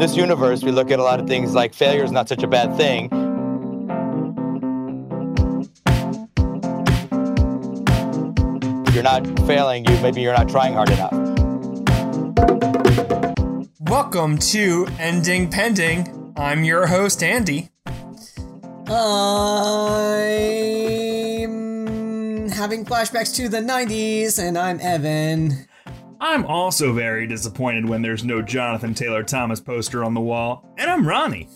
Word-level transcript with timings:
this 0.00 0.16
universe, 0.16 0.62
we 0.62 0.72
look 0.72 0.90
at 0.90 0.98
a 0.98 1.02
lot 1.02 1.20
of 1.20 1.26
things 1.26 1.52
like 1.52 1.74
failure 1.74 2.02
is 2.02 2.10
not 2.10 2.26
such 2.26 2.42
a 2.42 2.46
bad 2.46 2.74
thing. 2.74 3.10
If 8.86 8.94
you're 8.94 9.04
not 9.04 9.26
failing, 9.40 9.84
you 9.84 10.00
maybe 10.00 10.22
you're 10.22 10.32
not 10.32 10.48
trying 10.48 10.72
hard 10.72 10.88
enough. 10.88 11.12
Welcome 13.78 14.38
to 14.38 14.88
Ending 14.98 15.50
Pending. 15.50 16.32
I'm 16.34 16.64
your 16.64 16.86
host, 16.86 17.22
Andy. 17.22 17.68
I'm 18.86 19.28
having 22.48 22.86
flashbacks 22.86 23.36
to 23.36 23.50
the 23.50 23.60
90s, 23.60 24.38
and 24.38 24.56
I'm 24.56 24.80
Evan. 24.80 25.66
I'm 26.22 26.44
also 26.44 26.92
very 26.92 27.26
disappointed 27.26 27.88
when 27.88 28.02
there's 28.02 28.22
no 28.24 28.42
Jonathan 28.42 28.92
Taylor 28.92 29.22
Thomas 29.22 29.58
poster 29.58 30.04
on 30.04 30.12
the 30.12 30.20
wall. 30.20 30.68
And 30.76 30.90
I'm 30.90 31.08
Ronnie. 31.08 31.48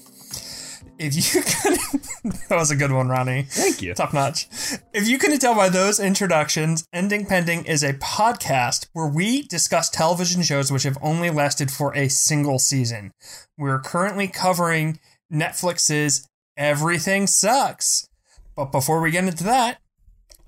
If 0.98 1.14
you 1.16 1.42
could, 1.42 2.38
that 2.48 2.56
was 2.56 2.70
a 2.70 2.76
good 2.76 2.90
one, 2.90 3.08
Ronnie. 3.08 3.42
Thank 3.42 3.82
you. 3.82 3.92
Top 3.92 4.14
notch. 4.14 4.48
If 4.94 5.06
you 5.06 5.18
couldn't 5.18 5.40
tell 5.40 5.54
by 5.54 5.68
those 5.68 6.00
introductions, 6.00 6.86
Ending 6.94 7.26
Pending 7.26 7.66
is 7.66 7.82
a 7.82 7.92
podcast 7.94 8.88
where 8.94 9.06
we 9.06 9.42
discuss 9.42 9.90
television 9.90 10.42
shows 10.42 10.72
which 10.72 10.84
have 10.84 10.96
only 11.02 11.28
lasted 11.28 11.70
for 11.70 11.94
a 11.94 12.08
single 12.08 12.58
season. 12.58 13.12
We're 13.58 13.80
currently 13.80 14.28
covering 14.28 14.98
Netflix's 15.30 16.26
Everything 16.56 17.26
Sucks. 17.26 18.08
But 18.56 18.72
before 18.72 19.02
we 19.02 19.10
get 19.10 19.24
into 19.24 19.44
that, 19.44 19.78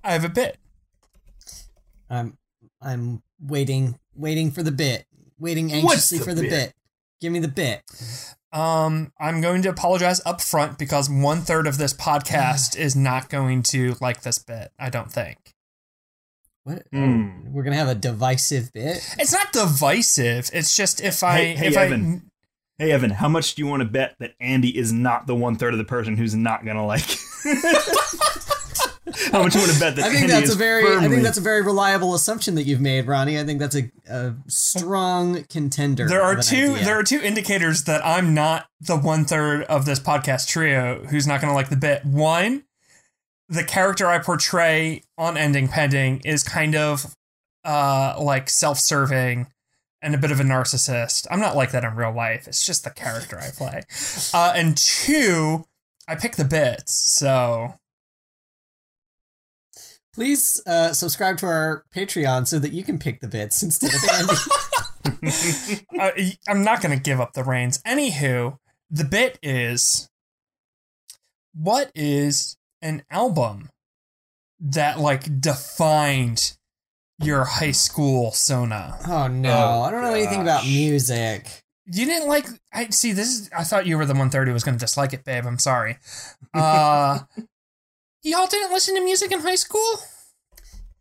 I 0.02 0.12
have 0.12 0.24
a 0.24 0.30
bit. 0.30 0.56
I'm 2.08 2.38
I'm 2.80 3.22
waiting 3.40 3.98
waiting 4.16 4.50
for 4.50 4.62
the 4.62 4.70
bit. 4.72 5.06
Waiting 5.38 5.72
anxiously 5.72 6.18
the 6.18 6.24
for 6.24 6.34
the 6.34 6.42
bit? 6.42 6.50
bit? 6.50 6.72
Give 7.20 7.32
me 7.32 7.38
the 7.38 7.48
bit. 7.48 7.82
Um, 8.52 9.12
I'm 9.20 9.40
going 9.40 9.62
to 9.62 9.68
apologize 9.68 10.20
up 10.24 10.40
front 10.40 10.78
because 10.78 11.10
one 11.10 11.40
third 11.42 11.66
of 11.66 11.76
this 11.78 11.92
podcast 11.92 12.76
is 12.78 12.96
not 12.96 13.28
going 13.28 13.62
to 13.64 13.96
like 14.00 14.22
this 14.22 14.38
bit. 14.38 14.70
I 14.78 14.88
don't 14.90 15.12
think 15.12 15.36
What? 16.64 16.84
Hmm. 16.92 17.52
We're 17.52 17.62
gonna 17.64 17.76
have 17.76 17.88
a 17.88 17.94
divisive 17.94 18.72
bit. 18.72 18.96
it's 19.18 19.32
not 19.32 19.52
divisive. 19.52 20.50
It's 20.52 20.74
just 20.76 21.02
if 21.02 21.22
I 21.22 21.36
Hey- 21.38 21.54
hey, 21.56 21.66
if 21.68 21.76
Evan. 21.76 22.30
Hey, 22.78 22.92
Evan, 22.92 23.10
how 23.10 23.28
much 23.28 23.54
do 23.54 23.62
you 23.62 23.66
want 23.68 23.80
to 23.80 23.88
bet 23.88 24.16
that 24.20 24.34
Andy 24.38 24.76
is 24.76 24.92
not 24.92 25.26
the 25.26 25.34
one 25.34 25.56
third 25.56 25.72
of 25.72 25.78
the 25.78 25.84
person 25.84 26.16
who's 26.18 26.34
not 26.34 26.62
going 26.64 26.76
to 26.76 26.82
like? 26.82 27.06
how 29.32 29.42
much 29.42 29.54
you 29.54 29.60
want 29.60 29.72
to 29.72 29.78
bet 29.78 29.96
that 29.96 30.04
I 30.04 30.08
think 30.08 30.22
Andy 30.22 30.32
that's 30.32 30.48
is 30.48 30.54
a 30.54 30.58
very 30.58 30.96
I 30.96 31.08
think 31.08 31.22
that's 31.22 31.38
a 31.38 31.42
very 31.42 31.62
reliable 31.62 32.14
assumption 32.14 32.56
that 32.56 32.64
you've 32.64 32.80
made, 32.80 33.06
Ronnie. 33.06 33.38
I 33.38 33.44
think 33.44 33.60
that's 33.60 33.76
a, 33.76 33.90
a 34.08 34.34
strong 34.48 35.44
contender. 35.44 36.08
There 36.08 36.22
are 36.22 36.36
two 36.36 36.72
idea. 36.72 36.84
there 36.84 36.98
are 36.98 37.04
two 37.04 37.20
indicators 37.20 37.84
that 37.84 38.04
I'm 38.04 38.34
not 38.34 38.66
the 38.80 38.96
one 38.96 39.24
third 39.24 39.62
of 39.64 39.84
this 39.84 40.00
podcast 40.00 40.48
trio 40.48 41.04
who's 41.04 41.26
not 41.26 41.40
going 41.40 41.50
to 41.50 41.54
like 41.54 41.68
the 41.68 41.76
bit. 41.76 42.04
One, 42.04 42.64
the 43.48 43.62
character 43.62 44.06
I 44.06 44.18
portray 44.18 45.02
on 45.16 45.36
Ending 45.36 45.68
Pending 45.68 46.22
is 46.24 46.42
kind 46.42 46.74
of 46.74 47.14
uh 47.64 48.16
like 48.18 48.48
self-serving 48.48 49.46
and 50.02 50.14
a 50.14 50.18
bit 50.18 50.30
of 50.30 50.40
a 50.40 50.44
narcissist. 50.44 51.26
I'm 51.30 51.40
not 51.40 51.56
like 51.56 51.70
that 51.72 51.84
in 51.84 51.94
real 51.94 52.12
life. 52.12 52.46
It's 52.48 52.64
just 52.66 52.84
the 52.84 52.90
character 52.90 53.38
I 53.38 53.50
play. 53.50 53.82
Uh, 54.34 54.52
and 54.54 54.76
two, 54.76 55.64
I 56.08 56.14
pick 56.16 56.36
the 56.36 56.44
bits. 56.44 56.92
So 56.94 57.74
Please 60.16 60.62
uh, 60.66 60.94
subscribe 60.94 61.36
to 61.36 61.46
our 61.46 61.84
Patreon 61.94 62.46
so 62.46 62.58
that 62.58 62.72
you 62.72 62.82
can 62.82 62.98
pick 62.98 63.20
the 63.20 63.28
bits 63.28 63.62
instead 63.62 63.92
of 63.92 64.00
Andy. 64.14 65.84
uh, 66.00 66.10
I'm 66.48 66.64
not 66.64 66.80
going 66.80 66.96
to 66.96 67.02
give 67.02 67.20
up 67.20 67.34
the 67.34 67.44
reins. 67.44 67.82
Anywho, 67.86 68.56
the 68.90 69.04
bit 69.04 69.38
is 69.42 70.08
what 71.54 71.90
is 71.94 72.56
an 72.80 73.02
album 73.10 73.68
that 74.58 74.98
like 74.98 75.38
defined 75.38 76.56
your 77.18 77.44
high 77.44 77.72
school 77.72 78.32
Sona? 78.32 78.96
oh 79.06 79.26
no, 79.28 79.50
Oh, 79.52 79.82
I 79.82 79.90
don't 79.90 80.00
know 80.00 80.14
anything 80.14 80.40
about 80.40 80.64
music. 80.64 81.62
You 81.84 82.06
didn't 82.06 82.28
like 82.28 82.46
I 82.72 82.88
see 82.88 83.12
this 83.12 83.28
is 83.28 83.50
I 83.56 83.64
thought 83.64 83.86
you 83.86 83.98
were 83.98 84.06
the 84.06 84.14
130 84.14 84.50
was 84.52 84.64
going 84.64 84.76
to 84.76 84.80
dislike 84.82 85.12
it, 85.12 85.24
babe. 85.24 85.44
I'm 85.46 85.58
sorry. 85.58 85.98
Uh 86.54 87.18
y'all 88.26 88.46
didn't 88.46 88.72
listen 88.72 88.94
to 88.96 89.00
music 89.04 89.32
in 89.32 89.40
high 89.40 89.54
school? 89.54 90.00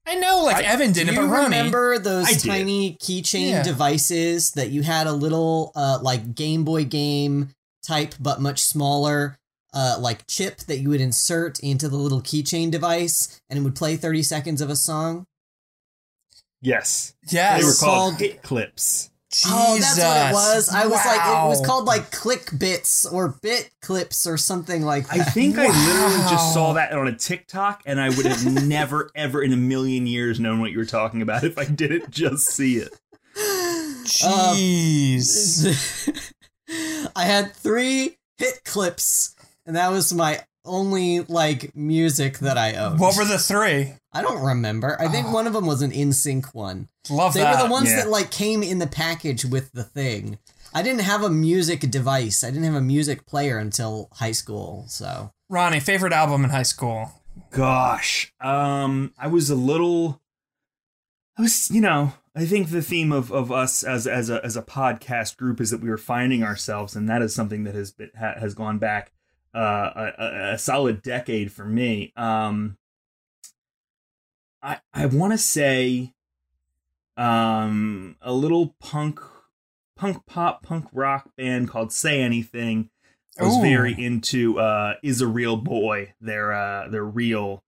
I 0.07 0.15
know 0.15 0.43
like 0.43 0.63
Evan 0.63 0.91
didn't, 0.91 1.15
you 1.15 1.21
but 1.21 1.27
Ronnie 1.27 1.45
remember 1.45 1.97
those 1.97 2.27
I 2.27 2.33
did. 2.33 2.41
tiny 2.43 2.95
keychain 3.01 3.49
Yeah. 3.49 3.63
devices 3.63 4.51
that 4.51 4.69
you 4.69 4.83
had 4.83 5.07
a 5.07 5.11
little 5.13 5.71
uh, 5.75 5.97
like 6.01 6.35
Game 6.35 6.63
Boy 6.63 6.85
game 6.85 7.49
type, 7.83 8.13
but 8.19 8.39
much 8.39 8.63
smaller, 8.63 9.37
uh, 9.73 9.97
like 9.99 10.27
chip 10.27 10.59
that 10.67 10.77
you 10.77 10.89
would 10.89 11.01
insert 11.01 11.59
into 11.59 11.89
the 11.89 11.95
little 11.97 12.21
keychain 12.21 12.69
device, 12.69 13.41
and 13.49 13.57
it 13.57 13.63
would 13.63 13.75
play 13.75 13.95
thirty 13.97 14.21
seconds 14.21 14.61
of 14.61 14.69
a 14.69 14.75
song? 14.75 15.25
Yes. 16.61 17.13
Yes. 17.31 17.59
They 17.59 17.63
were 17.65 17.71
It's 17.71 17.79
called 17.79 18.11
called- 18.13 18.21
hit 18.21 18.43
clips. 19.43 19.55
Oh, 19.55 19.77
that's 19.79 19.99
what 19.99 20.29
it 20.29 20.33
was. 20.33 20.69
I 20.69 20.85
was 20.85 21.05
like, 21.05 21.19
it 21.19 21.49
was 21.49 21.65
called 21.65 21.85
like 21.85 22.11
Click 22.11 22.49
Bits 22.57 23.05
or 23.05 23.37
Bit 23.41 23.71
Clips 23.81 24.25
or 24.27 24.37
something 24.37 24.83
like 24.83 25.07
that. 25.07 25.13
I 25.13 25.17
that. 25.19 25.33
think 25.33 25.57
I 25.57 25.67
literally 25.67 26.29
just 26.29 26.53
saw 26.53 26.73
that 26.73 26.93
on 26.93 27.07
a 27.07 27.15
TikTok, 27.15 27.83
and 27.85 27.99
I 27.99 28.09
would 28.09 28.25
have 28.25 28.63
never, 28.67 29.11
ever 29.15 29.41
in 29.43 29.51
a 29.53 29.57
million 29.57 30.07
years 30.07 30.39
known 30.39 30.59
what 30.59 30.71
you 30.71 30.77
were 30.77 30.85
talking 30.85 31.21
about 31.21 31.43
if 31.43 31.57
I 31.57 31.65
didn't 31.65 32.09
just 32.11 32.45
see 32.47 32.77
it. 32.77 32.93
Jeez. 34.05 35.63
I 37.15 37.23
had 37.23 37.53
three 37.53 38.17
hit 38.37 38.63
clips, 38.63 39.35
and 39.65 39.75
that 39.75 39.91
was 39.91 40.13
my 40.13 40.41
only 40.65 41.21
like 41.21 41.75
music 41.75 42.39
that 42.39 42.57
I 42.57 42.73
owned. 42.73 42.99
what 42.99 43.15
were 43.17 43.25
the 43.25 43.37
three? 43.39 43.93
I 44.13 44.21
don't 44.21 44.43
remember. 44.43 44.99
I 44.99 45.07
think 45.07 45.27
Oh. 45.27 45.31
one 45.33 45.47
of 45.47 45.53
them 45.53 45.65
was 45.65 45.81
an 45.81 45.91
NSYNC 45.91 46.53
one. 46.53 46.89
Love 47.09 47.33
They 47.33 47.41
that. 47.41 47.61
were 47.61 47.67
the 47.67 47.71
ones 47.71 47.89
yeah. 47.89 47.97
that 48.03 48.09
like 48.09 48.31
came 48.31 48.63
in 48.63 48.79
the 48.79 48.87
package 48.87 49.45
with 49.45 49.71
the 49.73 49.83
thing. 49.83 50.37
I 50.73 50.81
didn't 50.81 51.01
have 51.01 51.23
a 51.23 51.29
music 51.29 51.79
device. 51.91 52.43
I 52.43 52.49
didn't 52.49 52.65
have 52.65 52.75
a 52.75 52.81
music 52.81 53.25
player 53.25 53.57
until 53.57 54.09
high 54.13 54.31
school. 54.33 54.85
So 54.87 55.31
Ronnie, 55.49 55.79
favorite 55.79 56.13
album 56.13 56.43
in 56.43 56.49
high 56.49 56.63
school? 56.63 57.11
Gosh, 57.51 58.33
um, 58.41 59.13
I 59.17 59.27
was 59.27 59.49
a 59.49 59.55
little. 59.55 60.21
I 61.37 61.41
was, 61.41 61.69
you 61.69 61.81
know, 61.81 62.13
I 62.35 62.45
think 62.45 62.69
the 62.69 62.81
theme 62.81 63.11
of, 63.11 63.31
of 63.31 63.51
us 63.51 63.83
as 63.83 64.07
as 64.07 64.29
a 64.29 64.43
as 64.43 64.55
a 64.57 64.61
podcast 64.61 65.37
group 65.37 65.59
is 65.61 65.69
that 65.71 65.81
we 65.81 65.89
were 65.89 65.97
finding 65.97 66.43
ourselves, 66.43 66.95
and 66.95 67.07
that 67.09 67.21
is 67.21 67.35
something 67.35 67.63
that 67.65 67.75
has 67.75 67.91
been, 67.91 68.09
ha, 68.17 68.33
has 68.39 68.53
gone 68.53 68.77
back 68.77 69.11
uh, 69.55 70.11
a, 70.17 70.53
a- 70.53 70.57
solid 70.57 71.01
decade 71.01 71.51
for 71.51 71.65
me. 71.65 72.11
Um, 72.15 72.77
I 74.61 74.79
I 74.93 75.05
want 75.05 75.33
to 75.33 75.37
say, 75.37 76.13
um, 77.17 78.15
a 78.21 78.33
little 78.33 78.75
punk 78.79 79.19
punk 79.95 80.25
pop 80.25 80.63
punk 80.63 80.87
rock 80.91 81.29
band 81.37 81.69
called 81.69 81.91
Say 81.93 82.21
Anything. 82.21 82.89
I 83.39 83.43
was 83.43 83.57
Ooh. 83.57 83.61
very 83.61 83.93
into 83.93 84.59
uh 84.59 84.95
Is 85.03 85.21
a 85.21 85.27
Real 85.27 85.57
Boy, 85.57 86.13
their 86.21 86.53
uh 86.53 86.87
their 86.89 87.05
real 87.05 87.63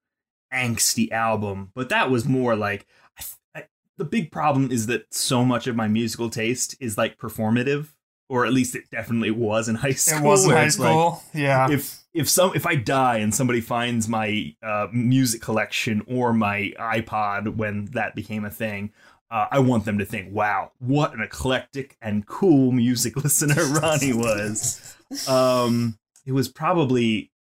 angsty 0.53 1.11
album, 1.11 1.71
but 1.75 1.89
that 1.89 2.09
was 2.09 2.25
more 2.25 2.55
like 2.55 2.85
I, 3.19 3.23
I, 3.59 3.63
the 3.97 4.05
big 4.05 4.31
problem 4.31 4.71
is 4.71 4.87
that 4.87 5.13
so 5.13 5.43
much 5.43 5.67
of 5.67 5.75
my 5.75 5.87
musical 5.87 6.29
taste 6.29 6.75
is 6.79 6.97
like 6.97 7.17
performative, 7.17 7.89
or 8.29 8.45
at 8.45 8.53
least 8.53 8.75
it 8.75 8.89
definitely 8.91 9.31
was 9.31 9.69
in 9.69 9.75
high 9.75 9.91
school. 9.93 10.19
It 10.19 10.29
was 10.29 10.45
in 10.45 10.51
high 10.51 10.65
it's 10.65 10.79
like, 10.79 10.89
school. 10.91 11.23
yeah. 11.33 11.69
if 11.69 12.03
if 12.13 12.29
some 12.29 12.51
if 12.55 12.65
I 12.65 12.75
die 12.75 13.17
and 13.17 13.33
somebody 13.33 13.61
finds 13.61 14.07
my 14.07 14.55
uh, 14.63 14.87
music 14.91 15.41
collection 15.41 16.03
or 16.07 16.33
my 16.33 16.73
iPod 16.79 17.55
when 17.55 17.85
that 17.93 18.15
became 18.15 18.43
a 18.43 18.49
thing, 18.49 18.91
uh, 19.29 19.47
I 19.51 19.59
want 19.59 19.85
them 19.85 19.97
to 19.99 20.05
think, 20.05 20.33
"Wow, 20.33 20.71
what 20.79 21.13
an 21.13 21.21
eclectic 21.21 21.97
and 22.01 22.25
cool 22.25 22.71
music 22.71 23.15
listener 23.23 23.63
Ronnie 23.65 24.13
was." 24.13 24.95
um, 25.27 25.97
it 26.25 26.31
was 26.31 26.47
probably 26.47 27.31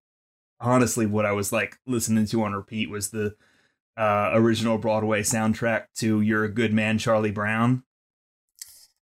honestly 0.59 1.05
what 1.05 1.25
I 1.25 1.31
was 1.31 1.51
like 1.51 1.77
listening 1.85 2.25
to 2.27 2.43
on 2.43 2.53
repeat 2.53 2.89
was 2.89 3.09
the 3.09 3.35
uh, 3.97 4.31
original 4.33 4.77
Broadway 4.77 5.23
soundtrack 5.23 5.85
to 5.95 6.21
"You're 6.21 6.43
a 6.43 6.49
Good 6.49 6.73
Man, 6.73 6.97
Charlie 6.97 7.31
Brown." 7.31 7.83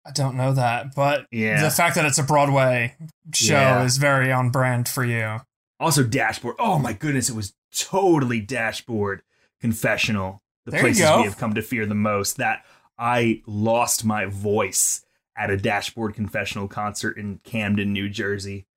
I 0.05 0.11
don't 0.11 0.35
know 0.35 0.53
that, 0.53 0.95
but 0.95 1.27
Yeah. 1.31 1.61
the 1.61 1.69
fact 1.69 1.95
that 1.95 2.05
it's 2.05 2.17
a 2.17 2.23
Broadway 2.23 2.95
show 3.33 3.53
Yeah. 3.53 3.83
is 3.83 3.97
very 3.97 4.31
on 4.31 4.49
brand 4.49 4.89
for 4.89 5.05
you. 5.05 5.41
Also, 5.79 6.03
Dashboard. 6.03 6.55
Oh 6.59 6.79
my 6.79 6.93
goodness, 6.93 7.29
it 7.29 7.35
was 7.35 7.53
totally 7.75 8.39
Dashboard 8.41 9.21
Confessional. 9.59 10.41
The 10.65 10.71
There 10.71 10.81
places 10.81 11.01
we 11.17 11.23
have 11.23 11.37
come 11.37 11.53
to 11.55 11.61
fear 11.61 11.85
the 11.85 11.95
most. 11.95 12.37
That 12.37 12.65
I 12.97 13.41
lost 13.45 14.03
my 14.05 14.25
voice 14.25 15.03
at 15.35 15.49
a 15.49 15.57
Dashboard 15.57 16.13
Confessional 16.15 16.67
concert 16.67 17.17
in 17.17 17.39
Camden, 17.43 17.93
New 17.93 18.09
Jersey. 18.09 18.67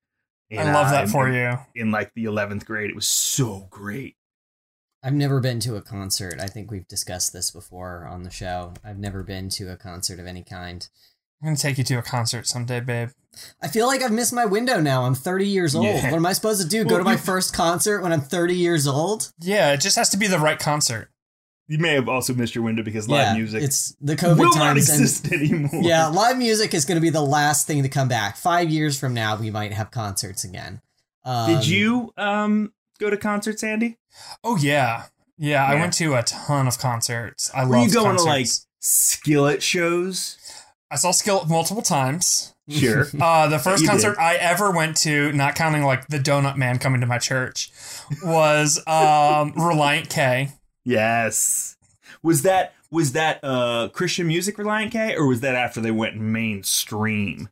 I 0.57 0.71
love 0.73 0.91
that 0.91 1.05
in- 1.05 1.11
for 1.11 1.27
in- 1.29 1.35
you. 1.35 1.59
In 1.75 1.91
like 1.91 2.13
the 2.15 2.25
eleventh 2.25 2.65
grade, 2.65 2.91
it 2.91 2.97
was 2.97 3.09
so 3.09 3.67
great. 3.71 4.17
I've 5.03 5.13
never 5.15 5.41
been 5.41 5.61
to 5.61 5.77
a 5.77 5.83
concert. 5.83 6.41
I 6.41 6.47
think 6.47 6.71
we've 6.71 6.89
discussed 6.89 7.33
this 7.35 7.51
before 7.51 8.07
on 8.07 8.23
the 8.23 8.31
show. 8.31 8.73
I've 8.83 8.99
never 8.99 9.23
been 9.23 9.49
to 9.51 9.71
a 9.71 9.77
concert 9.77 10.19
of 10.19 10.27
any 10.27 10.43
kind. 10.43 10.89
I'm 11.45 11.49
gonna 11.51 11.57
take 11.59 11.77
you 11.77 11.85
to 11.85 11.99
a 11.99 12.03
concert 12.03 12.47
someday, 12.47 12.81
babe. 12.81 13.11
I 13.61 13.69
feel 13.69 13.87
like 13.87 14.01
I've 14.03 14.13
missed 14.13 14.33
my 14.33 14.47
window 14.47 14.81
now. 14.81 15.03
I'm 15.05 15.15
30 15.15 15.47
years 15.47 15.75
old. 15.75 15.85
Yeah. 15.85 16.11
What 16.11 16.17
am 16.17 16.25
I 16.25 16.33
supposed 16.33 16.63
to 16.63 16.67
do? 16.67 16.85
Go 16.85 16.97
to 16.97 17.05
my 17.05 17.13
you- 17.13 17.19
first 17.19 17.53
concert 17.53 18.01
when 18.01 18.13
I'm 18.15 18.23
30 18.23 18.55
years 18.55 18.87
old? 18.87 19.31
Yeah, 19.41 19.73
it 19.73 19.83
just 19.83 19.97
has 19.97 20.09
to 20.11 20.17
be 20.17 20.27
the 20.27 20.39
right 20.39 20.59
concert. 20.59 21.11
You 21.69 21.77
may 21.79 21.93
have 21.95 22.09
also 22.09 22.33
missed 22.33 22.55
your 22.55 22.65
window 22.65 22.83
because 22.83 23.09
live 23.11 23.27
yeah, 23.29 23.35
music 23.35 23.63
It's 23.63 23.95
the 24.01 24.17
COVID 24.17 24.39
will 24.39 24.55
not 24.55 24.77
times. 24.77 25.23
and- 25.23 25.33
anymore. 25.35 25.83
yeah, 25.83 26.07
live 26.07 26.39
music 26.39 26.73
is 26.73 26.87
going 26.87 26.97
to 26.97 27.03
be 27.03 27.11
the 27.11 27.21
last 27.23 27.67
thing 27.67 27.83
to 27.83 27.91
come 27.91 28.09
back. 28.09 28.39
Five 28.39 28.71
years 28.71 28.99
from 28.99 29.13
now, 29.13 29.37
we 29.37 29.51
might 29.51 29.75
have 29.75 29.91
concerts 29.91 30.45
again. 30.45 30.81
Um, 31.27 31.51
Did 31.53 31.67
you 31.67 32.13
um 32.17 32.73
go 32.99 33.11
to 33.11 33.19
concerts, 33.19 33.63
Andy? 33.63 33.99
Oh 34.43 34.57
yeah, 34.57 35.05
yeah. 35.37 35.65
I 35.67 35.75
went 35.75 35.93
to 35.95 36.15
a 36.15 36.23
ton 36.23 36.67
of 36.67 36.79
concerts. 36.79 37.51
I 37.55 37.65
Were 37.67 37.77
love 37.77 37.89
you 37.89 37.93
going 37.95 38.17
concerts. 38.17 38.25
to 38.25 38.29
like 38.31 38.47
skillet 38.81 39.63
shows? 39.63 40.37
I 40.95 40.97
saw 40.97 41.11
Skillet 41.11 41.49
multiple 41.49 41.83
times. 41.83 42.55
Sure. 42.69 43.07
Uh, 43.21 43.49
the 43.49 43.59
first 43.59 43.83
You 43.83 43.89
concert 43.89 44.11
did. 44.13 44.19
I 44.21 44.37
ever 44.37 44.71
went 44.71 44.97
to, 44.99 45.33
not 45.33 45.55
counting 45.57 45.83
like 45.83 46.07
the 46.07 46.19
Donut 46.19 46.57
Man 46.57 46.79
coming 46.79 47.01
to 47.01 47.07
my 47.07 47.19
church, 47.19 47.71
was 48.25 48.79
um, 48.87 49.53
Relient 49.55 50.09
K. 50.09 50.51
yes. 50.85 51.77
Was 52.23 52.43
that 52.43 52.73
was 52.91 53.13
that 53.13 53.41
uh 53.43 53.89
Christian 53.93 54.29
music 54.29 54.57
Relient 54.57 54.93
K 54.93 55.15
or 55.17 55.27
was 55.27 55.41
that 55.41 55.55
after 55.57 55.81
they 55.81 55.91
went 55.91 56.17
mainstream? 56.17 57.49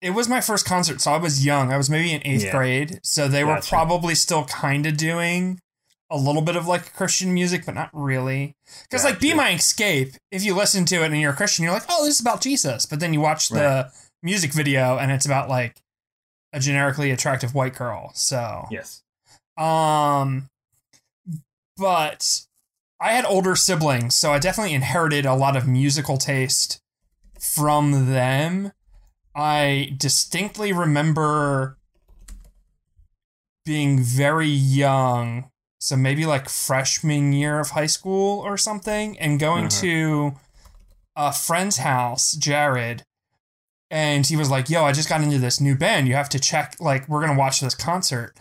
It 0.00 0.10
was 0.10 0.28
my 0.28 0.40
first 0.40 0.64
concert, 0.66 1.00
so 1.00 1.12
I 1.12 1.18
was 1.18 1.44
young. 1.46 1.70
I 1.72 1.76
was 1.76 1.88
maybe 1.88 2.12
in 2.12 2.20
eighth 2.26 2.44
Yeah. 2.44 2.50
grade, 2.52 3.00
so 3.02 3.28
they 3.28 3.44
were 3.44 3.60
probably 3.62 4.14
still 4.14 4.44
kind 4.46 4.84
of 4.86 4.96
doing 4.96 5.60
a 6.14 6.16
little 6.16 6.42
bit 6.42 6.56
of 6.56 6.66
like 6.66 6.92
Christian 6.94 7.34
music, 7.34 7.66
but 7.66 7.74
not 7.74 7.90
really. 7.92 8.54
Because 8.82 9.04
like 9.04 9.20
"Be 9.20 9.34
My 9.34 9.52
Escape," 9.52 10.12
if 10.30 10.44
you 10.44 10.54
listen 10.54 10.84
to 10.86 11.02
it 11.02 11.10
and 11.10 11.20
you're 11.20 11.32
a 11.32 11.36
Christian, 11.36 11.64
you're 11.64 11.72
like, 11.72 11.86
"Oh, 11.88 12.04
this 12.04 12.14
is 12.14 12.20
about 12.20 12.40
Jesus," 12.40 12.86
but 12.86 13.00
then 13.00 13.12
you 13.12 13.20
watch 13.20 13.48
the 13.48 13.90
music 14.22 14.52
video 14.52 14.96
and 14.96 15.12
it's 15.12 15.26
about 15.26 15.48
like 15.48 15.82
a 16.52 16.60
generically 16.60 17.10
attractive 17.10 17.54
white 17.54 17.74
girl. 17.74 18.12
So 18.14 18.66
Yes. 18.70 19.02
Um, 19.56 20.48
but 21.76 22.42
I 23.00 23.12
had 23.12 23.24
older 23.24 23.56
siblings, 23.56 24.14
so 24.14 24.32
I 24.32 24.38
definitely 24.38 24.74
inherited 24.74 25.26
a 25.26 25.34
lot 25.34 25.56
of 25.56 25.66
musical 25.66 26.16
taste 26.16 26.80
from 27.38 28.12
them. 28.12 28.72
I 29.34 29.92
distinctly 29.96 30.72
remember 30.72 31.76
being 33.64 34.00
very 34.00 34.48
young, 34.48 35.50
so 35.84 35.96
maybe 35.96 36.24
like 36.24 36.48
freshman 36.48 37.32
year 37.34 37.60
of 37.60 37.70
high 37.70 37.86
school 37.86 38.40
or 38.40 38.56
something, 38.56 39.18
and 39.18 39.38
going 39.38 39.66
Uh-huh. 39.66 39.80
to 39.82 40.34
a 41.14 41.30
friend's 41.32 41.76
house, 41.76 42.32
Jared, 42.32 43.02
and 43.90 44.26
he 44.26 44.34
was 44.36 44.48
like, 44.50 44.70
"Yo, 44.70 44.82
I 44.84 44.92
just 44.92 45.08
got 45.10 45.20
into 45.22 45.38
this 45.38 45.60
new 45.60 45.76
band. 45.76 46.08
You 46.08 46.14
have 46.14 46.30
to 46.30 46.38
check. 46.40 46.76
Like, 46.80 47.06
we're 47.08 47.20
gonna 47.20 47.38
watch 47.38 47.60
this 47.60 47.74
concert." 47.74 48.34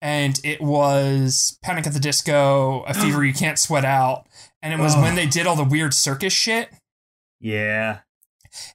And 0.00 0.40
it 0.42 0.60
was 0.60 1.58
Panic 1.62 1.86
at 1.86 1.92
the 1.92 2.00
Disco, 2.00 2.82
A 2.84 2.94
Fever 3.02 3.24
You 3.24 3.34
Can't 3.34 3.58
Sweat 3.58 3.84
Out, 3.84 4.26
and 4.62 4.72
it 4.72 4.78
was 4.78 4.94
Oh. 4.96 5.02
when 5.02 5.14
they 5.16 5.26
did 5.26 5.46
all 5.46 5.56
the 5.56 5.64
weird 5.64 5.92
circus 5.94 6.32
shit. 6.32 6.70
Yeah. 7.40 7.98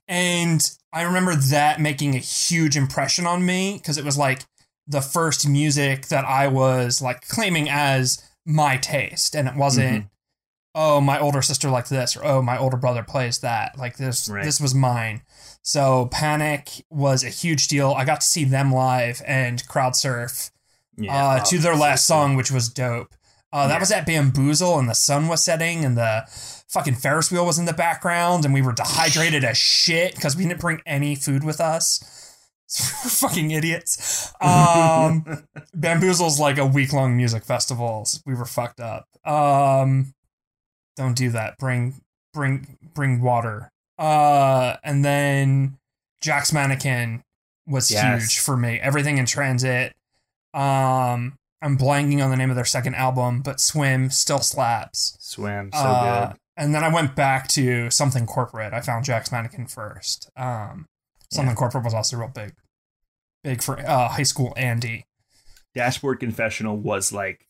And 0.08 0.62
I 0.94 1.02
remember 1.02 1.36
that 1.36 1.80
making 1.82 2.14
a 2.16 2.20
huge 2.20 2.78
impression 2.78 3.26
on 3.26 3.46
me 3.46 3.78
because 3.78 3.98
it 3.98 4.06
was 4.06 4.18
like 4.18 4.44
the 4.88 5.02
first 5.02 5.48
music 5.48 6.08
that 6.08 6.26
I 6.26 6.48
was 6.48 7.02
like 7.02 7.28
claiming 7.28 7.70
as 7.70 8.22
my 8.46 8.78
taste. 8.78 9.36
And 9.36 9.48
it 9.48 9.56
wasn't, 9.56 10.08
oh, 10.76 11.00
my 11.02 11.20
older 11.20 11.42
sister 11.42 11.70
liked 11.70 11.90
this 11.90 12.16
or 12.18 12.26
oh, 12.26 12.42
my 12.42 12.58
older 12.58 12.78
brother 12.78 13.04
plays 13.04 13.40
that. 13.40 13.78
Like 13.78 13.98
this, 13.98 14.28
Right. 14.28 14.44
this 14.44 14.60
was 14.60 14.74
mine. 14.76 15.22
So 15.62 16.08
Panic 16.12 16.84
was 16.90 17.24
a 17.24 17.30
huge 17.30 17.68
deal. 17.68 17.92
I 17.96 18.04
got 18.06 18.22
to 18.22 18.28
see 18.28 18.44
them 18.44 18.72
live 18.74 19.22
and 19.28 19.66
crowd 19.68 19.96
surf 19.96 20.50
Yeah. 20.98 21.16
uh, 21.16 21.40
Oh, 21.42 21.50
to 21.50 21.60
their 21.60 21.76
last 21.76 22.08
song, 22.08 22.36
which 22.36 22.52
was 22.52 22.68
dope. 22.70 23.14
Uh, 23.54 23.68
that 23.68 23.76
Yeah. 23.76 23.80
was 23.82 23.92
at 23.92 24.06
Bamboozle, 24.06 24.80
and 24.80 24.90
the 24.90 24.96
sun 24.96 25.28
was 25.28 25.44
setting, 25.44 25.84
and 25.84 25.98
the 25.98 26.24
fucking 26.70 26.96
Ferris 26.96 27.30
wheel 27.30 27.46
was 27.46 27.60
in 27.60 27.66
the 27.66 27.74
background, 27.74 28.46
and 28.46 28.54
we 28.54 28.62
were 28.62 28.72
dehydrated 28.72 29.44
as 29.44 29.58
shit 29.58 30.16
because 30.16 30.38
we 30.38 30.46
didn't 30.46 30.62
bring 30.62 30.82
any 30.86 31.16
food 31.16 31.44
with 31.44 31.60
us. 31.60 32.21
fucking 33.20 33.52
idiots. 33.52 34.32
Um, 34.42 35.26
Bamboozle's 35.74 36.40
like 36.40 36.58
a 36.58 36.66
week 36.66 36.94
long 36.94 37.18
music 37.18 37.44
festival. 37.44 38.08
We 38.26 38.34
were 38.36 38.46
fucked 38.46 38.80
up. 38.80 39.06
Um, 39.26 40.14
don't 40.96 41.16
do 41.16 41.30
that. 41.32 41.58
Bring 41.58 41.96
bring 42.34 42.78
bring 42.94 43.22
water. 43.22 43.70
Uh, 43.98 44.78
and 44.84 45.04
then 45.06 45.78
Jack's 46.22 46.52
Mannequin 46.54 47.24
was 47.68 47.92
Yes. 47.92 48.22
huge 48.22 48.40
for 48.40 48.58
me. 48.58 48.80
Everything 48.80 49.18
in 49.18 49.26
transit. 49.26 49.94
Um, 50.54 51.36
I'm 51.62 51.78
blanking 51.78 52.24
on 52.24 52.32
the 52.32 52.36
name 52.38 52.50
of 52.50 52.56
their 52.56 52.66
second 52.66 52.96
album, 52.96 53.42
but 53.42 53.60
Swim 53.60 54.10
still 54.10 54.40
slaps. 54.40 55.16
Swim 55.20 55.70
so 55.74 55.80
Uh, 55.80 56.28
good. 56.30 56.38
And 56.58 56.76
then 56.76 56.84
I 56.84 56.90
went 56.94 57.16
back 57.16 57.48
to 57.50 57.90
something 57.92 58.26
corporate. 58.26 58.74
I 58.74 58.82
found 58.82 59.06
Jack's 59.06 59.32
Mannequin 59.32 59.68
first. 59.68 60.30
Um, 60.36 60.88
something 61.32 61.56
corporate 61.56 61.84
was 61.84 61.94
also 61.94 62.18
real 62.18 62.28
big, 62.28 62.54
big 63.44 63.62
for 63.62 63.80
uh, 63.80 64.10
high 64.10 64.24
school 64.24 64.54
Andy. 64.58 65.06
Dashboard 65.74 66.20
Confessional 66.20 66.78
was 66.78 67.12
like 67.12 67.48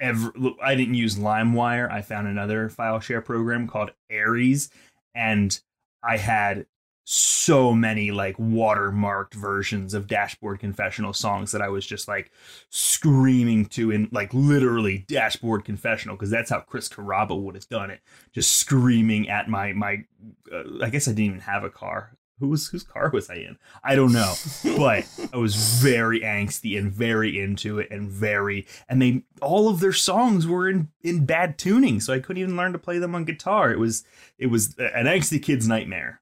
ever 0.00 0.32
I 0.62 0.74
didn't 0.74 0.94
use 0.94 1.16
LimeWire. 1.16 1.90
I 1.90 2.02
found 2.02 2.28
another 2.28 2.68
file 2.68 3.00
share 3.00 3.22
program 3.22 3.66
called 3.66 3.92
Ares 4.12 4.70
and 5.14 5.58
I 6.02 6.18
had 6.18 6.66
so 7.08 7.72
many 7.72 8.10
like 8.10 8.36
watermarked 8.36 9.34
versions 9.34 9.94
of 9.94 10.08
Dashboard 10.08 10.58
Confessional 10.58 11.12
songs 11.12 11.52
that 11.52 11.62
I 11.62 11.68
was 11.68 11.86
just 11.86 12.08
like 12.08 12.32
screaming 12.68 13.66
to 13.66 13.92
in 13.92 14.08
like 14.10 14.34
literally 14.34 15.04
Dashboard 15.06 15.64
Confessional 15.64 16.16
because 16.16 16.30
that's 16.30 16.50
how 16.50 16.60
Chris 16.60 16.88
Carrabba 16.88 17.40
would 17.40 17.54
have 17.54 17.68
done 17.68 17.90
it. 17.90 18.00
Just 18.32 18.54
screaming 18.54 19.28
at 19.28 19.48
my 19.48 19.72
my 19.72 20.04
uh, 20.52 20.82
I 20.82 20.90
guess 20.90 21.06
I 21.06 21.12
didn't 21.12 21.26
even 21.26 21.40
have 21.40 21.62
a 21.62 21.70
car. 21.70 22.16
Who 22.38 22.48
was 22.48 22.68
whose 22.68 22.82
car 22.82 23.10
was 23.12 23.30
I 23.30 23.36
in? 23.36 23.56
I 23.82 23.94
don't 23.94 24.12
know, 24.12 24.34
but 24.76 25.08
I 25.32 25.36
was 25.36 25.54
very 25.80 26.20
angsty 26.20 26.78
and 26.78 26.92
very 26.92 27.40
into 27.40 27.78
it 27.78 27.90
and 27.90 28.10
very 28.10 28.66
and 28.88 29.00
they 29.00 29.22
all 29.40 29.68
of 29.68 29.80
their 29.80 29.94
songs 29.94 30.46
were 30.46 30.68
in 30.68 30.88
in 31.02 31.24
bad 31.24 31.58
tuning, 31.58 32.00
so 32.00 32.12
I 32.12 32.18
couldn't 32.18 32.42
even 32.42 32.56
learn 32.56 32.72
to 32.72 32.78
play 32.78 32.98
them 32.98 33.14
on 33.14 33.24
guitar. 33.24 33.72
It 33.72 33.78
was 33.78 34.04
it 34.38 34.46
was 34.48 34.74
an 34.78 35.06
angsty 35.06 35.42
kid's 35.42 35.66
nightmare. 35.66 36.20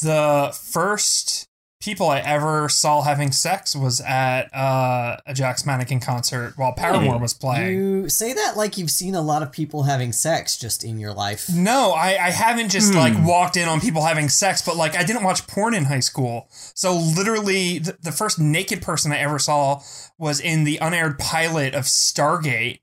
The 0.00 0.56
first 0.56 1.48
people 1.80 2.08
I 2.10 2.18
ever 2.18 2.68
saw 2.68 3.02
having 3.02 3.30
sex 3.30 3.76
was 3.76 4.00
at 4.00 4.52
uh, 4.54 5.16
a 5.26 5.32
Jack's 5.34 5.64
Mannequin 5.64 6.00
concert 6.00 6.54
while 6.56 6.72
Paramore 6.72 7.18
was 7.18 7.34
playing. 7.34 7.76
You 7.78 8.08
say 8.08 8.32
that 8.32 8.56
like 8.56 8.76
you've 8.76 8.90
seen 8.90 9.14
a 9.14 9.20
lot 9.22 9.42
of 9.42 9.52
people 9.52 9.84
having 9.84 10.12
sex 10.12 10.56
just 10.56 10.82
in 10.82 10.98
your 10.98 11.12
life. 11.14 11.48
No, 11.48 11.92
I, 11.92 12.08
I 12.26 12.30
haven't 12.30 12.70
just 12.70 12.92
Hmm. 12.92 12.98
like 12.98 13.14
walked 13.26 13.56
in 13.56 13.68
on 13.68 13.80
people 13.80 14.02
having 14.04 14.28
sex, 14.28 14.60
but 14.60 14.76
like 14.76 14.96
I 14.96 15.04
didn't 15.04 15.22
watch 15.22 15.46
porn 15.46 15.72
in 15.74 15.84
high 15.84 16.00
school. 16.00 16.48
So 16.50 16.94
literally, 16.96 17.78
the, 17.78 17.96
the 18.02 18.12
first 18.12 18.38
naked 18.40 18.82
person 18.82 19.12
I 19.12 19.18
ever 19.18 19.38
saw 19.38 19.80
was 20.18 20.40
in 20.40 20.64
the 20.64 20.78
unaired 20.78 21.18
pilot 21.18 21.74
of 21.74 21.84
Stargate, 21.84 22.80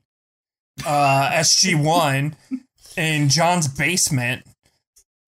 uh, 0.86 1.30
SG 1.32 1.74
One, 1.82 2.34
in 2.96 3.28
John's 3.28 3.68
basement. 3.68 4.44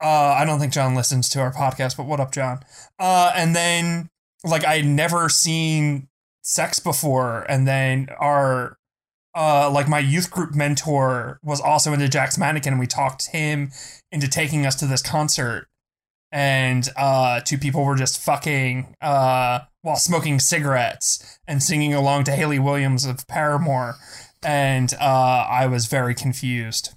Uh, 0.02 0.36
I 0.38 0.44
don't 0.44 0.60
think 0.60 0.72
John 0.72 0.94
listens 0.94 1.28
to 1.30 1.40
our 1.40 1.52
podcast, 1.52 1.96
but 1.96 2.06
what 2.06 2.20
up, 2.20 2.32
John? 2.32 2.60
Uh, 2.98 3.32
and 3.34 3.54
then 3.54 4.10
like 4.44 4.64
I 4.64 4.76
had 4.76 4.86
never 4.86 5.28
seen 5.28 6.08
sex 6.42 6.78
before, 6.78 7.44
and 7.48 7.66
then 7.66 8.08
our 8.18 8.78
uh, 9.34 9.70
like 9.70 9.88
my 9.88 9.98
youth 9.98 10.30
group 10.30 10.54
mentor 10.54 11.38
was 11.42 11.60
also 11.60 11.92
into 11.92 12.08
Jack's 12.08 12.38
Mannequin, 12.38 12.74
and 12.74 12.80
we 12.80 12.86
talked 12.86 13.28
him 13.28 13.70
into 14.10 14.28
taking 14.28 14.66
us 14.66 14.74
to 14.76 14.86
this 14.86 15.02
concert. 15.02 15.68
And 16.30 16.86
uh, 16.96 17.40
two 17.40 17.56
people 17.56 17.84
were 17.84 17.96
just 17.96 18.20
fucking 18.20 18.94
uh, 19.00 19.60
while 19.80 19.96
smoking 19.96 20.40
cigarettes 20.40 21.38
and 21.46 21.62
singing 21.62 21.94
along 21.94 22.24
to 22.24 22.32
Hayley 22.32 22.58
Williams 22.58 23.06
of 23.06 23.26
Paramore. 23.26 23.94
And 24.42 24.92
uh, 25.00 25.46
I 25.48 25.66
was 25.66 25.86
very 25.86 26.14
confused. 26.14 26.94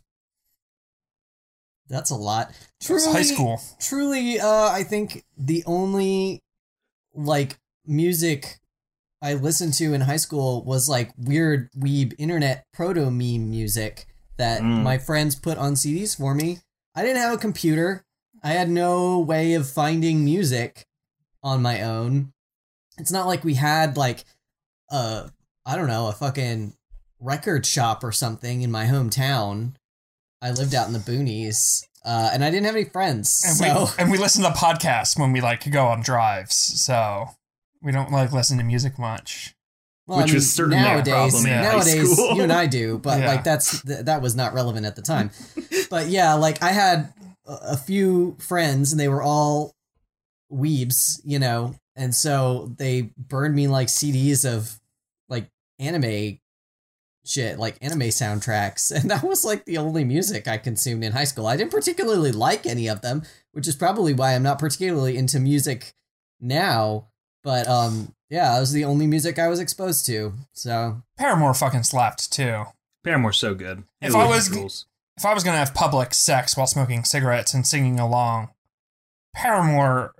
That's 1.91 2.09
a 2.09 2.15
lot. 2.15 2.51
Was 2.89 3.05
high 3.05 3.21
school. 3.21 3.61
Truly, 3.79 4.39
uh, 4.39 4.69
I 4.71 4.83
think 4.83 5.23
the 5.37 5.63
only 5.67 6.41
like 7.13 7.57
music 7.85 8.59
I 9.21 9.33
listened 9.35 9.73
to 9.75 9.93
in 9.93 10.01
high 10.01 10.17
school 10.17 10.63
was 10.63 10.89
like 10.89 11.11
weird 11.17 11.69
weeb 11.77 12.13
internet 12.17 12.65
proto 12.73 13.11
meme 13.11 13.49
music 13.49 14.07
that 14.37 14.61
Mm. 14.61 14.81
my 14.83 14.97
friends 14.97 15.35
put 15.35 15.57
on 15.57 15.73
CDs 15.75 16.15
for 16.17 16.33
me. 16.33 16.59
I 16.95 17.03
didn't 17.03 17.21
have 17.21 17.33
a 17.33 17.37
computer. 17.37 18.03
I 18.43 18.53
had 18.53 18.69
no 18.69 19.19
way 19.19 19.53
of 19.53 19.69
finding 19.69 20.25
music 20.25 20.87
on 21.43 21.61
my 21.61 21.81
own. 21.81 22.33
It's 22.97 23.11
not 23.11 23.27
like 23.27 23.43
we 23.43 23.53
had 23.55 23.97
like 23.97 24.25
a 24.89 25.29
I 25.65 25.75
don't 25.75 25.87
know, 25.87 26.07
a 26.07 26.11
fucking 26.13 26.73
record 27.19 27.65
shop 27.67 28.03
or 28.03 28.11
something 28.11 28.63
in 28.63 28.71
my 28.71 28.85
hometown. 28.85 29.73
I 30.41 30.51
lived 30.51 30.73
out 30.75 30.87
in 30.87 30.93
the 30.93 30.99
boonies. 30.99 31.83
uh, 32.03 32.31
and 32.33 32.43
I 32.43 32.49
didn't 32.49 32.65
have 32.65 32.75
any 32.75 32.85
friends. 32.85 33.43
And 33.45 33.55
so 33.55 33.83
we 33.85 33.89
and 34.03 34.11
we 34.11 34.17
listen 34.17 34.43
to 34.43 34.49
podcasts 34.49 35.17
when 35.19 35.31
we 35.31 35.41
like 35.41 35.69
go 35.71 35.85
on 35.87 36.01
drives. 36.01 36.55
So 36.55 37.27
we 37.81 37.91
don't 37.91 38.11
like 38.11 38.31
listen 38.31 38.57
to 38.57 38.63
music 38.63 38.97
much. 38.97 39.53
well, 40.07 40.17
Which 40.17 40.23
I 40.23 40.27
mean, 40.27 40.35
was 40.35 40.51
certainly 40.53 40.77
a 40.79 40.81
nowadays, 40.81 41.13
problem 41.13 41.45
in 41.45 41.51
high 41.53 41.61
nowadays 41.63 42.11
school. 42.13 42.35
you 42.35 42.43
and 42.43 42.51
I 42.53 42.65
do, 42.65 42.97
but 42.97 43.19
Yeah. 43.19 43.27
like 43.27 43.43
that's 43.43 43.81
th- 43.83 44.05
that 44.05 44.21
was 44.21 44.35
not 44.35 44.53
relevant 44.53 44.85
at 44.87 44.95
the 44.95 45.01
time. 45.03 45.29
but 45.91 46.07
yeah, 46.07 46.33
like 46.33 46.61
I 46.63 46.69
had 46.71 47.13
a, 47.45 47.57
a 47.73 47.77
few 47.77 48.35
friends, 48.39 48.91
and 48.91 48.99
they 48.99 49.07
were 49.07 49.21
all 49.21 49.75
weebs, 50.51 51.21
you 51.23 51.39
know, 51.39 51.75
and 51.95 52.13
so 52.15 52.71
they 52.77 53.11
burned 53.17 53.55
me 53.55 53.67
like 53.67 53.87
CDs 53.87 54.43
of 54.45 54.79
like 55.29 55.47
anime 55.79 56.39
shit, 57.25 57.59
like 57.59 57.77
anime 57.81 58.01
soundtracks, 58.09 58.91
and 58.95 59.09
that 59.11 59.23
was 59.23 59.43
like 59.45 59.65
the 59.65 59.77
only 59.77 60.03
music 60.03 60.47
I 60.47 60.57
consumed 60.57 61.03
in 61.03 61.11
high 61.11 61.23
school. 61.25 61.47
I 61.47 61.57
didn't 61.57 61.71
particularly 61.71 62.31
like 62.31 62.65
any 62.65 62.87
of 62.87 63.01
them, 63.01 63.23
which 63.51 63.67
is 63.67 63.75
probably 63.75 64.13
why 64.13 64.33
I'm 64.35 64.43
not 64.43 64.59
particularly 64.59 65.17
into 65.17 65.39
music 65.39 65.93
now. 66.39 67.07
But 67.43 67.67
um, 67.67 68.13
yeah, 68.29 68.55
it 68.55 68.59
was 68.59 68.71
the 68.71 68.85
only 68.85 69.07
music 69.07 69.39
I 69.39 69.47
was 69.47 69.59
exposed 69.59 70.05
to. 70.05 70.33
So 70.53 71.01
Paramore 71.17 71.53
fucking 71.55 71.83
slapped 71.83 72.31
too. 72.31 72.65
Paramore's 73.03 73.37
so 73.37 73.55
good. 73.55 73.83
If 74.01 74.15
I 74.15 74.27
was- 74.27 74.49
rules. 74.51 74.85
If 75.17 75.25
I 75.25 75.33
was 75.33 75.43
gonna 75.43 75.57
have 75.57 75.73
public 75.73 76.13
sex 76.13 76.55
while 76.57 76.65
smoking 76.67 77.03
cigarettes 77.03 77.53
and 77.53 77.67
singing 77.67 77.99
along, 77.99 78.49
Paramore 79.35 80.13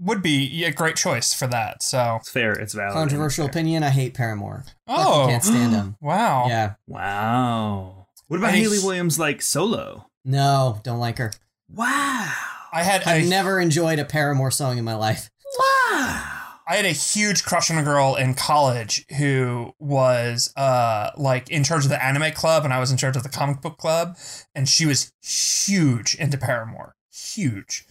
would 0.00 0.22
be 0.22 0.64
a 0.64 0.72
great 0.72 0.96
choice 0.96 1.32
for 1.34 1.46
that. 1.48 1.82
So, 1.82 2.16
it's 2.20 2.30
fair, 2.30 2.52
it's 2.52 2.74
valid. 2.74 2.92
controversial 2.94 3.44
and 3.44 3.52
fair. 3.52 3.60
opinion, 3.60 3.82
I 3.82 3.90
hate 3.90 4.14
Paramore. 4.14 4.64
Fucking 4.86 5.04
oh, 5.06 5.26
can't 5.28 5.42
stand 5.44 5.72
them. 5.72 5.96
wow, 6.00 6.46
Yeah, 6.48 6.74
Wow. 6.86 8.06
What 8.28 8.36
about 8.38 8.50
I- 8.50 8.56
Hayley 8.56 8.78
Williams 8.78 9.18
like 9.18 9.42
solo? 9.42 10.06
no, 10.24 10.80
don't 10.84 10.98
like 11.00 11.18
her. 11.18 11.32
Wow. 11.68 12.32
I 12.72 12.82
had 12.82 13.02
I've 13.04 13.24
a, 13.24 13.28
never 13.28 13.58
enjoyed 13.60 13.98
a 13.98 14.04
Paramore 14.04 14.50
song 14.50 14.76
in 14.78 14.84
my 14.84 14.94
life. 14.94 15.30
Wow. 15.58 16.34
I 16.70 16.76
had 16.76 16.84
a 16.84 16.90
huge 16.90 17.44
crush 17.44 17.70
on 17.70 17.78
a 17.78 17.82
girl 17.82 18.14
in 18.14 18.34
college 18.34 19.06
who 19.18 19.72
was 19.78 20.52
uh 20.54 21.10
like 21.16 21.48
in 21.50 21.64
charge 21.64 21.84
of 21.84 21.90
the 21.90 22.02
anime 22.04 22.32
club 22.32 22.64
and 22.64 22.74
I 22.74 22.78
was 22.78 22.90
in 22.90 22.98
charge 22.98 23.16
of 23.16 23.22
the 23.22 23.30
comic 23.30 23.62
book 23.62 23.78
club 23.78 24.18
and 24.54 24.68
she 24.68 24.84
was 24.84 25.10
huge 25.22 26.14
into 26.14 26.36
Paramore. 26.36 26.94
Huge. 27.10 27.86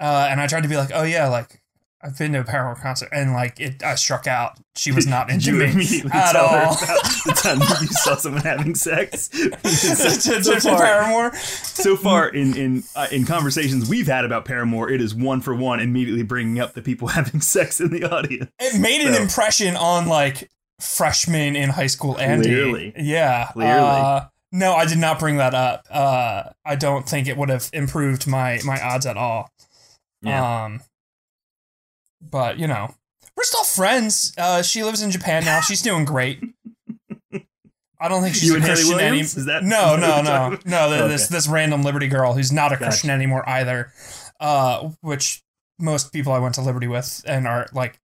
Uh 0.00 0.28
and 0.30 0.40
I 0.40 0.46
tried 0.46 0.62
to 0.62 0.68
be 0.68 0.76
like, 0.76 0.90
"Oh 0.94 1.02
yeah, 1.04 1.28
like 1.28 1.60
I've 2.00 2.16
been 2.16 2.32
to 2.34 2.40
a 2.40 2.44
Paramore 2.44 2.76
concert." 2.76 3.08
And 3.12 3.32
like 3.32 3.58
it 3.58 3.82
I 3.82 3.96
struck 3.96 4.26
out. 4.26 4.58
She 4.76 4.92
was 4.92 5.06
not 5.06 5.28
into 5.32 5.46
you 5.52 5.74
me 5.74 6.02
at 6.12 6.36
all. 6.36 6.46
about 6.48 6.78
the 7.26 7.32
time 7.42 7.58
you 7.80 7.88
saw 7.88 8.14
someone 8.16 8.42
having 8.42 8.74
sex? 8.76 9.28
so, 9.64 10.40
to 10.40 10.60
far, 10.60 10.78
Paramore. 10.78 11.34
so 11.34 11.96
far 11.96 12.28
in 12.28 12.56
in 12.56 12.84
uh, 12.94 13.08
in 13.10 13.24
conversations 13.26 13.88
we've 13.88 14.06
had 14.06 14.24
about 14.24 14.44
Paramore, 14.44 14.88
it 14.90 15.00
is 15.00 15.14
one 15.14 15.40
for 15.40 15.54
one 15.54 15.80
immediately 15.80 16.22
bringing 16.22 16.60
up 16.60 16.74
the 16.74 16.82
people 16.82 17.08
having 17.08 17.40
sex 17.40 17.80
in 17.80 17.90
the 17.90 18.04
audience. 18.04 18.50
It 18.60 18.80
made 18.80 19.00
an 19.00 19.14
impression 19.20 19.74
on 19.76 20.06
like 20.06 20.48
freshmen 20.80 21.56
in 21.56 21.70
high 21.70 21.88
school. 21.88 22.16
Andy, 22.18 22.48
Clearly. 22.48 22.92
yeah, 22.96 23.48
Clearly. 23.52 23.72
Uh, 23.72 24.20
no, 24.52 24.74
I 24.74 24.86
did 24.86 24.98
not 24.98 25.18
bring 25.18 25.36
that 25.38 25.54
up. 25.54 25.84
Uh, 25.90 26.44
I 26.64 26.76
don't 26.76 27.06
think 27.08 27.26
it 27.26 27.36
would 27.36 27.48
have 27.48 27.68
improved 27.72 28.26
my 28.28 28.60
my 28.64 28.80
odds 28.80 29.04
at 29.06 29.16
all. 29.16 29.50
Yeah. 30.22 30.64
Um, 30.64 30.80
but 32.20 32.58
you 32.58 32.66
know, 32.66 32.94
we're 33.36 33.44
still 33.44 33.64
friends. 33.64 34.32
Uh, 34.38 34.62
she 34.62 34.82
lives 34.84 35.02
in 35.02 35.10
Japan 35.10 35.44
now. 35.44 35.60
She's 35.60 35.82
doing 35.82 36.04
great. 36.04 36.42
I 38.00 38.06
don't 38.08 38.22
think 38.22 38.34
she's 38.36 38.48
You 38.48 38.56
a 38.56 38.60
Christian 38.60 39.00
anymore. 39.00 39.22
Is 39.22 39.44
that- 39.46 39.64
no, 39.64 39.94
is 39.94 40.00
that 40.00 40.24
no, 40.24 40.48
what 40.50 40.64
no, 40.66 40.70
no. 40.70 40.88
th- 40.88 41.00
Okay. 41.00 41.08
This 41.08 41.28
this 41.28 41.48
random 41.48 41.82
Liberty 41.82 42.06
girl 42.08 42.32
who's 42.32 42.52
not 42.52 42.70
a 42.72 42.76
Gotcha. 42.76 42.84
Christian 42.84 43.10
anymore 43.10 43.48
either. 43.48 43.92
Uh, 44.38 44.90
which 45.00 45.42
most 45.80 46.12
people 46.12 46.32
I 46.32 46.38
went 46.38 46.54
to 46.56 46.60
Liberty 46.62 46.86
with 46.86 47.24
and 47.26 47.46
are 47.48 47.66
like 47.72 47.98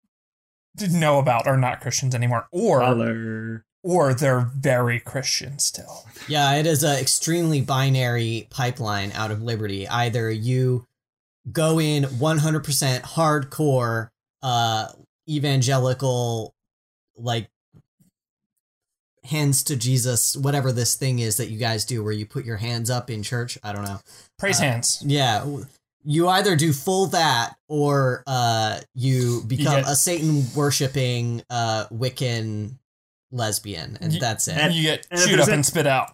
didn't 0.76 0.99
know 0.99 1.21
about 1.21 1.47
are 1.47 1.56
not 1.56 1.80
Christians 1.80 2.12
anymore, 2.14 2.49
or 2.50 2.80
Holler. 2.80 3.64
or 3.85 4.14
they're 4.14 4.40
very 4.56 4.99
Christian 4.99 5.61
still. 5.61 6.04
Yeah, 6.26 6.54
it 6.56 6.66
is 6.66 6.83
an 6.83 6.97
extremely 6.99 7.61
binary 7.61 8.49
pipeline 8.50 9.12
out 9.12 9.30
of 9.30 9.42
Liberty. 9.42 9.87
Either 9.87 10.28
you 10.28 10.88
go 11.52 11.78
in 11.80 12.04
100% 12.04 13.02
hardcore 13.02 14.08
uh 14.42 14.88
evangelical 15.28 16.54
like 17.16 17.48
hands 19.24 19.62
to 19.64 19.76
Jesus, 19.76 20.36
whatever 20.36 20.70
this 20.72 20.96
thing 20.96 21.18
is 21.18 21.36
that 21.38 21.48
you 21.50 21.58
guys 21.58 21.84
do 21.84 22.02
where 22.04 22.12
you 22.12 22.26
put 22.26 22.44
your 22.44 22.58
hands 22.58 22.90
up 22.90 23.08
in 23.10 23.22
church, 23.22 23.56
I 23.62 23.72
don't 23.72 23.84
know. 23.84 24.00
Praise 24.38 24.60
Uh, 24.60 24.64
hands. 24.64 25.02
Yeah, 25.04 25.46
you 26.04 26.28
either 26.28 26.56
do 26.56 26.72
full 26.74 27.06
that 27.08 27.54
or 27.68 28.22
uh 28.26 28.80
you 28.94 29.42
become 29.46 29.80
get- 29.82 29.88
a 29.88 29.96
Satan 29.96 30.44
worshiping 30.54 31.42
uh 31.48 31.86
Wiccan 31.92 32.76
lesbian 33.32 33.96
and 34.00 34.12
You- 34.12 34.20
that's 34.20 34.46
it. 34.48 34.56
And 34.58 34.74
you 34.74 34.82
get 34.82 35.06
and 35.10 35.20
chewed 35.20 35.40
up 35.40 35.48
and 35.48 35.64
spit 35.64 35.86
out. 35.86 36.12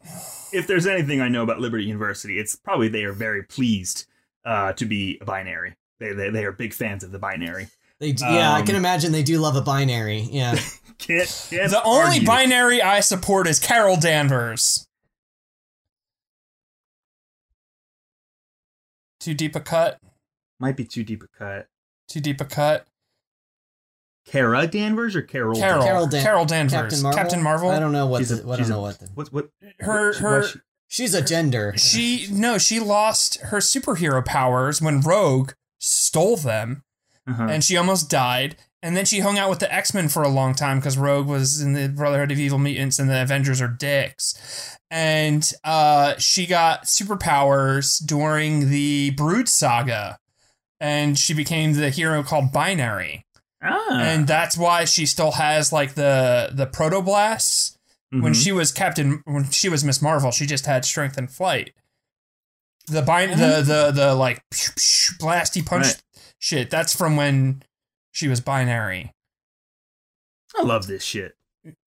If 0.53 0.67
there's 0.67 0.87
anything 0.87 1.21
I 1.21 1.29
know 1.29 1.43
about 1.43 1.61
Liberty 1.61 1.85
University, 1.85 2.39
it's 2.39 2.55
probably 2.57 2.89
they 2.89 3.05
are 3.05 3.13
very 3.13 3.43
pleased 3.43 4.07
uh, 4.45 4.73
to 4.75 4.85
be 4.85 5.19
a 5.21 5.25
binary. 5.25 5.75
They, 5.99 6.13
they 6.13 6.31
they 6.31 6.45
are 6.45 6.53
big 6.53 6.73
fans 6.73 7.05
of 7.05 7.13
the 7.13 7.19
binary. 7.19 7.69
They 7.99 8.13
d- 8.13 8.25
yeah, 8.25 8.53
I 8.53 8.61
Um, 8.61 8.67
can 8.67 8.77
imagine 8.77 9.13
they 9.13 9.23
do 9.23 9.39
love 9.39 9.57
a 9.57 9.61
binary. 9.61 10.21
Yeah. 10.31 10.59
Can't, 10.99 11.47
can't 11.51 11.71
The 11.71 11.83
only 11.83 12.07
argue. 12.17 12.27
binary 12.27 12.83
I 12.83 13.01
support 13.01 13.47
is 13.47 13.59
Carol 13.59 13.97
Danvers. 13.97 14.87
Too 19.21 19.35
deep 19.35 19.55
a 19.57 19.61
cut. 19.61 19.99
might 20.59 20.77
be 20.77 20.85
too 20.85 21.05
deep 21.05 21.23
a 21.23 21.29
cut. 21.39 21.67
Too 22.09 22.21
deep 22.21 22.41
a 22.41 22.45
cut. 22.45 22.87
Kara 24.27 24.67
Danvers 24.67 25.17
or 25.17 25.23
Carol? 25.23 25.57
Carol. 25.59 25.83
Carol 25.83 26.09
Carol, 26.09 26.45
Dan- 26.45 26.69
Danvers. 26.69 27.03
Captain 27.03 27.43
Marvel. 27.43 27.71
I 27.71 27.79
don't 27.81 27.93
know 27.93 28.07
what 28.07 28.19
She's 28.19 28.29
the, 28.29 28.47
a- 28.47 28.53
I 28.53 28.57
don't 28.57 28.67
a- 28.67 28.69
know 28.69 28.81
what 28.83 28.99
the, 28.99 29.07
What 29.15 29.33
what? 29.33 29.49
Her 29.81 30.09
what- 30.09 30.17
her 30.19 30.41
what- 30.43 30.57
She's 30.91 31.15
a 31.15 31.23
gender. 31.23 31.73
she 31.77 32.27
no 32.33 32.59
she 32.59 32.81
lost 32.81 33.41
her 33.43 33.59
superhero 33.59 34.25
powers 34.25 34.83
when 34.83 35.01
Rogue 35.01 35.53
stole 35.79 36.37
them 36.37 36.83
uh-huh. 37.29 37.47
and 37.49 37.65
she 37.65 37.77
almost 37.77 38.11
died. 38.11 38.57
And 38.83 38.97
then 38.97 39.05
she 39.05 39.21
hung 39.21 39.39
out 39.39 39.51
with 39.51 39.61
the 39.61 39.73
X 39.73 39.95
Men 39.95 40.09
for 40.09 40.23
a 40.23 40.29
long 40.29 40.55
time 40.55 40.79
because 40.79 40.99
Rogue 40.99 41.29
was 41.29 41.61
in 41.61 41.75
the 41.75 41.89
Brotherhood 41.89 42.33
of 42.33 42.41
Evil 42.41 42.59
Mutants 42.59 42.99
and 42.99 43.09
the 43.09 43.23
Avengers 43.23 43.61
are 43.61 43.69
dicks. 43.69 44.79
And 44.91 45.49
uh, 45.63 46.17
she 46.19 46.47
got 46.47 46.85
superpowers 46.85 48.05
during 48.05 48.71
the 48.71 49.11
Brood 49.11 49.49
saga. 49.49 50.19
And 50.81 51.17
she 51.17 51.35
became 51.35 51.75
the 51.75 51.91
hero 51.91 52.23
called 52.23 52.53
Binary. 52.53 53.27
ah. 53.63 54.01
And 54.01 54.27
that's 54.27 54.57
why 54.57 54.87
she 54.87 55.07
still 55.07 55.33
has 55.33 55.73
like 55.73 55.95
the 55.95 56.51
the 56.53 56.67
protoblasts. 58.13 58.23
When 58.23 58.33
mm-hmm. 58.33 58.41
she 58.41 58.53
was 58.53 58.73
Captain 58.73 59.23
when 59.25 59.51
she 59.51 59.69
was 59.69 59.85
Miss 59.85 60.03
Marvel, 60.03 60.31
she 60.31 60.47
just 60.47 60.67
had 60.67 60.85
strength 60.85 61.17
and 61.17 61.31
flight. 61.31 61.73
The 62.87 63.03
bin- 63.03 63.31
the 63.31 63.37
mm-hmm. 63.37 63.67
the 63.69 63.91
the 63.93 64.15
like 64.15 64.43
blasty 64.51 65.65
punch 65.65 65.87
Right. 65.87 66.03
shit, 66.39 66.71
that's 66.71 66.95
from 66.97 67.17
when 67.17 67.63
she 68.11 68.29
was 68.29 68.41
binary. 68.41 69.13
I 70.59 70.63
love 70.63 70.87
this 70.87 71.05
shit. 71.05 71.37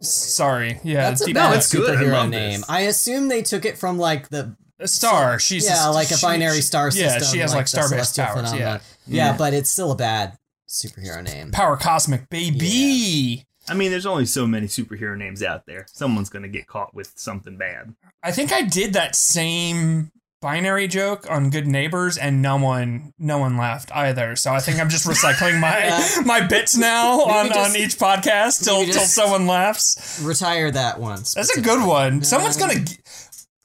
Sorry, 0.02 0.80
yeah, 0.84 1.10
That's 1.10 1.28
a 1.28 1.34
bad 1.34 1.50
No, 1.50 1.58
it's 1.58 1.74
good. 1.74 1.90
I 1.90 1.96
superhero 2.02 2.12
love 2.12 2.30
name. 2.30 2.60
this. 2.62 2.70
I 2.70 2.82
assume 2.82 3.28
they 3.28 3.42
took 3.42 3.66
it 3.66 3.78
from 3.78 3.98
like 3.98 4.30
the 4.30 4.56
a 4.80 4.88
star. 4.88 5.40
She's 5.40 5.66
yeah, 5.68 5.88
like 5.88 6.12
a 6.12 6.18
she- 6.18 6.26
binary 6.26 6.62
star 6.62 6.86
Yeah, 6.94 7.18
system. 7.18 7.34
she 7.34 7.40
has 7.40 7.54
like, 7.54 7.66
the 7.66 7.70
star 7.70 7.90
based 7.90 8.16
powers. 8.16 8.36
phenomenon. 8.36 8.60
Yeah, 8.60 9.32
yeah, 9.32 9.38
but 9.38 9.54
it's 9.54 9.70
still 9.70 9.92
a 9.92 9.96
bad 9.96 10.38
superhero 10.70 11.24
name. 11.24 11.52
power 11.52 11.76
cosmic 11.76 12.30
baby. 12.30 13.46
I 13.70 13.74
mean, 13.74 13.92
there's 13.92 14.06
only 14.06 14.26
so 14.26 14.46
many 14.46 14.68
superhero 14.68 15.18
names 15.18 15.42
out 15.44 15.66
there. 15.66 15.86
Someone's 15.90 16.30
gonna 16.30 16.48
get 16.50 16.68
caught 16.68 16.94
with 16.94 17.14
something 17.16 17.58
bad. 17.58 17.96
I 18.22 18.32
think 18.32 18.52
I 18.52 18.62
did 18.64 18.94
that 18.94 19.16
same 19.16 20.12
binary 20.42 20.90
joke 20.90 21.26
on 21.32 21.50
Good 21.50 21.68
Neighbors, 21.68 22.18
and 22.18 22.42
no 22.42 22.58
one, 22.58 23.14
no 23.18 23.38
one 23.38 23.56
laughed 23.56 23.90
either. 23.96 24.36
So 24.36 24.52
I 24.54 24.60
think 24.60 24.78
I'm 24.80 24.90
just 24.90 25.08
recycling 25.08 25.60
my 25.62 25.78
Yeah. 25.86 26.22
my 26.26 26.42
bits 26.46 26.76
now 26.76 27.22
on, 27.22 27.48
just- 27.48 27.60
on 27.72 27.76
each 27.78 27.96
podcast 27.98 28.64
till 28.66 28.84
till 28.86 29.02
someone 29.06 29.48
laughs. 29.48 30.22
Retire 30.22 30.70
that 30.72 31.00
once. 31.00 31.34
That's 31.34 31.56
a 31.58 31.62
good 31.62 31.88
one. 31.88 32.24
Someone's 32.24 32.58
gonna. 32.58 32.80
g- 32.80 32.98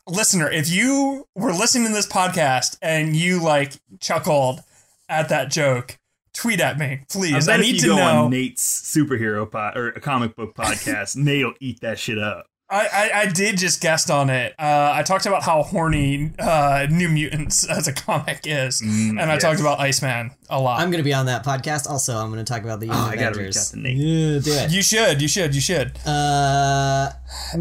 Listener, 0.07 0.51
if 0.51 0.71
you 0.71 1.27
were 1.35 1.53
listening 1.53 1.89
to 1.89 1.93
this 1.93 2.07
podcast 2.07 2.79
and 2.81 3.15
you 3.15 3.43
like 3.43 3.75
chuckled 4.01 4.61
at 5.09 5.29
that 5.29 5.51
joke, 5.51 5.98
tweet 6.41 6.61
at 6.61 6.79
me, 6.79 6.87
I 6.87 7.01
please. 7.11 7.47
bet 7.47 7.57
I 7.57 7.61
if 7.61 7.67
need 7.67 7.75
you 7.77 7.81
to 7.83 7.87
go 7.89 7.97
know. 7.97 8.25
on 8.25 8.31
Nate's 8.31 8.83
superhero 8.95 9.51
pod 9.51 9.77
or 9.77 9.89
a 9.89 10.01
comic 10.01 10.35
book 10.37 10.55
podcast, 10.55 11.17
Nate'll 11.17 11.55
eat 11.61 11.81
that 11.81 11.99
shit 11.99 12.19
up. 12.19 12.47
I, 12.71 12.87
I, 12.93 13.21
I 13.23 13.27
did 13.33 13.57
just 13.57 13.81
guest 13.81 14.11
on 14.11 14.29
it. 14.29 14.53
Uh, 14.59 14.93
I 14.95 15.03
talked 15.03 15.25
about 15.25 15.43
how 15.43 15.63
horny 15.63 16.33
uh, 16.39 16.87
New 16.91 17.09
Mutants 17.09 17.67
as 17.71 17.89
a 17.89 17.95
comic 17.95 18.41
is, 18.45 18.83
Mm, 18.83 19.11
and 19.13 19.23
I 19.23 19.35
yes. 19.35 19.43
talked 19.43 19.59
about 19.61 19.81
Iceman 19.81 20.33
a 20.51 20.61
lot. 20.61 20.79
I'm 20.79 20.91
going 20.91 20.99
to 21.03 21.05
be 21.05 21.15
on 21.15 21.25
that 21.27 21.47
podcast. 21.47 21.89
Also, 21.89 22.15
I'm 22.19 22.31
going 22.31 22.45
to 22.45 22.53
talk 22.53 22.65
about 22.65 22.81
the 22.81 22.91
Oh, 22.91 22.93
Young 22.93 23.09
I 23.09 23.15
gotta 23.15 23.29
Avengers. 23.31 23.57
reach 23.57 23.57
out 23.57 23.71
to 23.71 23.79
Nate. 23.79 23.97
Yeah, 23.97 24.39
do 24.41 24.53
it. 24.67 24.71
you 24.71 24.83
should, 24.83 25.23
you 25.23 25.29
should, 25.29 25.55
you 25.55 25.63
should. 25.63 25.93
Uh, 26.07 27.11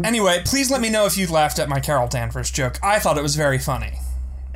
Anyway, 0.04 0.42
please 0.44 0.70
let 0.70 0.82
me 0.82 0.90
know 0.90 1.06
if 1.06 1.16
you 1.16 1.26
laughed 1.26 1.58
at 1.58 1.70
my 1.70 1.80
Carol 1.80 2.06
Danvers 2.08 2.50
joke. 2.50 2.78
I 2.82 2.98
thought 2.98 3.16
it 3.16 3.22
was 3.22 3.34
very 3.34 3.58
funny. 3.58 3.92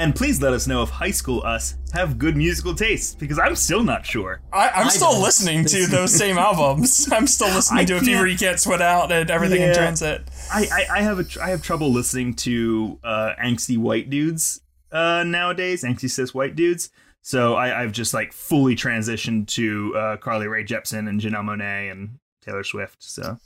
And 0.03 0.17
please 0.17 0.43
let 0.43 0.53
us 0.53 0.67
know 0.67 0.83
if 0.83 0.89
high 0.91 1.13
school 1.13 1.43
us 1.45 1.77
have 1.93 2.19
good 2.19 2.37
musical 2.37 2.75
taste, 2.75 3.21
because 3.21 3.39
I'm 3.39 3.55
still 3.55 3.85
not 3.85 4.05
sure. 4.05 4.41
I, 4.53 4.69
I'm 4.71 4.87
I 4.87 4.91
still 4.91 5.13
don't. 5.13 5.23
listening 5.23 5.65
to 5.67 5.87
those 5.91 6.13
same 6.13 6.39
albums. 6.39 7.09
I'm 7.13 7.27
still 7.29 7.55
listening 7.55 7.81
I 7.83 7.85
to 7.85 7.97
a 7.99 8.01
fever 8.01 8.19
can't- 8.19 8.31
you 8.31 8.37
can't 8.39 8.59
sweat 8.61 8.83
out 8.83 9.13
and 9.13 9.31
everything 9.31 9.63
in 9.63 9.73
transit. 9.75 10.23
I, 10.53 10.67
I, 10.91 10.99
I 10.99 11.03
have 11.03 11.19
a 11.21 11.25
tr- 11.25 11.41
I 11.41 11.51
have 11.51 11.63
trouble 11.63 11.93
listening 11.93 12.35
to 12.35 12.99
uh, 13.05 13.33
angsty 13.41 13.79
white 13.79 14.11
dudes 14.11 14.61
uh, 14.91 15.23
nowadays, 15.25 15.85
angsty 15.85 16.11
cis 16.11 16.35
white 16.35 16.57
dudes. 16.57 16.91
So 17.21 17.55
I, 17.55 17.83
I've 17.83 17.93
just 17.93 18.13
like 18.13 18.33
fully 18.33 18.75
transitioned 18.75 19.47
to 19.49 19.95
uh, 19.97 20.17
Carly 20.17 20.49
Rae 20.49 20.65
Jepsen 20.65 21.09
and 21.09 21.21
Janelle 21.21 21.45
Monáe 21.45 21.93
and 21.93 22.19
Taylor 22.45 22.65
Swift. 22.65 22.97
So 23.05 23.39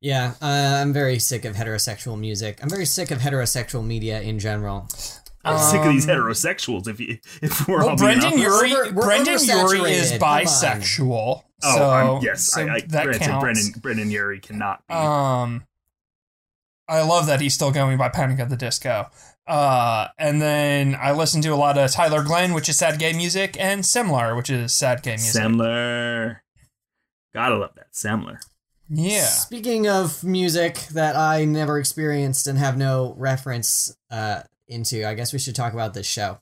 Yeah, 0.00 0.34
uh, 0.42 0.80
I'm 0.82 0.92
very 0.92 1.20
sick 1.20 1.44
of 1.44 1.54
heterosexual 1.54 2.18
music. 2.18 2.58
I'm 2.60 2.68
very 2.68 2.86
sick 2.86 3.12
of 3.12 3.18
heterosexual 3.18 3.86
media 3.86 4.20
in 4.20 4.40
general. 4.40 4.88
I'm 5.46 5.70
sick 5.70 5.80
of 5.80 5.92
these 5.92 6.08
Um, 6.08 6.16
heterosexuals. 6.16 6.88
If 6.88 7.00
you, 7.00 7.18
if 7.42 7.66
we're 7.68 7.78
Well, 7.78 7.90
all 7.90 7.96
being 7.96 8.18
Brendon 8.18 8.26
honest. 8.40 8.42
Urie, 8.42 8.72
We're- 8.72 8.90
we're 8.92 9.02
Brendon 9.04 9.34
Urie 9.34 9.92
is 9.92 10.12
oversaturated. 10.12 10.18
Come 10.18 10.28
bisexual. 10.46 11.42
Oh, 11.62 11.76
so, 11.76 11.90
I'm, 11.90 12.22
yes, 12.22 12.52
so 12.52 12.60
I, 12.66 12.74
I 12.74 12.80
that 12.88 13.04
granted 13.04 13.22
counts. 13.22 13.42
Brendon 13.42 13.80
Brendon 13.80 14.10
Urie 14.10 14.40
cannot 14.40 14.86
be. 14.86 14.94
Um, 14.94 15.64
I 16.88 17.00
love 17.02 17.26
that 17.26 17.40
he's 17.40 17.54
still 17.54 17.72
going 17.72 17.96
by 17.98 18.08
Panic 18.10 18.38
at 18.40 18.48
the 18.50 18.56
Disco. 18.56 19.06
Uh, 19.46 20.08
and 20.18 20.42
then 20.42 20.94
I 21.00 21.12
listen 21.12 21.40
to 21.42 21.48
a 21.50 21.56
lot 21.56 21.78
of 21.78 21.90
Tyler 21.92 22.22
Glenn, 22.22 22.52
which 22.52 22.68
is 22.68 22.78
sad 22.78 22.98
gay 22.98 23.12
music, 23.12 23.56
and 23.58 23.82
Semler, 23.82 24.36
which 24.36 24.50
is 24.50 24.74
sad 24.74 25.02
gay 25.02 25.12
music. 25.12 25.40
Semler, 25.40 26.38
gotta 27.32 27.56
love 27.56 27.70
that 27.76 27.92
Semler. 27.92 28.38
yeah. 28.88 29.24
Speaking 29.26 29.88
of 29.88 30.22
music 30.24 30.76
that 30.92 31.16
I 31.16 31.44
never 31.44 31.78
experienced 31.78 32.46
and 32.46 32.58
have 32.58 32.76
no 32.76 33.14
reference 33.16 33.96
uh, 34.10 34.42
into, 34.68 35.06
I 35.08 35.14
guess 35.14 35.32
we 35.32 35.38
should 35.38 35.54
talk 35.56 35.72
about 35.72 35.94
this 35.94 36.06
show. 36.06 36.38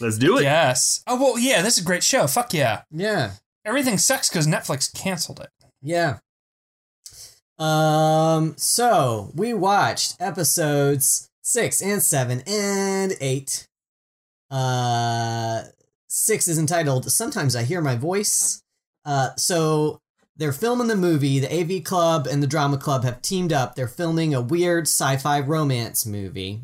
Let's 0.00 0.18
do 0.18 0.38
it. 0.38 0.42
Yes. 0.42 1.02
Oh 1.06 1.20
well, 1.20 1.38
yeah. 1.38 1.62
This 1.62 1.76
is 1.78 1.82
a 1.82 1.86
great 1.86 2.04
show. 2.04 2.26
Fuck 2.26 2.54
yeah. 2.54 2.82
Yeah, 2.90 3.32
Everything 3.64 3.98
sucks 3.98 4.28
because 4.28 4.46
Netflix 4.46 4.92
canceled 4.94 5.40
it. 5.40 5.50
yeah. 5.82 6.18
Um, 7.58 8.54
so 8.56 9.30
we 9.34 9.52
watched 9.52 10.16
episodes 10.20 11.28
six 11.42 11.82
and 11.82 12.02
seven 12.02 12.42
and 12.46 13.14
eight. 13.20 13.66
Uh, 14.50 15.64
six 16.08 16.48
is 16.48 16.58
entitled 16.58 17.10
"Sometimes 17.10 17.54
I 17.54 17.64
Hear 17.64 17.80
My 17.82 17.96
Voice." 17.96 18.62
Uh, 19.04 19.30
so 19.36 20.00
they're 20.40 20.52
filming 20.52 20.88
the 20.88 20.96
movie. 20.96 21.38
The 21.38 21.54
AV 21.54 21.84
Club 21.84 22.26
and 22.26 22.42
the 22.42 22.46
Drama 22.46 22.78
Club 22.78 23.04
have 23.04 23.20
teamed 23.20 23.52
up. 23.52 23.74
They're 23.74 23.86
filming 23.86 24.34
a 24.34 24.40
weird 24.40 24.84
sci-fi 24.84 25.40
romance 25.40 26.06
movie. 26.06 26.62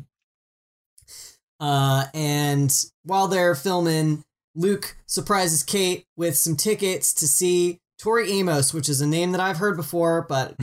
Uh, 1.59 2.05
and 2.11 2.73
while 3.03 3.27
they're 3.27 3.53
filming, 3.53 4.23
Luke 4.55 4.97
surprises 5.05 5.61
Kate 5.61 6.05
with 6.15 6.35
some 6.35 6.55
tickets 6.55 7.13
to 7.13 7.27
see 7.27 7.79
Tori 7.99 8.31
Amos, 8.31 8.73
which 8.73 8.89
is 8.89 8.99
a 8.99 9.07
name 9.07 9.31
that 9.31 9.41
I've 9.41 9.57
heard 9.57 9.77
before, 9.77 10.25
but 10.27 10.55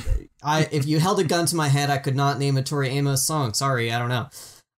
I 0.42 0.68
if 0.72 0.84
you 0.84 0.98
held 0.98 1.20
a 1.20 1.24
gun 1.24 1.46
to 1.46 1.56
my 1.56 1.68
head, 1.68 1.90
I 1.90 1.98
could 1.98 2.16
not 2.16 2.40
name 2.40 2.56
a 2.56 2.62
Tori 2.62 2.88
Amos 2.88 3.24
song. 3.24 3.54
Sorry, 3.54 3.92
I 3.92 3.98
don't 4.00 4.08
know. 4.08 4.28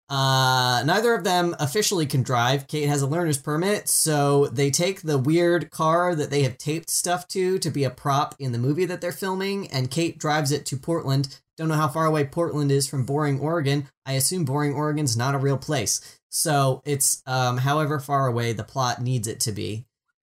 Uh, 0.08 0.84
neither 0.86 1.16
of 1.16 1.24
them 1.24 1.56
officially 1.60 2.06
can 2.06 2.22
drive. 2.22 2.68
Kate 2.68 2.88
has 2.88 3.02
a 3.02 3.08
learner's 3.08 3.40
permit, 3.40 3.90
so 3.90 4.46
they 4.48 4.70
take 4.70 5.02
the 5.02 5.18
weird 5.18 5.72
car 5.72 6.14
that 6.14 6.30
they 6.30 6.44
have 6.44 6.60
taped 6.60 6.92
stuff 6.92 7.28
to 7.30 7.58
to 7.58 7.72
be 7.72 7.84
a 7.84 7.90
prop 7.90 8.36
in 8.38 8.52
the 8.52 8.60
movie 8.60 8.86
that 8.86 9.02
they're 9.02 9.12
filming, 9.12 9.68
and 9.72 9.90
Kate 9.90 10.20
drives 10.20 10.52
it 10.52 10.66
to 10.68 10.78
Portland. 10.78 11.40
Don't 11.58 11.70
know 11.70 11.76
how 11.76 11.88
far 11.88 12.06
away 12.06 12.26
Portland 12.26 12.72
is 12.72 12.88
from 12.88 13.06
Boring, 13.06 13.40
Oregon. 13.40 13.88
I 14.06 14.14
assume 14.14 14.46
Boring, 14.46 14.74
Oregon's 14.74 15.18
not 15.18 15.36
a 15.36 15.40
real 15.40 15.58
place. 15.58 16.20
So 16.30 16.82
it's 16.86 17.24
um, 17.26 17.58
however 17.58 18.00
far 18.00 18.28
away 18.28 18.52
the 18.54 18.64
plot 18.64 19.02
needs 19.02 19.28
it 19.28 19.40
to 19.42 19.52
be. 19.54 19.86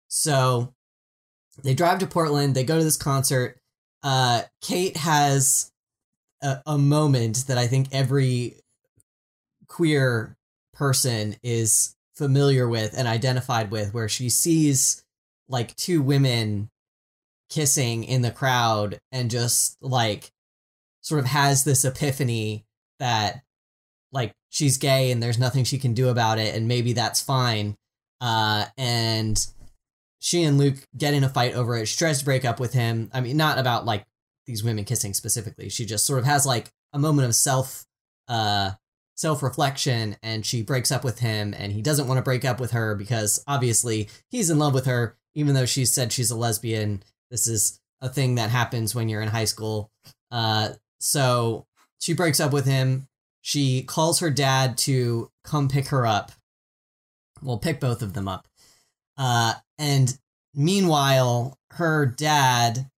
So 0.08 0.74
they 1.62 1.74
drive 1.74 1.98
to 1.98 2.06
Portland. 2.06 2.54
They 2.54 2.64
go 2.64 2.78
to 2.78 2.84
this 2.84 2.96
concert. 2.96 3.60
Uh, 4.02 4.42
Kate 4.62 4.96
has 4.96 5.70
a, 6.42 6.62
a 6.66 6.78
moment 6.78 7.44
that 7.46 7.58
I 7.58 7.66
think 7.66 7.88
every 7.92 8.56
queer 9.68 10.36
person 10.72 11.36
is 11.42 11.94
familiar 12.16 12.68
with 12.68 12.94
and 12.96 13.08
identified 13.08 13.70
with, 13.70 13.94
where 13.94 14.08
she 14.08 14.28
sees 14.28 15.04
like 15.48 15.74
two 15.76 16.02
women 16.02 16.68
kissing 17.50 18.04
in 18.04 18.22
the 18.22 18.30
crowd 18.30 18.98
and 19.10 19.30
just 19.30 19.76
like 19.80 20.30
sort 21.00 21.20
of 21.20 21.26
has 21.26 21.64
this 21.64 21.84
epiphany 21.84 22.64
that 22.98 23.42
like 24.12 24.32
she's 24.50 24.76
gay 24.76 25.10
and 25.10 25.22
there's 25.22 25.38
nothing 25.38 25.64
she 25.64 25.78
can 25.78 25.94
do 25.94 26.08
about 26.08 26.38
it 26.38 26.54
and 26.54 26.68
maybe 26.68 26.92
that's 26.92 27.22
fine 27.22 27.74
uh 28.20 28.66
and 28.76 29.46
she 30.20 30.42
and 30.42 30.58
Luke 30.58 30.76
get 30.96 31.14
in 31.14 31.24
a 31.24 31.28
fight 31.28 31.54
over 31.54 31.76
it. 31.76 31.86
She 31.86 31.96
tries 31.96 32.18
to 32.18 32.24
break 32.24 32.44
up 32.44 32.58
with 32.58 32.72
him. 32.72 33.10
I 33.12 33.20
mean, 33.20 33.36
not 33.36 33.58
about 33.58 33.84
like 33.84 34.04
these 34.46 34.64
women 34.64 34.84
kissing 34.84 35.14
specifically. 35.14 35.68
She 35.68 35.84
just 35.84 36.06
sort 36.06 36.18
of 36.18 36.24
has 36.24 36.44
like 36.46 36.70
a 36.92 36.98
moment 36.98 37.28
of 37.28 37.34
self 37.34 37.84
uh 38.26 38.72
self-reflection 39.18 40.16
and 40.22 40.46
she 40.46 40.62
breaks 40.62 40.92
up 40.92 41.02
with 41.02 41.18
him 41.18 41.54
and 41.58 41.72
he 41.72 41.82
doesn't 41.82 42.06
want 42.06 42.18
to 42.18 42.22
break 42.22 42.44
up 42.44 42.60
with 42.60 42.70
her 42.70 42.94
because 42.94 43.42
obviously 43.48 44.08
he's 44.30 44.48
in 44.48 44.58
love 44.58 44.74
with 44.74 44.86
her 44.86 45.16
even 45.34 45.54
though 45.54 45.66
she 45.66 45.84
said 45.84 46.12
she's 46.12 46.30
a 46.30 46.36
lesbian. 46.36 47.02
This 47.30 47.46
is 47.46 47.80
a 48.00 48.08
thing 48.08 48.36
that 48.36 48.50
happens 48.50 48.94
when 48.94 49.08
you're 49.08 49.22
in 49.22 49.28
high 49.28 49.44
school. 49.44 49.90
Uh 50.30 50.70
so 51.00 51.66
she 52.00 52.12
breaks 52.12 52.40
up 52.40 52.52
with 52.52 52.66
him. 52.66 53.08
She 53.40 53.82
calls 53.82 54.20
her 54.20 54.30
dad 54.30 54.78
to 54.78 55.30
come 55.44 55.68
pick 55.68 55.88
her 55.88 56.06
up. 56.06 56.32
We'll 57.42 57.58
pick 57.58 57.80
both 57.80 58.02
of 58.02 58.14
them 58.14 58.28
up. 58.28 58.46
Uh, 59.16 59.54
and 59.78 60.16
meanwhile, 60.54 61.58
her 61.72 62.06
dad 62.06 62.88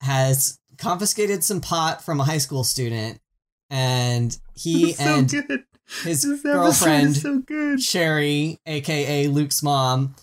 has 0.00 0.58
confiscated 0.78 1.44
some 1.44 1.60
pot 1.60 2.02
from 2.02 2.20
a 2.20 2.24
high 2.24 2.38
school 2.38 2.64
student, 2.64 3.20
and 3.68 4.36
he 4.54 4.92
so 4.92 5.04
and 5.04 5.30
good. 5.30 5.64
His 6.04 6.22
This 6.22 6.42
girlfriend 6.42 7.16
so 7.16 7.38
good. 7.38 7.82
Sherry, 7.82 8.58
aka 8.66 9.26
Luke's 9.28 9.62
mom, 9.62 10.14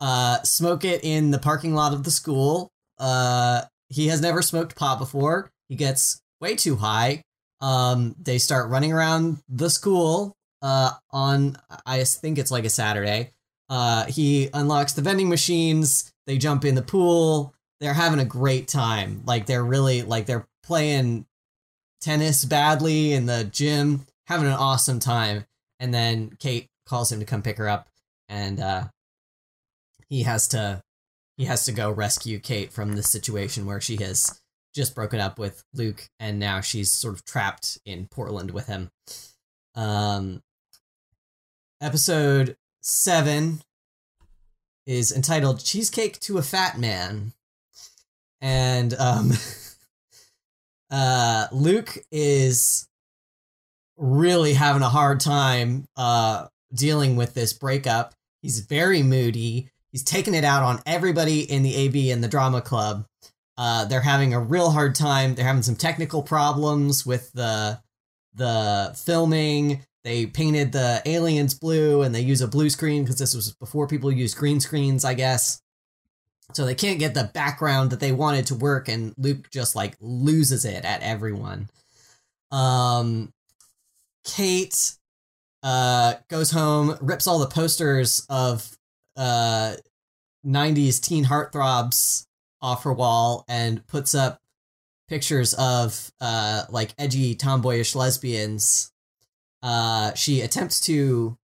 uh, 0.00 0.42
smoke 0.42 0.84
it 0.84 1.04
in 1.04 1.30
the 1.30 1.38
parking 1.38 1.74
lot 1.74 1.92
of 1.92 2.04
the 2.04 2.10
school. 2.10 2.70
Uh, 2.98 3.62
he 3.88 4.08
has 4.08 4.20
never 4.20 4.42
smoked 4.42 4.76
pot 4.76 4.98
before. 4.98 5.50
He 5.68 5.76
gets 5.76 6.20
way 6.40 6.56
too 6.56 6.76
high. 6.76 7.22
Um, 7.60 8.14
they 8.20 8.38
start 8.38 8.70
running 8.70 8.92
around 8.92 9.38
the 9.48 9.70
school. 9.70 10.34
Uh, 10.62 10.92
on 11.10 11.56
I 11.84 12.02
think 12.04 12.38
it's 12.38 12.50
like 12.50 12.64
a 12.64 12.70
Saturday. 12.70 13.32
Uh, 13.68 14.06
he 14.06 14.48
unlocks 14.54 14.92
the 14.92 15.02
vending 15.02 15.28
machines. 15.28 16.12
They 16.26 16.38
jump 16.38 16.64
in 16.64 16.74
the 16.74 16.82
pool. 16.82 17.54
They're 17.80 17.94
having 17.94 18.20
a 18.20 18.24
great 18.24 18.68
time. 18.68 19.22
Like 19.26 19.46
they're 19.46 19.64
really 19.64 20.02
like 20.02 20.26
they're 20.26 20.46
playing 20.62 21.26
tennis 22.00 22.44
badly 22.44 23.12
in 23.12 23.26
the 23.26 23.44
gym, 23.44 24.06
having 24.26 24.46
an 24.46 24.52
awesome 24.52 24.98
time. 24.98 25.46
And 25.80 25.92
then 25.92 26.30
Kate 26.38 26.68
calls 26.86 27.10
him 27.10 27.20
to 27.20 27.26
come 27.26 27.42
pick 27.42 27.58
her 27.58 27.68
up, 27.68 27.88
and 28.28 28.60
uh, 28.60 28.84
he 30.08 30.22
has 30.22 30.48
to 30.48 30.82
he 31.36 31.44
has 31.44 31.66
to 31.66 31.72
go 31.72 31.90
rescue 31.90 32.38
Kate 32.38 32.72
from 32.72 32.94
this 32.94 33.10
situation 33.10 33.66
where 33.66 33.80
she 33.80 33.96
has 33.96 34.40
just 34.74 34.94
broken 34.94 35.20
up 35.20 35.38
with 35.38 35.64
Luke, 35.74 36.08
and 36.18 36.38
now 36.38 36.60
she's 36.60 36.90
sort 36.90 37.14
of 37.14 37.24
trapped 37.24 37.78
in 37.84 38.06
Portland 38.06 38.52
with 38.52 38.66
him. 38.68 38.90
Um, 39.74 40.42
episode 41.80 42.56
seven 42.80 43.60
is 44.86 45.12
entitled 45.12 45.62
"Cheesecake 45.62 46.18
to 46.20 46.38
a 46.38 46.42
Fat 46.42 46.78
Man," 46.78 47.32
and 48.40 48.94
um, 48.94 49.32
uh, 50.90 51.48
Luke 51.52 51.98
is 52.10 52.88
really 53.96 54.54
having 54.54 54.82
a 54.82 54.88
hard 54.88 55.20
time 55.20 55.86
uh 55.96 56.46
dealing 56.74 57.16
with 57.16 57.34
this 57.34 57.52
breakup. 57.52 58.14
He's 58.42 58.60
very 58.60 59.02
moody. 59.02 59.70
He's 59.90 60.04
taking 60.04 60.34
it 60.34 60.44
out 60.44 60.62
on 60.62 60.80
everybody 60.84 61.40
in 61.40 61.62
the 61.62 61.86
AV 61.86 62.12
and 62.14 62.22
the 62.22 62.28
drama 62.28 62.60
club. 62.60 63.06
Uh, 63.58 63.86
they're 63.86 64.02
having 64.02 64.34
a 64.34 64.40
real 64.40 64.70
hard 64.70 64.94
time. 64.94 65.34
They're 65.34 65.46
having 65.46 65.62
some 65.62 65.76
technical 65.76 66.22
problems 66.22 67.06
with 67.06 67.32
the 67.32 67.80
the 68.34 68.94
filming. 69.04 69.82
They 70.04 70.26
painted 70.26 70.72
the 70.72 71.02
aliens 71.06 71.54
blue 71.54 72.02
and 72.02 72.14
they 72.14 72.20
use 72.20 72.42
a 72.42 72.48
blue 72.48 72.70
screen 72.70 73.02
because 73.02 73.18
this 73.18 73.34
was 73.34 73.54
before 73.54 73.88
people 73.88 74.12
used 74.12 74.36
green 74.36 74.60
screens, 74.60 75.04
I 75.04 75.14
guess. 75.14 75.60
So 76.52 76.64
they 76.64 76.74
can't 76.74 77.00
get 77.00 77.14
the 77.14 77.30
background 77.34 77.90
that 77.90 77.98
they 77.98 78.12
wanted 78.12 78.46
to 78.46 78.54
work, 78.54 78.88
and 78.88 79.14
Luke 79.18 79.50
just 79.50 79.74
like 79.74 79.96
loses 80.00 80.64
it 80.64 80.84
at 80.84 81.02
everyone. 81.02 81.68
Um, 82.52 83.32
Kate 84.26 84.92
uh, 85.62 86.14
goes 86.28 86.50
home, 86.50 86.98
rips 87.00 87.26
all 87.26 87.38
the 87.38 87.46
posters 87.46 88.26
of 88.28 88.76
uh, 89.16 89.76
90s 90.44 91.00
teen 91.00 91.24
heartthrobs 91.24 92.26
off 92.60 92.84
her 92.84 92.92
wall, 92.92 93.44
and 93.48 93.86
puts 93.86 94.14
up 94.14 94.40
pictures 95.08 95.54
of 95.54 96.12
uh, 96.20 96.64
like 96.68 96.94
edgy 96.98 97.34
tomboyish 97.34 97.94
lesbians. 97.94 98.92
Uh, 99.62 100.12
she 100.14 100.40
attempts 100.40 100.80
to 100.80 101.38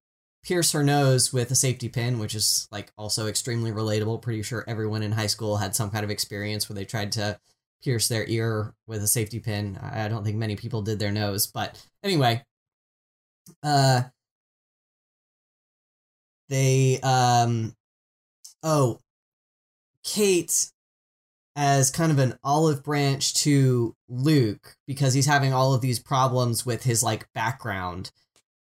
pierce 0.45 0.73
her 0.73 0.83
nose 0.83 1.33
with 1.33 1.51
a 1.51 1.55
safety 1.55 1.89
pin, 1.89 2.19
which 2.19 2.35
is 2.35 2.67
like 2.73 2.93
also 2.99 3.27
extremely 3.27 3.71
relatable. 3.71 4.21
Pretty 4.21 4.43
sure 4.43 4.65
everyone 4.67 5.03
in 5.03 5.13
high 5.13 5.27
school 5.27 5.57
had 5.59 5.77
some 5.77 5.91
kind 5.91 6.05
of 6.05 6.11
experience 6.11 6.69
where 6.69 6.75
they 6.75 6.85
tried 6.85 7.13
to 7.13 7.39
pierce 7.83 8.09
their 8.09 8.27
ear 8.27 8.75
with 8.87 9.03
a 9.03 9.09
safety 9.09 9.39
pin. 9.39 9.79
I 9.81 10.09
don't 10.09 10.25
think 10.25 10.37
many 10.37 10.57
people 10.57 10.83
did 10.83 10.99
their 10.99 11.13
nose, 11.13 11.47
but 11.47 11.85
anyway, 12.03 12.45
uh, 13.63 14.03
they 16.49 17.01
um, 17.01 17.75
oh, 18.63 18.99
Kate 20.05 20.71
as 21.55 21.91
kind 21.91 22.11
of 22.11 22.19
an 22.19 22.39
olive 22.43 22.83
branch 22.83 23.35
to 23.35 23.95
Luke 24.09 24.77
because 24.87 25.15
he's 25.15 25.27
having 25.27 25.53
all 25.53 25.75
of 25.75 25.81
these 25.81 25.99
problems 25.99 26.65
with 26.65 26.85
his 26.85 27.03
like 27.03 27.33
background. 27.33 28.11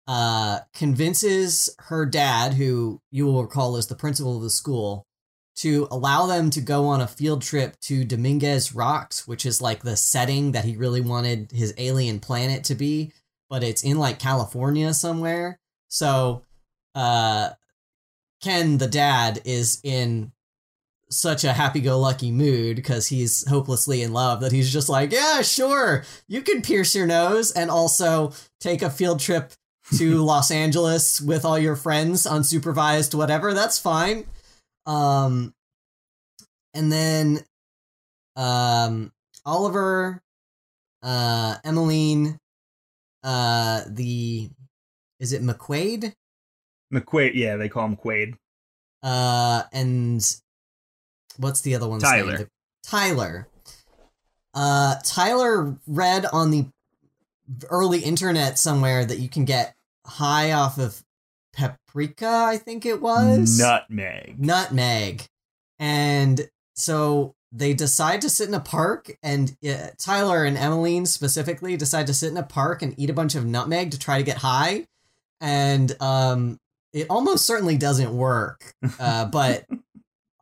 Uh, 0.06 0.60
convinces 0.72 1.68
her 1.80 2.06
dad, 2.06 2.54
who 2.54 2.98
you 3.10 3.26
will 3.26 3.42
recall 3.42 3.76
is 3.76 3.88
the 3.88 3.94
principal 3.94 4.36
of 4.36 4.42
the 4.42 4.48
school, 4.48 5.06
to 5.54 5.86
allow 5.90 6.24
them 6.24 6.48
to 6.48 6.62
go 6.62 6.86
on 6.86 7.02
a 7.02 7.06
field 7.06 7.42
trip 7.42 7.78
to 7.80 8.04
Dominguez 8.04 8.74
Rocks, 8.74 9.28
which 9.28 9.44
is 9.44 9.60
like 9.60 9.82
the 9.82 9.96
setting 9.96 10.52
that 10.52 10.64
he 10.64 10.76
really 10.76 11.02
wanted 11.02 11.50
his 11.52 11.74
alien 11.76 12.20
planet 12.20 12.64
to 12.64 12.74
be, 12.74 13.12
but 13.48 13.62
it's 13.62 13.82
in 13.82 13.98
like 13.98 14.18
California 14.18 14.92
somewhere. 14.94 15.58
So, 15.88 16.44
uh, 16.94 17.50
Ken, 18.42 18.78
the 18.78 18.86
dad, 18.86 19.40
is 19.44 19.80
in 19.82 20.32
such 21.10 21.42
a 21.44 21.54
happy-go-lucky 21.54 22.30
mood 22.30 22.76
because 22.76 23.06
he's 23.06 23.48
hopelessly 23.48 24.02
in 24.02 24.12
love 24.12 24.40
that 24.40 24.52
he's 24.52 24.72
just 24.72 24.88
like, 24.88 25.12
yeah, 25.12 25.40
sure, 25.42 26.04
you 26.26 26.42
can 26.42 26.62
pierce 26.62 26.94
your 26.94 27.06
nose 27.06 27.50
and 27.50 27.70
also 27.70 28.32
take 28.60 28.82
a 28.82 28.90
field 28.90 29.20
trip 29.20 29.52
to 29.96 30.16
Los 30.24 30.50
Angeles 30.50 31.20
with 31.20 31.44
all 31.44 31.58
your 31.58 31.76
friends, 31.76 32.26
unsupervised, 32.26 33.14
whatever. 33.14 33.54
That's 33.54 33.78
fine. 33.78 34.24
Um, 34.86 35.54
and 36.74 36.92
then, 36.92 37.40
um, 38.36 39.12
Oliver, 39.44 40.22
uh, 41.02 41.56
Emaline, 41.64 42.38
uh, 43.22 43.82
the 43.88 44.50
is 45.20 45.32
it 45.32 45.42
McQuaid? 45.42 46.14
McQuaid, 46.92 47.32
yeah, 47.34 47.56
they 47.56 47.68
call 47.68 47.84
him 47.84 47.96
Quaid. 47.96 48.34
Uh, 49.02 49.62
and 49.72 50.24
what's 51.36 51.60
the 51.60 51.74
other 51.74 51.88
one's 51.88 52.02
Tyler. 52.02 52.32
name? 52.32 52.36
The- 52.38 52.48
Tyler. 52.82 53.48
Uh, 54.54 54.96
Tyler 55.04 55.76
read 55.86 56.26
on 56.26 56.50
the 56.50 56.66
early 57.70 58.00
internet 58.00 58.58
somewhere 58.58 59.04
that 59.04 59.18
you 59.18 59.28
can 59.28 59.44
get 59.44 59.74
high 60.06 60.52
off 60.52 60.78
of 60.78 61.02
paprika, 61.52 62.28
I 62.28 62.56
think 62.56 62.86
it 62.86 63.00
was. 63.00 63.58
Nutmeg. 63.58 64.36
Nutmeg. 64.38 65.26
And 65.78 66.48
so 66.74 67.34
they 67.50 67.72
decide 67.72 68.20
to 68.22 68.30
sit 68.30 68.48
in 68.48 68.54
a 68.54 68.60
park, 68.60 69.16
and 69.22 69.56
uh, 69.66 69.88
Tyler 69.98 70.44
and 70.44 70.56
Emaline 70.56 71.06
specifically 71.06 71.76
decide 71.76 72.06
to 72.08 72.14
sit 72.14 72.30
in 72.30 72.36
a 72.36 72.42
park 72.42 72.82
and 72.82 72.94
eat 72.98 73.10
a 73.10 73.14
bunch 73.14 73.34
of 73.34 73.46
nutmeg 73.46 73.90
to 73.92 73.98
try 73.98 74.18
to 74.18 74.24
get 74.24 74.38
high. 74.38 74.86
And 75.40 75.94
um, 76.00 76.58
it 76.92 77.06
almost 77.08 77.46
certainly 77.46 77.76
doesn't 77.78 78.14
work. 78.14 78.74
Uh, 79.00 79.24
but 79.32 79.64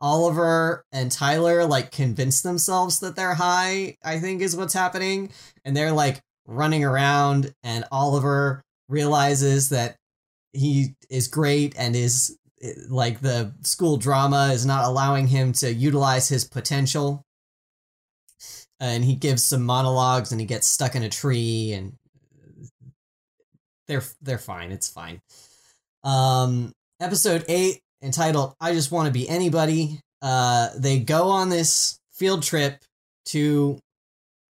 Oliver 0.00 0.84
and 0.92 1.10
Tyler 1.10 1.64
like 1.64 1.92
convince 1.92 2.42
themselves 2.42 3.00
that 3.00 3.16
they're 3.16 3.34
high, 3.34 3.96
I 4.02 4.18
think 4.18 4.42
is 4.42 4.56
what's 4.56 4.74
happening. 4.74 5.30
And 5.64 5.76
they're 5.76 5.92
like 5.92 6.20
running 6.46 6.84
around, 6.84 7.52
and 7.62 7.84
Oliver 7.92 8.62
realizes 8.88 9.68
that 9.70 9.96
he 10.52 10.94
is 11.10 11.28
great 11.28 11.74
and 11.76 11.94
is 11.94 12.36
like 12.88 13.20
the 13.20 13.52
school 13.62 13.96
drama 13.96 14.50
is 14.52 14.66
not 14.66 14.84
allowing 14.84 15.26
him 15.26 15.52
to 15.54 15.72
utilize 15.72 16.28
his 16.28 16.44
potential. 16.44 17.22
And 18.78 19.04
he 19.04 19.14
gives 19.14 19.42
some 19.42 19.64
monologues 19.64 20.32
and 20.32 20.40
he 20.40 20.46
gets 20.46 20.66
stuck 20.66 20.94
in 20.94 21.02
a 21.02 21.08
tree 21.08 21.72
and 21.72 21.94
they're 23.88 24.02
they're 24.20 24.38
fine. 24.38 24.72
It's 24.72 24.88
fine. 24.88 25.20
Um 26.04 26.72
episode 27.00 27.44
8 27.48 27.80
entitled 28.02 28.54
I 28.60 28.72
just 28.72 28.92
want 28.92 29.06
to 29.06 29.12
be 29.12 29.28
anybody. 29.28 30.00
Uh 30.22 30.70
they 30.76 30.98
go 30.98 31.28
on 31.28 31.48
this 31.48 31.98
field 32.12 32.42
trip 32.42 32.82
to 33.26 33.78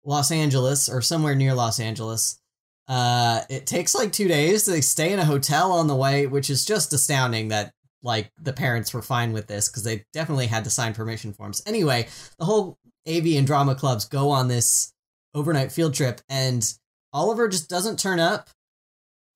Los 0.03 0.31
Angeles 0.31 0.89
or 0.89 1.01
somewhere 1.01 1.35
near 1.35 1.53
Los 1.53 1.79
Angeles. 1.79 2.39
Uh 2.87 3.41
it 3.49 3.67
takes 3.67 3.93
like 3.93 4.11
2 4.11 4.27
days. 4.27 4.65
They 4.65 4.81
stay 4.81 5.11
in 5.13 5.19
a 5.19 5.25
hotel 5.25 5.71
on 5.71 5.87
the 5.87 5.95
way, 5.95 6.25
which 6.25 6.49
is 6.49 6.65
just 6.65 6.93
astounding 6.93 7.49
that 7.49 7.71
like 8.03 8.31
the 8.41 8.53
parents 8.53 8.93
were 8.93 9.01
fine 9.01 9.33
with 9.33 9.47
this 9.47 9.69
because 9.69 9.83
they 9.83 10.05
definitely 10.13 10.47
had 10.47 10.63
to 10.63 10.69
sign 10.69 10.93
permission 10.93 11.33
forms. 11.33 11.61
Anyway, 11.65 12.07
the 12.37 12.45
whole 12.45 12.77
AV 13.07 13.25
and 13.37 13.47
drama 13.47 13.75
clubs 13.75 14.05
go 14.05 14.29
on 14.29 14.47
this 14.47 14.93
overnight 15.33 15.71
field 15.71 15.93
trip 15.93 16.21
and 16.29 16.73
Oliver 17.13 17.47
just 17.47 17.69
doesn't 17.69 17.99
turn 17.99 18.19
up. 18.19 18.49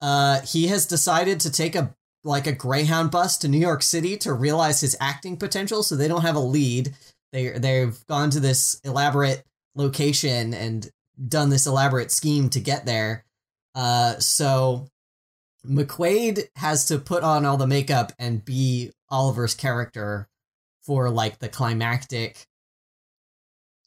Uh 0.00 0.40
he 0.40 0.68
has 0.68 0.86
decided 0.86 1.40
to 1.40 1.50
take 1.50 1.74
a 1.74 1.94
like 2.24 2.46
a 2.46 2.52
Greyhound 2.52 3.10
bus 3.10 3.36
to 3.38 3.48
New 3.48 3.58
York 3.58 3.82
City 3.82 4.16
to 4.18 4.32
realize 4.32 4.80
his 4.80 4.96
acting 5.00 5.36
potential 5.36 5.82
so 5.82 5.96
they 5.96 6.08
don't 6.08 6.22
have 6.22 6.36
a 6.36 6.40
lead. 6.40 6.94
They 7.32 7.50
they've 7.50 7.98
gone 8.06 8.30
to 8.30 8.40
this 8.40 8.80
elaborate 8.84 9.44
location 9.74 10.54
and 10.54 10.88
done 11.28 11.50
this 11.50 11.66
elaborate 11.66 12.10
scheme 12.10 12.48
to 12.50 12.60
get 12.60 12.84
there. 12.86 13.24
Uh 13.74 14.18
so 14.18 14.88
McQuaid 15.66 16.48
has 16.56 16.84
to 16.86 16.98
put 16.98 17.22
on 17.22 17.44
all 17.44 17.56
the 17.56 17.66
makeup 17.66 18.12
and 18.18 18.44
be 18.44 18.90
Oliver's 19.10 19.54
character 19.54 20.28
for 20.82 21.08
like 21.10 21.38
the 21.38 21.48
climactic 21.48 22.46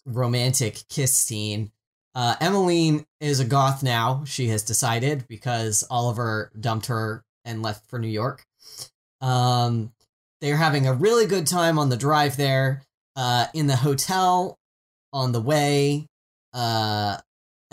romantic 0.05 0.83
kiss 0.89 1.13
scene. 1.13 1.71
Uh, 2.13 2.35
Emaline 2.41 3.05
is 3.19 3.41
a 3.41 3.45
goth 3.45 3.83
now, 3.83 4.23
she 4.25 4.47
has 4.47 4.63
decided, 4.63 5.27
because 5.27 5.83
Oliver 5.89 6.51
dumped 6.57 6.85
her 6.85 7.23
and 7.43 7.61
left 7.61 7.89
for 7.89 7.99
New 7.99 8.07
York. 8.07 8.45
Um, 9.19 9.91
they're 10.39 10.55
having 10.55 10.87
a 10.87 10.93
really 10.93 11.25
good 11.25 11.47
time 11.47 11.77
on 11.77 11.89
the 11.89 11.97
drive 11.97 12.37
there. 12.37 12.83
Uh, 13.17 13.47
in 13.53 13.67
the 13.67 13.75
hotel 13.75 14.57
on 15.11 15.31
the 15.31 15.41
way, 15.41 16.07
uh, 16.53 17.17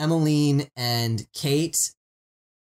Emaline 0.00 0.68
and 0.76 1.26
Kate 1.34 1.92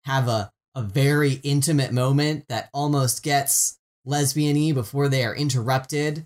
have 0.05 0.29
a, 0.29 0.51
a 0.75 0.83
very 0.83 1.41
intimate 1.43 1.93
moment 1.93 2.45
that 2.49 2.71
almost 2.73 3.23
gets 3.23 3.79
lesbian-y 4.05 4.73
before 4.73 5.09
they 5.09 5.25
are 5.25 5.35
interrupted. 5.35 6.25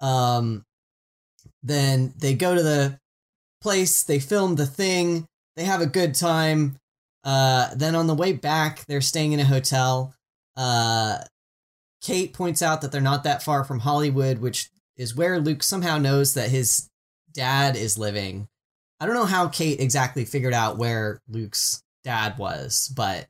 Um, 0.00 0.64
then 1.62 2.14
they 2.18 2.34
go 2.34 2.54
to 2.54 2.62
the 2.62 2.98
place, 3.60 4.02
they 4.04 4.18
film 4.18 4.56
the 4.56 4.66
thing, 4.66 5.26
they 5.56 5.64
have 5.64 5.80
a 5.80 5.86
good 5.86 6.14
time. 6.14 6.76
Uh, 7.22 7.74
then 7.74 7.94
on 7.94 8.06
the 8.06 8.14
way 8.14 8.32
back, 8.32 8.84
they're 8.86 9.00
staying 9.00 9.32
in 9.32 9.40
a 9.40 9.44
hotel. 9.44 10.14
Uh, 10.56 11.18
Kate 12.02 12.34
points 12.34 12.60
out 12.60 12.82
that 12.82 12.92
they're 12.92 13.00
not 13.00 13.24
that 13.24 13.42
far 13.42 13.64
from 13.64 13.80
Hollywood, 13.80 14.38
which 14.38 14.68
is 14.96 15.16
where 15.16 15.40
Luke 15.40 15.62
somehow 15.62 15.96
knows 15.98 16.34
that 16.34 16.50
his 16.50 16.90
dad 17.32 17.76
is 17.76 17.96
living. 17.96 18.46
I 19.00 19.06
don't 19.06 19.14
know 19.14 19.24
how 19.24 19.48
Kate 19.48 19.80
exactly 19.80 20.24
figured 20.24 20.52
out 20.54 20.76
where 20.76 21.20
Luke's 21.28 21.82
dad 22.04 22.38
was, 22.38 22.92
but 22.94 23.26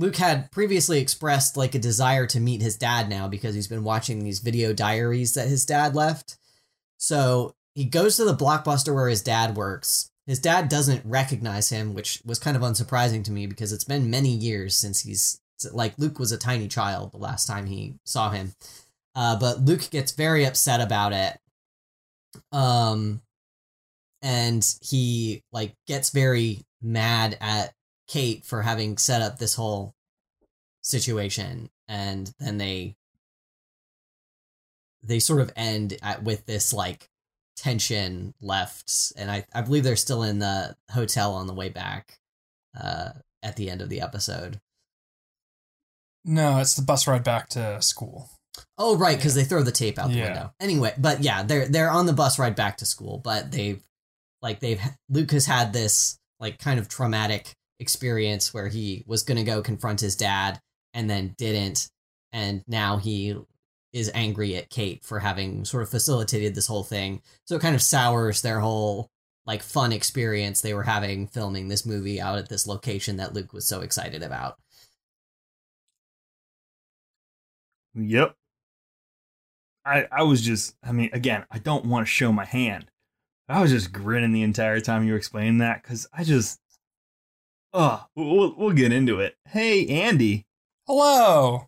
Luke 0.00 0.16
had 0.16 0.50
previously 0.50 0.98
expressed 0.98 1.58
like 1.58 1.74
a 1.74 1.78
desire 1.78 2.26
to 2.26 2.40
meet 2.40 2.62
his 2.62 2.78
dad 2.78 3.10
now 3.10 3.28
because 3.28 3.54
he's 3.54 3.68
been 3.68 3.84
watching 3.84 4.24
these 4.24 4.38
video 4.38 4.72
diaries 4.72 5.34
that 5.34 5.46
his 5.46 5.66
dad 5.66 5.94
left. 5.94 6.38
So 6.96 7.54
he 7.74 7.84
goes 7.84 8.16
to 8.16 8.24
the 8.24 8.34
blockbuster 8.34 8.94
where 8.94 9.10
his 9.10 9.20
dad 9.20 9.56
works. 9.56 10.10
His 10.26 10.38
dad 10.38 10.70
doesn't 10.70 11.04
recognize 11.04 11.68
him, 11.68 11.92
which 11.92 12.22
was 12.24 12.38
kind 12.38 12.56
of 12.56 12.62
unsurprising 12.62 13.24
to 13.24 13.30
me 13.30 13.46
because 13.46 13.74
it's 13.74 13.84
been 13.84 14.08
many 14.08 14.30
years 14.30 14.74
since 14.74 15.02
he's 15.02 15.38
like 15.70 15.92
Luke 15.98 16.18
was 16.18 16.32
a 16.32 16.38
tiny 16.38 16.66
child 16.66 17.12
the 17.12 17.18
last 17.18 17.46
time 17.46 17.66
he 17.66 17.96
saw 18.06 18.30
him. 18.30 18.54
Uh, 19.14 19.38
but 19.38 19.60
Luke 19.60 19.90
gets 19.90 20.12
very 20.12 20.46
upset 20.46 20.80
about 20.80 21.12
it. 21.12 21.38
Um, 22.52 23.20
and 24.22 24.66
he 24.80 25.42
like 25.52 25.74
gets 25.86 26.08
very 26.08 26.64
mad 26.80 27.36
at 27.42 27.74
Kate 28.10 28.44
for 28.44 28.62
having 28.62 28.98
set 28.98 29.22
up 29.22 29.38
this 29.38 29.54
whole 29.54 29.94
situation, 30.82 31.70
and 31.86 32.32
then 32.40 32.58
they 32.58 32.96
they 35.02 35.20
sort 35.20 35.40
of 35.40 35.52
end 35.56 35.96
at, 36.02 36.22
with 36.24 36.44
this 36.44 36.72
like 36.72 37.08
tension 37.56 38.34
left, 38.40 39.12
and 39.16 39.30
I 39.30 39.46
I 39.54 39.62
believe 39.62 39.84
they're 39.84 39.94
still 39.96 40.24
in 40.24 40.40
the 40.40 40.76
hotel 40.90 41.34
on 41.34 41.46
the 41.46 41.54
way 41.54 41.68
back 41.68 42.18
uh, 42.78 43.10
at 43.44 43.54
the 43.56 43.70
end 43.70 43.80
of 43.80 43.88
the 43.88 44.00
episode. 44.00 44.60
No, 46.24 46.58
it's 46.58 46.74
the 46.74 46.82
bus 46.82 47.06
ride 47.06 47.24
back 47.24 47.48
to 47.50 47.80
school. 47.80 48.28
Oh 48.76 48.96
right, 48.96 49.16
because 49.16 49.36
they 49.36 49.44
throw 49.44 49.62
the 49.62 49.70
tape 49.72 49.98
out 50.00 50.10
the 50.10 50.16
Yeah. 50.18 50.24
window. 50.24 50.54
Anyway, 50.58 50.94
but 50.98 51.22
yeah, 51.22 51.44
they're 51.44 51.68
they're 51.68 51.90
on 51.90 52.06
the 52.06 52.12
bus 52.12 52.38
ride 52.40 52.56
back 52.56 52.78
to 52.78 52.86
school, 52.86 53.18
but 53.18 53.52
they've 53.52 53.80
like 54.42 54.58
they've 54.58 54.80
Luke 55.08 55.30
has 55.30 55.46
had 55.46 55.72
this 55.72 56.18
like 56.40 56.58
kind 56.58 56.80
of 56.80 56.88
traumatic 56.88 57.54
experience 57.80 58.54
where 58.54 58.68
he 58.68 59.04
was 59.06 59.22
gonna 59.24 59.44
go 59.44 59.62
confront 59.62 60.00
his 60.00 60.16
dad 60.16 60.60
and 60.94 61.10
then 61.10 61.34
didn't, 61.38 61.90
and 62.32 62.62
now 62.68 62.96
he 62.98 63.36
is 63.92 64.10
angry 64.14 64.56
at 64.56 64.70
Kate 64.70 65.04
for 65.04 65.18
having 65.18 65.64
sort 65.64 65.82
of 65.82 65.88
facilitated 65.88 66.54
this 66.54 66.66
whole 66.66 66.84
thing. 66.84 67.22
So 67.46 67.56
it 67.56 67.62
kind 67.62 67.74
of 67.74 67.82
sours 67.82 68.42
their 68.42 68.60
whole 68.60 69.10
like 69.46 69.62
fun 69.62 69.92
experience 69.92 70.60
they 70.60 70.74
were 70.74 70.82
having 70.84 71.26
filming 71.26 71.68
this 71.68 71.86
movie 71.86 72.20
out 72.20 72.38
at 72.38 72.48
this 72.48 72.66
location 72.66 73.16
that 73.16 73.34
Luke 73.34 73.52
was 73.52 73.66
so 73.66 73.80
excited 73.80 74.22
about. 74.22 74.56
Yep. 77.94 78.34
I 79.84 80.06
I 80.12 80.22
was 80.22 80.42
just 80.42 80.76
I 80.82 80.92
mean 80.92 81.10
again 81.12 81.44
I 81.50 81.58
don't 81.58 81.86
want 81.86 82.06
to 82.06 82.10
show 82.10 82.32
my 82.32 82.44
hand. 82.44 82.90
I 83.48 83.60
was 83.60 83.72
just 83.72 83.92
grinning 83.92 84.32
the 84.32 84.42
entire 84.42 84.80
time 84.80 85.04
you 85.04 85.12
were 85.12 85.18
explaining 85.18 85.58
that 85.58 85.82
because 85.82 86.06
I 86.12 86.22
just 86.22 86.60
oh 87.72 88.06
we'll 88.14 88.54
we'll 88.56 88.72
get 88.72 88.92
into 88.92 89.20
it. 89.20 89.36
Hey 89.48 89.86
Andy, 89.86 90.46
Hello. 90.86 91.66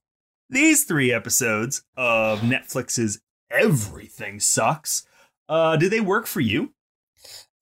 these 0.50 0.84
three 0.84 1.12
episodes 1.12 1.82
of 1.96 2.40
Netflix's 2.40 3.20
Everything 3.50 4.40
Sucks. 4.40 5.06
Uh, 5.48 5.76
did 5.76 5.90
they 5.92 6.00
work 6.00 6.26
for 6.26 6.40
you? 6.40 6.72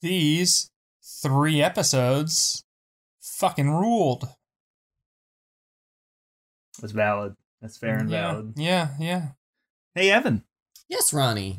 These 0.02 0.70
three 1.02 1.60
episodes 1.60 2.64
fucking 3.20 3.70
ruled. 3.70 4.28
That's 6.80 6.92
valid. 6.92 7.34
That's 7.60 7.76
fair 7.76 7.98
and 7.98 8.10
yeah, 8.10 8.30
valid. 8.32 8.52
Yeah, 8.56 8.88
yeah. 8.98 9.28
Hey 9.94 10.10
Evan, 10.10 10.44
Yes, 10.88 11.12
Ronnie. 11.12 11.58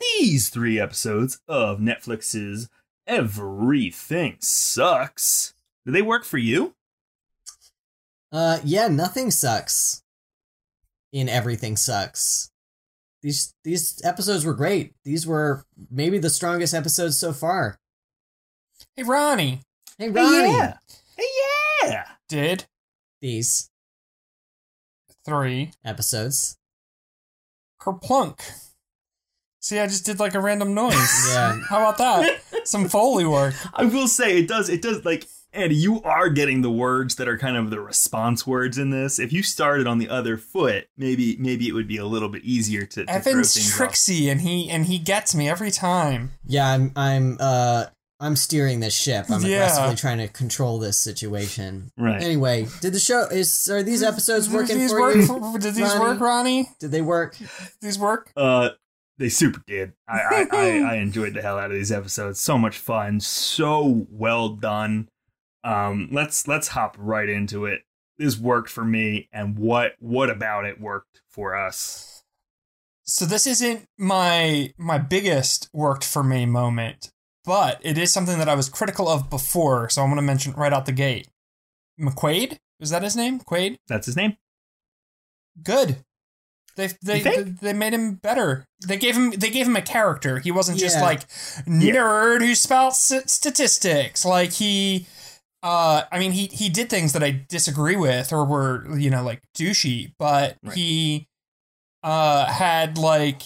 these 0.00 0.48
three 0.50 0.78
episodes 0.80 1.40
of 1.48 1.78
Netflix's 1.78 2.68
Everything 3.06 4.36
Sucks. 4.40 5.54
Did 5.88 5.94
they 5.94 6.02
work 6.02 6.26
for 6.26 6.36
you? 6.36 6.74
Uh 8.30 8.58
yeah, 8.62 8.88
nothing 8.88 9.30
sucks. 9.30 10.02
In 11.14 11.30
everything 11.30 11.78
sucks. 11.78 12.50
These 13.22 13.54
these 13.64 13.98
episodes 14.04 14.44
were 14.44 14.52
great. 14.52 14.92
These 15.06 15.26
were 15.26 15.64
maybe 15.90 16.18
the 16.18 16.28
strongest 16.28 16.74
episodes 16.74 17.16
so 17.16 17.32
far. 17.32 17.78
Hey, 18.96 19.02
Ronnie. 19.02 19.62
Hey 19.96 20.10
Ronnie. 20.10 20.50
Hey, 20.50 20.56
yeah. 20.58 20.74
Hey, 21.16 21.24
yeah. 21.84 22.04
Did 22.28 22.66
These 23.22 23.70
three 25.24 25.70
episodes. 25.86 26.58
kerplunk. 27.80 28.40
See, 29.60 29.78
I 29.78 29.86
just 29.86 30.04
did 30.04 30.20
like 30.20 30.34
a 30.34 30.40
random 30.40 30.74
noise. 30.74 30.94
Yeah. 31.30 31.58
How 31.70 31.78
about 31.78 31.96
that? 31.96 32.40
Some 32.64 32.90
Foley 32.90 33.24
work. 33.24 33.54
I 33.72 33.86
will 33.86 34.06
say 34.06 34.38
it 34.38 34.48
does. 34.48 34.68
It 34.68 34.82
does 34.82 35.02
like 35.06 35.26
Eddie. 35.52 35.76
You 35.76 36.02
are 36.02 36.28
getting 36.28 36.62
the 36.62 36.70
words 36.70 37.16
that 37.16 37.26
are 37.28 37.38
kind 37.38 37.56
of 37.56 37.70
the 37.70 37.80
response 37.80 38.46
words 38.46 38.76
in 38.78 38.90
this. 38.90 39.18
If 39.18 39.32
you 39.32 39.42
started 39.42 39.86
on 39.86 39.98
the 39.98 40.08
other 40.08 40.36
foot, 40.36 40.88
maybe 40.96 41.36
maybe 41.38 41.68
it 41.68 41.72
would 41.72 41.88
be 41.88 41.96
a 41.96 42.06
little 42.06 42.28
bit 42.28 42.44
easier 42.44 42.82
to. 42.86 43.04
to 43.04 43.06
throw 43.06 43.14
Evan's 43.14 43.54
things 43.54 43.80
off. 43.80 44.30
and 44.30 44.40
he 44.42 44.68
and 44.70 44.86
he 44.86 44.98
gets 44.98 45.34
me 45.34 45.48
every 45.48 45.70
time. 45.70 46.32
Yeah, 46.44 46.68
I'm 46.68 46.92
I'm 46.96 47.36
uh 47.40 47.86
I'm 48.20 48.34
steering 48.36 48.80
this 48.80 48.94
ship. 48.96 49.26
I'm 49.30 49.42
Yeah. 49.42 49.58
aggressively 49.66 49.94
trying 49.96 50.18
to 50.18 50.28
control 50.28 50.78
this 50.80 50.98
situation. 50.98 51.92
Right. 51.96 52.20
Anyway, 52.22 52.66
did 52.80 52.92
the 52.92 52.98
show 52.98 53.22
is 53.22 53.68
are 53.70 53.82
these 53.82 54.02
episodes 54.02 54.48
Did 54.48 54.56
working 54.56 54.78
these 54.78 54.90
for 54.90 55.00
work? 55.00 55.14
you? 55.16 55.58
did 55.60 55.74
these 55.74 55.84
Ronnie? 55.86 56.00
work, 56.00 56.20
Ronnie? 56.20 56.68
Did 56.80 56.90
they 56.90 57.00
work? 57.02 57.36
These 57.80 57.98
work? 57.98 58.32
Uh, 58.36 58.70
they 59.18 59.28
super 59.28 59.62
did. 59.66 59.92
I 60.08 60.18
I, 60.20 60.46
I 60.52 60.78
I 60.90 60.94
enjoyed 60.96 61.34
the 61.34 61.42
hell 61.42 61.58
out 61.58 61.70
of 61.70 61.76
these 61.76 61.92
episodes. 61.92 62.40
So 62.40 62.58
much 62.58 62.78
fun. 62.78 63.20
So 63.20 64.06
well 64.10 64.48
done. 64.50 65.08
Um, 65.64 66.08
let's 66.12 66.46
let's 66.48 66.68
hop 66.68 66.96
right 66.98 67.28
into 67.28 67.66
it. 67.66 67.82
This 68.16 68.38
worked 68.38 68.70
for 68.70 68.84
me, 68.84 69.28
and 69.32 69.58
what 69.58 69.92
what 69.98 70.30
about 70.30 70.64
it 70.64 70.80
worked 70.80 71.20
for 71.28 71.54
us? 71.56 72.22
So 73.04 73.24
this 73.24 73.46
isn't 73.46 73.86
my 73.96 74.72
my 74.76 74.98
biggest 74.98 75.68
worked 75.72 76.04
for 76.04 76.22
me 76.22 76.46
moment, 76.46 77.10
but 77.44 77.80
it 77.82 77.96
is 77.98 78.12
something 78.12 78.38
that 78.38 78.48
I 78.48 78.54
was 78.54 78.68
critical 78.68 79.08
of 79.08 79.30
before. 79.30 79.88
So 79.88 80.02
I'm 80.02 80.08
going 80.08 80.16
to 80.16 80.22
mention 80.22 80.52
right 80.52 80.72
out 80.72 80.86
the 80.86 80.92
gate. 80.92 81.28
McQuaid 82.00 82.58
is 82.80 82.90
that 82.90 83.02
his 83.02 83.16
name? 83.16 83.40
Quaid. 83.40 83.78
That's 83.88 84.06
his 84.06 84.16
name. 84.16 84.36
Good. 85.62 86.04
They 86.76 86.90
they 87.02 87.18
You 87.18 87.24
think? 87.24 87.60
they 87.60 87.72
made 87.72 87.92
him 87.92 88.14
better. 88.14 88.66
They 88.86 88.96
gave 88.96 89.16
him 89.16 89.30
they 89.30 89.50
gave 89.50 89.66
him 89.66 89.74
a 89.74 89.82
character. 89.82 90.38
He 90.38 90.52
wasn't 90.52 90.78
just 90.78 91.00
like 91.00 91.28
nerd 91.66 92.40
who 92.40 92.54
spouts 92.54 93.12
statistics. 93.26 94.24
Like 94.24 94.52
he, 94.52 95.06
uh, 95.62 96.02
I 96.12 96.18
mean 96.18 96.32
he 96.32 96.46
he 96.46 96.68
did 96.68 96.88
things 96.90 97.12
that 97.14 97.22
I 97.22 97.44
disagree 97.48 97.96
with 97.96 98.32
or 98.32 98.44
were 98.44 98.96
you 98.98 99.10
know 99.10 99.22
like 99.22 99.42
douchey, 99.56 100.12
but 100.18 100.56
Right. 100.62 100.74
he, 100.76 101.28
uh, 102.02 102.46
had 102.46 102.96
like 102.98 103.42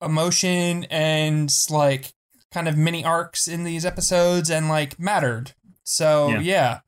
emotion 0.00 0.84
and 0.84 1.52
like 1.70 2.12
kind 2.52 2.68
of 2.68 2.76
mini 2.76 3.04
arcs 3.04 3.46
in 3.48 3.64
these 3.64 3.84
episodes 3.84 4.50
and 4.50 4.68
like 4.68 4.98
mattered. 4.98 5.52
So 5.84 6.28
Yeah. 6.28 6.40
yeah, 6.40 6.78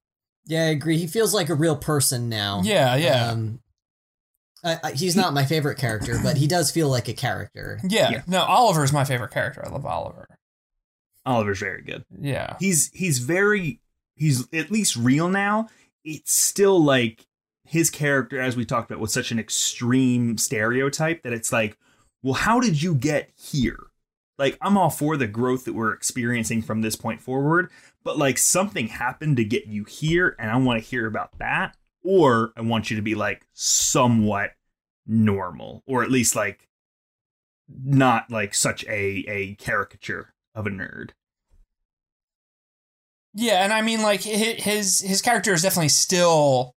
Yeah, 0.46 0.60
I 0.62 0.68
agree. 0.70 0.98
He 0.98 1.06
feels 1.06 1.32
like 1.34 1.48
a 1.48 1.54
real 1.54 1.76
person 1.76 2.28
now. 2.28 2.60
yeah, 2.64 2.96
yeah. 2.96 3.30
Um, 3.30 3.60
I, 4.62 4.78
I, 4.82 4.92
he's 4.92 5.14
not 5.16 5.34
my 5.34 5.44
favorite 5.44 5.76
character, 5.78 6.18
but 6.22 6.38
he 6.38 6.46
does 6.46 6.70
feel 6.70 6.88
like 6.88 7.06
a 7.08 7.12
character. 7.12 7.80
Yeah, 7.86 8.10
Yeah. 8.10 8.22
no, 8.26 8.42
Oliver's 8.42 8.92
my 8.92 9.04
favorite 9.04 9.30
character. 9.32 9.62
I 9.64 9.70
love 9.70 9.84
Oliver. 9.84 10.26
Oliver's 11.26 11.58
very 11.60 11.82
good. 11.82 12.04
Yeah. 12.18 12.56
he's 12.60 12.90
he's 12.92 13.18
very 13.18 13.80
he's 14.16 14.46
at 14.52 14.70
least 14.70 14.96
real 14.96 15.28
now 15.28 15.68
it's 16.04 16.32
still 16.32 16.82
like 16.82 17.26
his 17.64 17.90
character 17.90 18.40
as 18.40 18.56
we 18.56 18.64
talked 18.64 18.90
about 18.90 19.00
was 19.00 19.12
such 19.12 19.30
an 19.30 19.38
extreme 19.38 20.36
stereotype 20.36 21.22
that 21.22 21.32
it's 21.32 21.52
like 21.52 21.78
well 22.22 22.34
how 22.34 22.58
did 22.60 22.82
you 22.82 22.94
get 22.94 23.30
here? 23.36 23.78
Like 24.38 24.58
i'm 24.60 24.76
all 24.76 24.90
for 24.90 25.16
the 25.16 25.26
growth 25.26 25.64
that 25.64 25.74
we're 25.74 25.92
experiencing 25.92 26.62
from 26.62 26.82
this 26.82 26.96
point 26.96 27.20
forward 27.20 27.70
but 28.02 28.18
like 28.18 28.36
something 28.38 28.88
happened 28.88 29.36
to 29.36 29.44
get 29.44 29.66
you 29.66 29.84
here 29.84 30.34
and 30.38 30.50
i 30.50 30.56
want 30.56 30.82
to 30.82 30.88
hear 30.88 31.06
about 31.06 31.38
that 31.38 31.76
or 32.02 32.52
i 32.56 32.60
want 32.60 32.90
you 32.90 32.96
to 32.96 33.02
be 33.02 33.14
like 33.14 33.46
somewhat 33.52 34.50
normal 35.06 35.82
or 35.86 36.02
at 36.02 36.10
least 36.10 36.34
like 36.34 36.68
not 37.84 38.30
like 38.30 38.54
such 38.54 38.84
a 38.86 39.24
a 39.28 39.54
caricature 39.54 40.34
of 40.54 40.66
a 40.66 40.70
nerd 40.70 41.10
Yeah, 43.34 43.64
and 43.64 43.72
I 43.72 43.82
mean, 43.82 44.02
like 44.02 44.22
his 44.22 45.00
his 45.00 45.20
character 45.20 45.52
is 45.52 45.62
definitely 45.62 45.88
still 45.88 46.74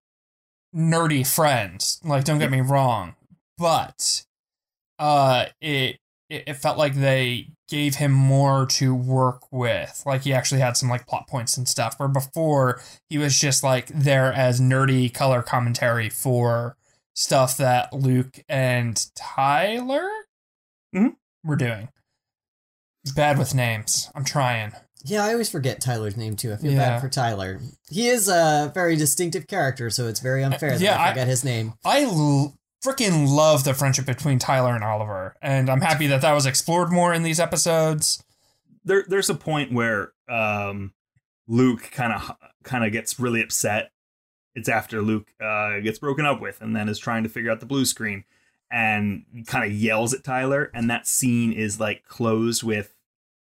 nerdy 0.75 1.25
friends. 1.25 1.99
Like, 2.03 2.23
don't 2.23 2.39
get 2.39 2.51
me 2.51 2.61
wrong, 2.61 3.15
but 3.57 4.25
uh, 4.99 5.45
it 5.61 5.97
it, 6.29 6.55
felt 6.55 6.77
like 6.77 6.95
they 6.95 7.49
gave 7.69 7.95
him 7.95 8.11
more 8.11 8.65
to 8.65 8.93
work 8.95 9.51
with. 9.51 10.01
Like, 10.05 10.23
he 10.23 10.33
actually 10.33 10.61
had 10.61 10.75
some 10.75 10.89
like 10.89 11.07
plot 11.07 11.27
points 11.27 11.57
and 11.57 11.67
stuff. 11.67 11.99
Where 11.99 12.09
before 12.09 12.81
he 13.09 13.17
was 13.17 13.39
just 13.39 13.63
like 13.63 13.87
there 13.87 14.33
as 14.33 14.59
nerdy 14.59 15.13
color 15.13 15.41
commentary 15.43 16.09
for 16.09 16.75
stuff 17.13 17.55
that 17.57 17.93
Luke 17.93 18.39
and 18.49 19.05
Tyler 19.15 20.09
Mhm. 20.95 21.15
were 21.43 21.55
doing. 21.55 21.89
Bad 23.11 23.37
with 23.37 23.53
names. 23.55 24.09
I'm 24.15 24.23
trying. 24.25 24.73
Yeah, 25.05 25.23
I 25.25 25.31
always 25.31 25.49
forget 25.49 25.79
Tyler's 25.79 26.17
name 26.17 26.35
too. 26.35 26.51
I 26.53 26.57
feel 26.57 26.71
Yeah. 26.71 26.77
bad 26.89 27.01
for 27.01 27.09
Tyler. 27.09 27.59
He 27.89 28.07
is 28.09 28.27
a 28.27 28.71
very 28.73 28.95
distinctive 28.95 29.47
character, 29.47 29.89
so 29.89 30.07
it's 30.07 30.19
very 30.19 30.43
unfair 30.43 30.71
that 30.71 30.81
yeah, 30.81 30.97
I 30.99 31.05
I- 31.07 31.09
forget 31.11 31.27
his 31.27 31.43
name. 31.43 31.73
I 31.85 32.03
l- 32.03 32.57
freaking 32.85 33.27
love 33.27 33.63
the 33.63 33.73
friendship 33.73 34.05
between 34.05 34.39
Tyler 34.39 34.75
and 34.75 34.83
Oliver, 34.83 35.35
and 35.41 35.69
I'm 35.69 35.81
happy 35.81 36.07
that 36.07 36.21
that 36.21 36.33
was 36.33 36.45
explored 36.45 36.91
more 36.91 37.13
in 37.13 37.23
these 37.23 37.39
episodes. 37.39 38.23
there 38.83 39.03
there's 39.07 39.29
a 39.29 39.35
point 39.35 39.71
where 39.73 40.13
um 40.29 40.93
Luke 41.47 41.89
kind 41.91 42.13
of 42.13 42.31
kind 42.63 42.83
of 42.85 42.91
gets 42.91 43.19
really 43.19 43.41
upset. 43.41 43.91
It's 44.55 44.69
after 44.69 45.01
Luke 45.01 45.27
uh 45.41 45.79
gets 45.79 45.99
broken 45.99 46.25
up 46.25 46.41
with 46.41 46.61
and 46.61 46.75
then 46.75 46.89
is 46.89 46.99
trying 46.99 47.23
to 47.23 47.29
figure 47.29 47.51
out 47.51 47.59
the 47.59 47.65
blue 47.65 47.85
screen 47.85 48.23
and 48.71 49.23
kind 49.47 49.63
of 49.65 49.71
yells 49.77 50.13
at 50.13 50.23
Tyler 50.23 50.69
and 50.73 50.89
that 50.89 51.07
scene 51.07 51.53
is 51.53 51.79
like 51.79 52.03
closed 52.07 52.63
with 52.63 52.93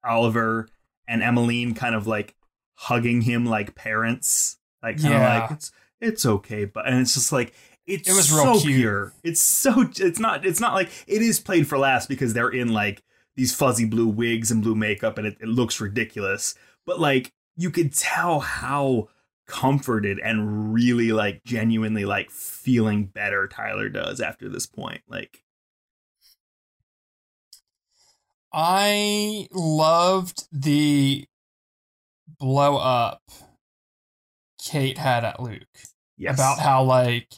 Oliver 0.05 0.69
and 1.09 1.23
Emaline 1.23 1.75
kind 1.75 1.95
of 1.95 2.07
like 2.07 2.35
hugging 2.75 3.23
him 3.23 3.47
like 3.47 3.75
parents 3.75 4.59
like 4.83 5.01
kind 5.01 5.15
of 5.15 5.21
like 5.21 5.51
it's 5.53 5.73
it's 6.01 6.27
okay 6.27 6.65
but 6.67 6.87
and 6.87 7.01
it's 7.01 7.15
just 7.15 7.33
like 7.33 7.55
it's 7.87 8.09
It 8.09 8.15
was 8.15 8.33
real 8.33 8.57
so 8.57 8.61
cute. 8.61 8.75
pure. 8.77 9.13
It's 9.23 9.41
so 9.41 9.83
it's 9.97 10.19
not 10.19 10.45
it's 10.45 10.61
not 10.61 10.75
like 10.75 10.91
it 11.07 11.23
is 11.23 11.39
played 11.41 11.69
for 11.69 11.79
laughs 11.79 12.07
because 12.07 12.35
they're 12.35 12.49
in 12.49 12.73
like 12.73 13.03
these 13.37 13.55
fuzzy 13.55 13.85
blue 13.85 14.09
wigs 14.09 14.51
and 14.51 14.63
blue 14.63 14.75
makeup 14.75 15.19
and 15.19 15.27
it, 15.27 15.37
it 15.41 15.49
looks 15.49 15.81
ridiculous. 15.81 16.55
But 16.85 16.99
like 17.01 17.33
you 17.57 17.71
could 17.71 17.95
tell 17.95 18.41
how 18.41 19.09
comforted 19.47 20.19
and 20.19 20.75
really 20.75 21.13
like 21.13 21.45
genuinely 21.45 22.05
like 22.05 22.31
feeling 22.31 23.05
better 23.07 23.47
Tyler 23.47 23.89
does 23.89 24.21
after 24.21 24.49
this 24.49 24.67
point. 24.67 25.03
Like 25.09 25.45
I 28.59 29.49
loved 29.53 30.49
the 30.51 31.27
blow 32.41 32.79
up 32.79 33.21
Kate 34.65 34.97
had 34.97 35.25
at 35.25 35.41
Luke 35.41 35.63
yes. 36.17 36.35
about 36.35 36.59
how 36.59 36.83
like 36.83 37.29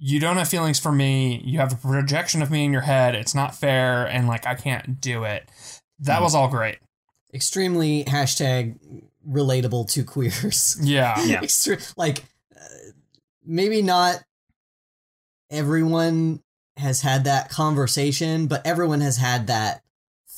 you 0.00 0.18
don't 0.18 0.38
have 0.38 0.48
feelings 0.48 0.80
for 0.80 0.90
me. 0.90 1.40
You 1.44 1.60
have 1.60 1.72
a 1.72 1.76
projection 1.76 2.42
of 2.42 2.50
me 2.50 2.64
in 2.64 2.72
your 2.72 2.80
head. 2.82 3.14
It's 3.14 3.34
not 3.34 3.54
fair, 3.54 4.06
and 4.06 4.26
like 4.26 4.44
I 4.46 4.54
can't 4.56 5.00
do 5.00 5.22
it. 5.24 5.48
That 6.00 6.18
Mhm. 6.18 6.22
was 6.22 6.34
all 6.34 6.48
great. 6.48 6.78
Extremely 7.32 8.04
hashtag 8.04 8.78
relatable 9.28 9.88
to 9.92 10.02
queers. 10.02 10.76
Yeah. 10.82 11.22
Yeah. 11.24 11.40
Extre- 11.42 11.94
like 11.96 12.24
uh, 12.56 12.64
maybe 13.44 13.82
not 13.82 14.24
everyone 15.50 16.42
has 16.76 17.02
had 17.02 17.24
that 17.24 17.50
conversation, 17.50 18.48
but 18.48 18.66
everyone 18.66 19.00
has 19.00 19.16
had 19.18 19.46
that 19.46 19.82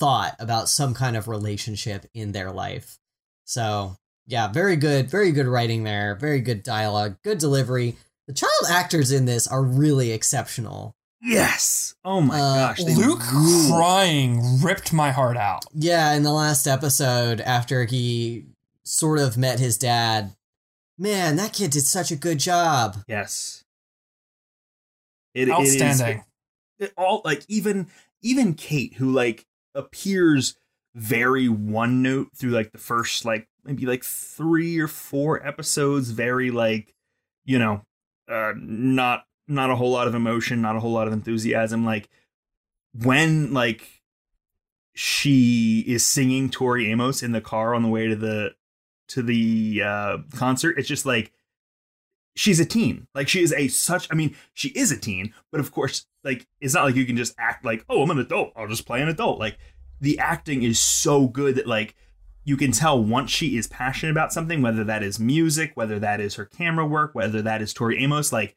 thought 0.03 0.35
about 0.41 0.69
some 0.69 0.95
kind 0.95 1.17
of 1.17 1.29
relationship 1.29 2.07
in 2.13 2.33
their 2.33 2.51
life. 2.51 2.99
So, 3.45 3.97
yeah, 4.27 4.49
very 4.49 4.75
good, 4.75 5.09
very 5.09 5.31
good 5.31 5.47
writing 5.47 5.85
there, 5.85 6.17
very 6.17 6.41
good 6.41 6.65
dialogue, 6.65 7.19
good 7.23 7.39
delivery. 7.39 7.97
The 8.27 8.35
child 8.35 8.67
actors 8.69 9.13
in 9.13 9.27
this 9.27 9.47
are 9.47 9.63
really 9.63 10.11
exceptional. 10.11 10.97
Yes. 11.21 11.95
Oh 12.05 12.21
my 12.21 12.35
Uh, 12.41 12.55
gosh. 12.75 12.81
Luke 12.81 13.21
crying 13.69 14.61
ripped 14.61 14.93
my 14.93 15.13
heart 15.13 15.37
out. 15.37 15.65
Yeah, 15.73 16.13
in 16.15 16.25
the 16.25 16.33
last 16.33 16.67
episode, 16.67 17.41
after 17.41 17.85
he 17.85 18.47
sort 18.83 19.21
of 19.21 19.39
met 19.39 19.61
his 19.61 19.79
dad, 19.79 20.35
man, 20.99 21.37
that 21.37 21.53
kid 21.53 21.71
did 21.71 21.87
such 21.87 22.11
a 22.11 22.17
good 22.17 22.39
job. 22.41 22.97
Yes. 23.07 23.63
It, 25.35 25.49
it 25.49 25.59
is- 25.61 25.81
Outstanding. 25.81 26.25
it 26.81 26.93
all 26.97 27.23
like 27.25 27.45
even 27.49 27.87
even 28.21 28.55
Kate 28.55 28.95
who 28.95 29.13
like 29.13 29.47
appears 29.75 30.57
very 30.95 31.49
one 31.49 32.03
note 32.03 32.29
through 32.35 32.51
like 32.51 32.73
the 32.73 32.79
first 32.79 33.25
like 33.25 33.49
maybe 33.65 33.87
like 33.87 34.05
3 34.05 34.79
or 34.79 34.89
4 34.89 35.47
episodes 35.47 36.11
very 36.11 36.51
like 36.51 36.95
you 37.45 37.59
know 37.59 37.83
uh 38.31 38.53
not 38.57 39.25
not 39.49 39.71
a 39.71 39.77
whole 39.77 39.91
lot 39.91 40.07
of 40.07 40.15
emotion 40.15 40.61
not 40.61 40.77
a 40.77 40.81
whole 40.81 40.93
lot 40.93 41.07
of 41.07 41.13
enthusiasm 41.13 41.85
like 41.85 42.11
when 42.93 43.55
like 43.55 44.03
she 44.95 45.83
is 45.87 46.07
singing 46.07 46.51
Tori 46.51 46.91
Amos 46.91 47.23
in 47.23 47.33
the 47.33 47.41
car 47.41 47.75
on 47.75 47.83
the 47.83 47.89
way 47.89 48.09
to 48.09 48.17
the 48.17 48.55
to 49.09 49.23
the 49.23 49.83
uh 49.83 50.19
concert 50.35 50.79
it's 50.79 50.89
just 50.89 51.07
like 51.07 51.33
she's 52.35 52.61
a 52.61 52.65
teen. 52.65 53.07
Like 53.15 53.29
she 53.29 53.43
is 53.43 53.53
a 53.53 53.69
such 53.69 54.09
I 54.11 54.15
mean, 54.15 54.37
she 54.55 54.69
is 54.71 54.91
a 54.91 54.99
teen, 54.99 55.33
but 55.51 55.61
of 55.61 55.73
course, 55.73 56.07
like 56.25 56.47
it's 56.61 56.75
not 56.75 56.85
like 56.85 56.95
you 56.95 57.05
can 57.05 57.17
just 57.17 57.35
act 57.39 57.65
like, 57.65 57.85
"Oh, 57.89 58.03
I'm 58.03 58.11
an 58.11 58.19
adult. 58.19 58.53
I'll 58.57 58.69
just 58.69 58.87
play 58.87 59.03
an 59.03 59.09
adult." 59.09 59.39
Like 59.39 59.59
the 60.01 60.19
acting 60.19 60.63
is 60.63 60.81
so 60.81 61.27
good 61.29 61.57
that 61.57 61.67
like 61.67 61.95
you 62.45 62.57
can 62.57 62.73
tell 62.73 63.03
once 63.03 63.31
she 63.31 63.57
is 63.57 63.67
passionate 63.67 64.13
about 64.13 64.33
something, 64.33 64.63
whether 64.63 64.85
that 64.85 65.03
is 65.03 65.21
music, 65.21 65.73
whether 65.75 65.99
that 65.99 66.21
is 66.21 66.35
her 66.35 66.45
camera 66.45 66.87
work, 66.87 67.15
whether 67.15 67.41
that 67.43 67.63
is 67.63 67.73
Tori 67.73 68.03
Amos, 68.03 68.33
like 68.33 68.57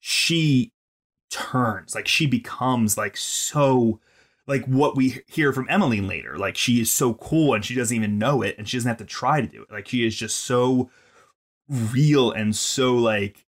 she 0.00 0.72
turns, 1.30 1.94
like 1.94 2.08
she 2.08 2.26
becomes 2.26 2.96
like 2.96 3.16
so 3.16 4.00
like 4.46 4.64
what 4.66 4.96
we 4.96 5.22
hear 5.26 5.52
from 5.52 5.68
Emaline 5.68 6.06
later. 6.06 6.38
Like 6.38 6.56
she 6.56 6.80
is 6.80 6.90
so 6.90 7.14
cool 7.14 7.54
and 7.54 7.64
she 7.64 7.74
doesn't 7.74 7.96
even 7.96 8.18
know 8.18 8.42
it 8.42 8.56
and 8.58 8.68
she 8.68 8.76
doesn't 8.76 8.88
have 8.88 8.98
to 8.98 9.04
try 9.04 9.40
to 9.40 9.46
do 9.46 9.62
it. 9.62 9.70
Like 9.70 9.88
she 9.88 10.06
is 10.06 10.16
just 10.16 10.40
so 10.40 10.90
real 11.68 12.30
and 12.30 12.54
so 12.54 12.94
like 12.94 13.44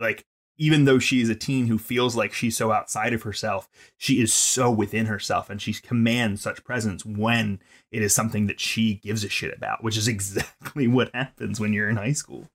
like 0.00 0.24
even 0.58 0.84
though 0.84 0.98
she 0.98 1.20
is 1.20 1.28
a 1.28 1.34
teen 1.34 1.68
who 1.68 1.78
feels 1.78 2.16
like 2.16 2.32
she's 2.32 2.56
so 2.56 2.72
outside 2.72 3.12
of 3.14 3.22
herself 3.22 3.68
she 3.96 4.20
is 4.20 4.32
so 4.34 4.70
within 4.70 5.06
herself 5.06 5.48
and 5.48 5.62
she 5.62 5.72
commands 5.72 6.42
such 6.42 6.64
presence 6.64 7.04
when 7.06 7.60
it 7.90 8.02
is 8.02 8.14
something 8.14 8.46
that 8.48 8.60
she 8.60 8.94
gives 8.96 9.24
a 9.24 9.28
shit 9.28 9.56
about 9.56 9.82
which 9.84 9.96
is 9.96 10.08
exactly 10.14 10.86
what 10.88 11.10
happens 11.14 11.58
when 11.60 11.72
you're 11.72 11.88
in 11.88 11.96
high 11.96 12.12
school 12.12 12.46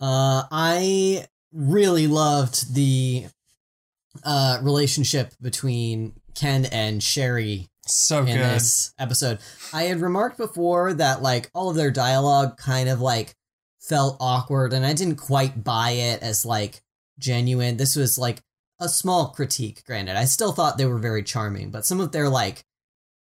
Uh, 0.00 0.44
I 0.50 1.26
really 1.52 2.06
loved 2.06 2.74
the 2.74 3.26
uh, 4.24 4.58
relationship 4.62 5.32
between 5.40 6.14
Ken 6.34 6.64
and 6.66 7.02
Sherry 7.02 7.68
So 7.86 8.20
in 8.20 8.26
good. 8.26 8.38
this 8.38 8.92
episode. 8.98 9.38
I 9.72 9.84
had 9.84 10.00
remarked 10.00 10.38
before 10.38 10.94
that 10.94 11.22
like 11.22 11.50
all 11.54 11.70
of 11.70 11.76
their 11.76 11.90
dialogue 11.90 12.56
kind 12.56 12.88
of 12.88 13.00
like 13.00 13.34
felt 13.82 14.16
awkward 14.20 14.72
and 14.72 14.86
I 14.86 14.94
didn't 14.94 15.16
quite 15.16 15.62
buy 15.62 15.90
it 15.90 16.22
as 16.22 16.46
like 16.46 16.80
genuine. 17.18 17.76
This 17.76 17.96
was 17.96 18.18
like 18.18 18.40
a 18.80 18.88
small 18.88 19.28
critique, 19.28 19.84
granted. 19.86 20.16
I 20.16 20.24
still 20.24 20.52
thought 20.52 20.78
they 20.78 20.86
were 20.86 20.98
very 20.98 21.22
charming, 21.22 21.70
but 21.70 21.84
some 21.84 22.00
of 22.00 22.12
their 22.12 22.28
like 22.28 22.64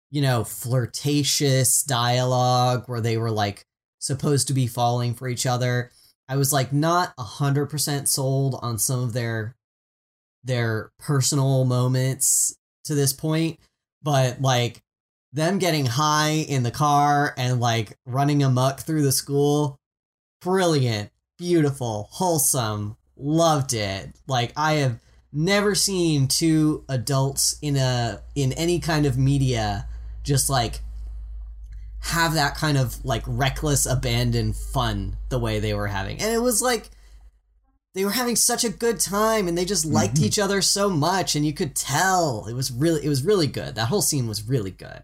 you 0.10 0.22
know, 0.22 0.44
flirtatious 0.44 1.84
dialogue 1.84 2.84
where 2.88 3.02
they 3.02 3.18
were 3.18 3.32
like 3.32 3.66
supposed 4.00 4.48
to 4.48 4.54
be 4.54 4.68
falling 4.68 5.14
for 5.14 5.28
each 5.28 5.46
other. 5.46 5.92
I 6.30 6.38
was 6.38 6.54
like 6.54 6.74
not 6.74 7.14
a 7.18 7.24
hundred 7.24 7.68
percent 7.68 8.08
sold 8.10 8.58
on 8.62 8.78
some 8.78 9.02
of 9.02 9.14
their 9.14 9.56
their 10.44 10.92
personal 11.00 11.66
moments 11.66 12.56
to 12.86 12.96
this 12.96 13.12
point, 13.12 13.60
but 14.02 14.42
like 14.42 14.82
them 15.34 15.60
getting 15.60 15.86
high 15.86 16.46
in 16.48 16.64
the 16.64 16.72
car 16.72 17.34
and 17.38 17.60
like 17.60 17.98
running 18.06 18.44
amok 18.44 18.82
through 18.82 19.04
the 19.04 19.12
school, 19.12 19.78
brilliant, 20.42 21.10
beautiful, 21.38 22.08
wholesome, 22.12 22.98
loved 23.16 23.74
it. 23.74 24.16
Like 24.28 24.54
I 24.56 24.74
have 24.74 25.00
never 25.34 25.76
seen 25.76 26.28
two 26.28 26.84
adults 26.90 27.58
in 27.62 27.76
a 27.76 28.22
in 28.36 28.54
any 28.54 28.80
kind 28.80 29.06
of 29.06 29.18
media 29.18 29.88
just 30.24 30.50
like 30.50 30.80
have 32.00 32.34
that 32.36 32.56
kind 32.56 32.78
of 32.78 33.04
like 33.04 33.24
reckless 33.26 33.86
abandon 33.86 34.54
fun 34.54 35.18
the 35.30 35.40
way 35.40 35.60
they 35.60 35.74
were 35.74 35.88
having. 35.88 36.20
And 36.22 36.32
it 36.34 36.42
was 36.42 36.62
like 36.62 36.90
they 37.94 38.06
were 38.06 38.12
having 38.12 38.36
such 38.36 38.64
a 38.64 38.70
good 38.70 39.00
time 39.00 39.48
and 39.48 39.58
they 39.58 39.66
just 39.66 39.86
liked 39.86 40.16
Mhm. 40.16 40.24
each 40.24 40.38
other 40.40 40.62
so 40.62 40.90
much 40.90 41.36
and 41.36 41.46
you 41.46 41.54
could 41.54 41.76
tell. 41.76 42.46
It 42.48 42.54
was 42.54 42.72
really 42.72 43.04
it 43.04 43.10
was 43.10 43.24
really 43.24 43.48
good. 43.48 43.76
That 43.76 43.88
whole 43.88 44.02
scene 44.04 44.28
was 44.28 44.48
really 44.48 44.72
good. 44.72 45.04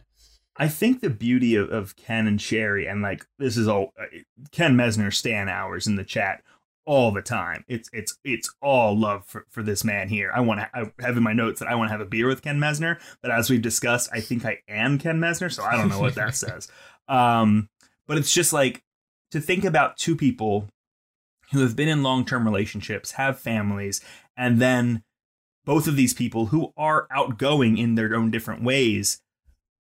I 0.56 0.68
think 0.68 1.02
the 1.02 1.10
beauty 1.10 1.56
of, 1.56 1.72
of 1.72 1.96
Ken 1.96 2.28
and 2.28 2.42
Sherry, 2.42 2.88
and 2.88 3.02
like 3.02 3.26
this 3.40 3.58
is 3.58 3.68
all 3.68 3.92
uh, 4.00 4.06
Ken 4.52 4.76
Messner 4.76 5.14
stan 5.14 5.50
hours 5.50 5.88
in 5.88 5.96
the 5.96 6.04
chat 6.04 6.44
all 6.86 7.12
the 7.12 7.22
time. 7.22 7.64
It's 7.68 7.90
it's 7.92 8.18
it's 8.24 8.54
all 8.62 8.98
love 8.98 9.26
for, 9.26 9.46
for 9.50 9.64
this 9.64 9.84
man 9.84 10.10
here. 10.10 10.32
I 10.34 10.42
want 10.42 10.60
to 10.60 10.70
I 10.74 10.92
have 11.04 11.18
in 11.18 11.24
my 11.24 11.34
notes 11.34 11.60
that 11.60 11.70
I 11.70 11.76
want 11.76 11.88
to 11.88 11.92
have 11.92 12.02
a 12.02 12.06
beer 12.06 12.28
with 12.28 12.42
Ken 12.42 12.60
Messner, 12.60 13.00
but 13.22 13.32
as 13.32 13.50
we've 13.50 13.62
discussed, 13.62 14.10
I 14.14 14.20
think 14.20 14.46
I 14.46 14.60
am 14.68 15.00
Ken 15.00 15.20
Messner, 15.20 15.52
so 15.52 15.64
I 15.64 15.76
don't 15.76 15.90
know 15.90 16.00
what 16.00 16.16
that 16.16 16.36
says. 16.36 16.68
Um, 17.08 17.70
but 18.08 18.18
it's 18.18 18.34
just 18.34 18.54
like 18.54 18.84
to 19.32 19.42
think 19.42 19.64
about 19.64 19.98
two 19.98 20.16
people 20.16 20.68
who 21.52 21.62
have 21.62 21.76
been 21.76 21.90
in 21.90 22.04
long 22.04 22.26
term 22.26 22.46
relationships, 22.46 23.12
have 23.12 23.40
families, 23.40 24.02
and 24.38 24.62
then 24.62 25.04
both 25.66 25.88
of 25.88 25.96
these 25.96 26.14
people 26.14 26.48
who 26.48 26.74
are 26.78 27.08
outgoing 27.10 27.78
in 27.78 27.96
their 27.96 28.14
own 28.16 28.30
different 28.30 28.64
ways 28.64 29.22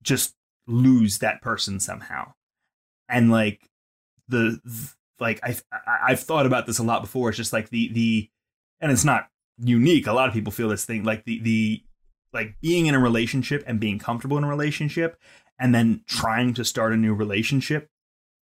just 0.01 0.35
lose 0.67 1.17
that 1.19 1.41
person 1.41 1.79
somehow 1.79 2.33
and 3.09 3.31
like 3.31 3.69
the 4.27 4.59
like 5.19 5.39
I've 5.43 5.63
I- 5.71 5.99
I've 6.09 6.19
thought 6.19 6.45
about 6.45 6.65
this 6.65 6.79
a 6.79 6.83
lot 6.83 7.01
before. 7.01 7.29
It's 7.29 7.37
just 7.37 7.53
like 7.53 7.69
the 7.69 7.91
the 7.93 8.29
and 8.81 8.91
it's 8.91 9.05
not 9.05 9.27
unique. 9.57 10.07
A 10.07 10.13
lot 10.13 10.27
of 10.27 10.33
people 10.33 10.51
feel 10.51 10.69
this 10.69 10.85
thing 10.85 11.03
like 11.03 11.25
the 11.25 11.39
the 11.41 11.83
like 12.31 12.55
being 12.61 12.87
in 12.87 12.95
a 12.95 12.99
relationship 12.99 13.63
and 13.67 13.79
being 13.79 13.99
comfortable 13.99 14.37
in 14.37 14.43
a 14.43 14.49
relationship 14.49 15.17
and 15.59 15.73
then 15.73 16.01
trying 16.07 16.53
to 16.55 16.65
start 16.65 16.93
a 16.93 16.97
new 16.97 17.13
relationship 17.13 17.89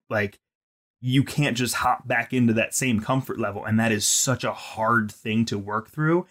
like 0.08 0.38
you 1.00 1.24
can't 1.24 1.56
just 1.56 1.76
hop 1.76 2.06
back 2.06 2.32
into 2.32 2.52
that 2.52 2.74
same 2.74 3.00
comfort 3.00 3.38
level 3.38 3.64
and 3.64 3.80
that 3.80 3.90
is 3.90 4.06
such 4.06 4.44
a 4.44 4.52
hard 4.52 5.10
thing 5.10 5.44
to 5.44 5.58
work 5.58 5.90
through 5.90 6.24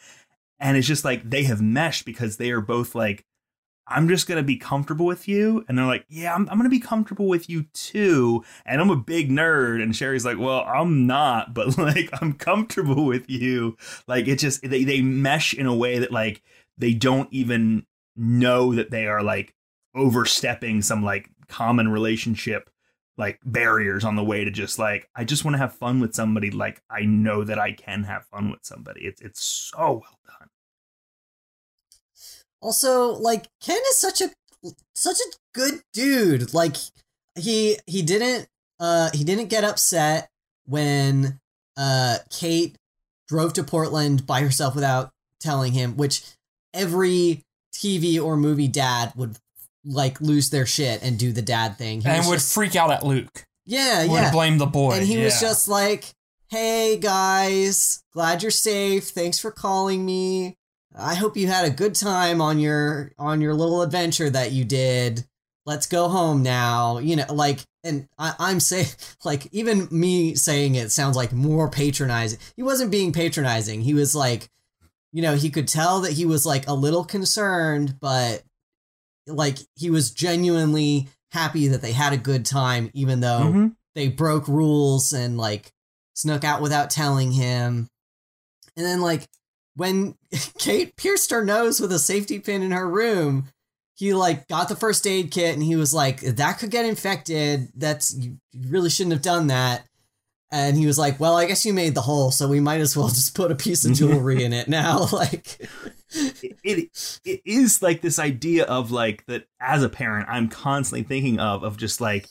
and 0.59 0.77
it's 0.77 0.87
just 0.87 1.03
like 1.03 1.29
they 1.29 1.43
have 1.43 1.61
meshed 1.61 2.05
because 2.05 2.37
they 2.37 2.49
are 2.51 2.61
both 2.61 2.95
like 2.95 3.25
I'm 3.89 4.07
just 4.07 4.27
going 4.27 4.37
to 4.37 4.43
be 4.43 4.57
comfortable 4.57 5.05
with 5.05 5.27
you. 5.27 5.65
And 5.67 5.77
they're 5.77 5.85
like, 5.85 6.05
yeah, 6.07 6.33
I'm, 6.33 6.47
I'm 6.49 6.57
going 6.57 6.69
to 6.69 6.69
be 6.69 6.79
comfortable 6.79 7.27
with 7.27 7.49
you 7.49 7.63
too. 7.73 8.43
And 8.65 8.79
I'm 8.79 8.89
a 8.89 8.95
big 8.95 9.29
nerd. 9.29 9.81
And 9.81 9.95
Sherry's 9.95 10.25
like, 10.25 10.37
well, 10.37 10.61
I'm 10.61 11.07
not, 11.07 11.53
but 11.53 11.77
like, 11.77 12.09
I'm 12.21 12.33
comfortable 12.33 13.05
with 13.05 13.29
you. 13.29 13.75
Like, 14.07 14.27
it 14.27 14.37
just, 14.37 14.61
they, 14.61 14.83
they 14.83 15.01
mesh 15.01 15.53
in 15.53 15.65
a 15.65 15.75
way 15.75 15.99
that 15.99 16.11
like, 16.11 16.41
they 16.77 16.93
don't 16.93 17.31
even 17.33 17.85
know 18.15 18.73
that 18.75 18.91
they 18.91 19.07
are 19.07 19.23
like 19.23 19.53
overstepping 19.95 20.81
some 20.81 21.03
like 21.03 21.29
common 21.47 21.87
relationship 21.89 22.69
like 23.17 23.39
barriers 23.43 24.05
on 24.05 24.15
the 24.15 24.23
way 24.23 24.45
to 24.45 24.51
just 24.51 24.79
like 24.79 25.09
I 25.15 25.25
just 25.25 25.43
want 25.43 25.55
to 25.55 25.59
have 25.59 25.73
fun 25.73 25.99
with 25.99 26.15
somebody 26.15 26.51
like 26.51 26.81
I 26.89 27.01
know 27.01 27.43
that 27.43 27.59
I 27.59 27.73
can 27.73 28.03
have 28.03 28.25
fun 28.25 28.49
with 28.49 28.61
somebody. 28.63 29.01
It's 29.01 29.21
it's 29.21 29.43
so 29.43 30.01
well 30.01 30.19
done. 30.25 30.49
Also, 32.61 33.13
like 33.13 33.47
Ken 33.61 33.77
is 33.89 33.97
such 33.99 34.21
a 34.21 34.29
such 34.95 35.17
a 35.19 35.35
good 35.53 35.81
dude. 35.93 36.53
Like 36.53 36.75
he 37.37 37.77
he 37.87 38.01
didn't 38.01 38.47
uh 38.79 39.09
he 39.13 39.23
didn't 39.23 39.47
get 39.47 39.63
upset 39.63 40.29
when 40.65 41.39
uh 41.77 42.17
Kate 42.29 42.75
drove 43.27 43.53
to 43.53 43.63
Portland 43.63 44.25
by 44.27 44.41
herself 44.41 44.75
without 44.75 45.11
telling 45.39 45.73
him, 45.73 45.95
which 45.95 46.21
every 46.73 47.41
TV 47.73 48.21
or 48.21 48.35
movie 48.35 48.67
dad 48.67 49.13
would 49.15 49.37
like 49.85 50.19
lose 50.19 50.49
their 50.49 50.65
shit 50.65 51.01
and 51.01 51.17
do 51.17 51.31
the 51.31 51.41
dad 51.41 51.77
thing. 51.77 52.01
He 52.01 52.09
and 52.09 52.27
would 52.27 52.35
just- 52.35 52.53
freak 52.53 52.75
out 52.75 52.91
at 52.91 53.05
Luke. 53.05 53.45
yeah, 53.65 54.01
Would 54.05 54.11
yeah. 54.11 54.31
blame 54.31 54.57
the 54.57 54.65
boy. 54.65 54.93
and 54.93 55.07
he 55.07 55.17
was 55.23 55.39
just 55.39 55.67
like, 55.69 56.11
"Hey 56.49 56.97
guys, 56.97 58.03
glad 58.11 58.41
you're 58.41 58.51
safe. 58.51 59.09
Thanks 59.09 59.39
for 59.39 59.51
calling 59.51 60.05
me. 60.05 60.57
I 60.97 61.15
hope 61.15 61.37
you 61.37 61.47
had 61.47 61.65
a 61.65 61.69
good 61.69 61.95
time 61.95 62.41
on 62.41 62.59
your 62.59 63.11
on 63.17 63.41
your 63.41 63.53
little 63.53 63.81
adventure 63.81 64.29
that 64.29 64.51
you 64.51 64.65
did. 64.65 65.25
Let's 65.65 65.87
go 65.87 66.07
home 66.09 66.41
now." 66.43 66.97
You 66.97 67.17
know, 67.17 67.25
like 67.33 67.59
and 67.83 68.07
I, 68.17 68.33
I'm 68.39 68.59
saying 68.71 68.87
like 69.23 69.47
even 69.51 69.87
me 69.91 70.35
saying 70.35 70.75
it 70.75 70.91
sounds 70.91 71.15
like 71.15 71.31
more 71.31 71.69
patronizing. 71.69 72.39
He 72.55 72.63
wasn't 72.63 72.91
being 72.91 73.11
patronizing. 73.13 73.81
He 73.81 73.93
was 73.93 74.15
like, 74.15 74.49
you 75.11 75.21
know, 75.21 75.35
he 75.35 75.49
could 75.49 75.67
tell 75.67 76.01
that 76.01 76.13
he 76.13 76.25
was 76.25 76.45
like 76.45 76.67
a 76.67 76.73
little 76.73 77.05
concerned, 77.05 77.97
but 77.99 78.43
like 79.27 79.57
he 79.75 79.89
was 79.89 80.11
genuinely 80.11 81.07
happy 81.31 81.67
that 81.67 81.81
they 81.81 81.91
had 81.91 82.13
a 82.13 82.17
good 82.17 82.45
time, 82.45 82.89
even 82.93 83.19
though 83.19 83.51
Mhm. 83.53 83.75
they 83.93 84.07
broke 84.07 84.47
rules 84.47 85.13
and 85.13 85.37
like 85.37 85.71
snuck 86.15 86.43
out 86.43 86.61
without 86.61 86.89
telling 86.89 87.31
him. 87.33 87.87
And 88.75 88.85
then 88.85 89.01
like 89.01 89.27
when 89.79 90.15
Kate 90.59 90.95
pierced 90.95 91.31
her 91.31 91.43
nose 91.43 91.79
with 91.79 91.91
a 91.91 91.99
safety 91.99 92.37
pin 92.39 92.61
in 92.61 92.71
her 92.71 92.87
room, 92.87 93.47
he 93.95 94.13
like 94.13 94.47
got 94.47 94.69
the 94.69 94.75
first 94.75 95.07
aid 95.07 95.31
kit 95.31 95.53
and 95.53 95.63
he 95.63 95.75
was 95.75 95.93
like, 95.93 96.21
that 96.21 96.59
could 96.59 96.69
get 96.69 96.85
infected. 96.85 97.69
That's 97.75 98.15
you 98.15 98.37
really 98.55 98.89
shouldn't 98.89 99.13
have 99.13 99.21
done 99.21 99.47
that. 99.47 99.85
And 100.51 100.77
he 100.77 100.85
was 100.85 100.97
like, 100.97 101.19
well, 101.19 101.35
I 101.35 101.45
guess 101.45 101.65
you 101.65 101.73
made 101.73 101.93
the 101.93 102.01
hole, 102.01 102.31
so 102.31 102.47
we 102.47 102.59
might 102.59 102.81
as 102.81 102.97
well 102.97 103.07
just 103.09 103.35
put 103.35 103.51
a 103.51 103.55
piece 103.55 103.85
of 103.85 103.93
jewelry 103.93 104.43
in 104.43 104.53
it 104.53 104.67
now. 104.67 105.07
Like 105.11 105.59
it, 106.11 106.57
it 106.63 107.19
it 107.23 107.41
is 107.45 107.81
like 107.81 108.01
this 108.01 108.19
idea 108.19 108.63
of 108.65 108.91
like 108.91 109.25
that 109.27 109.45
as 109.61 109.83
a 109.83 109.89
parent 109.89 110.27
i'm 110.27 110.49
constantly 110.49 111.03
thinking 111.03 111.39
of 111.39 111.63
of 111.63 111.77
just 111.77 112.01
like 112.01 112.27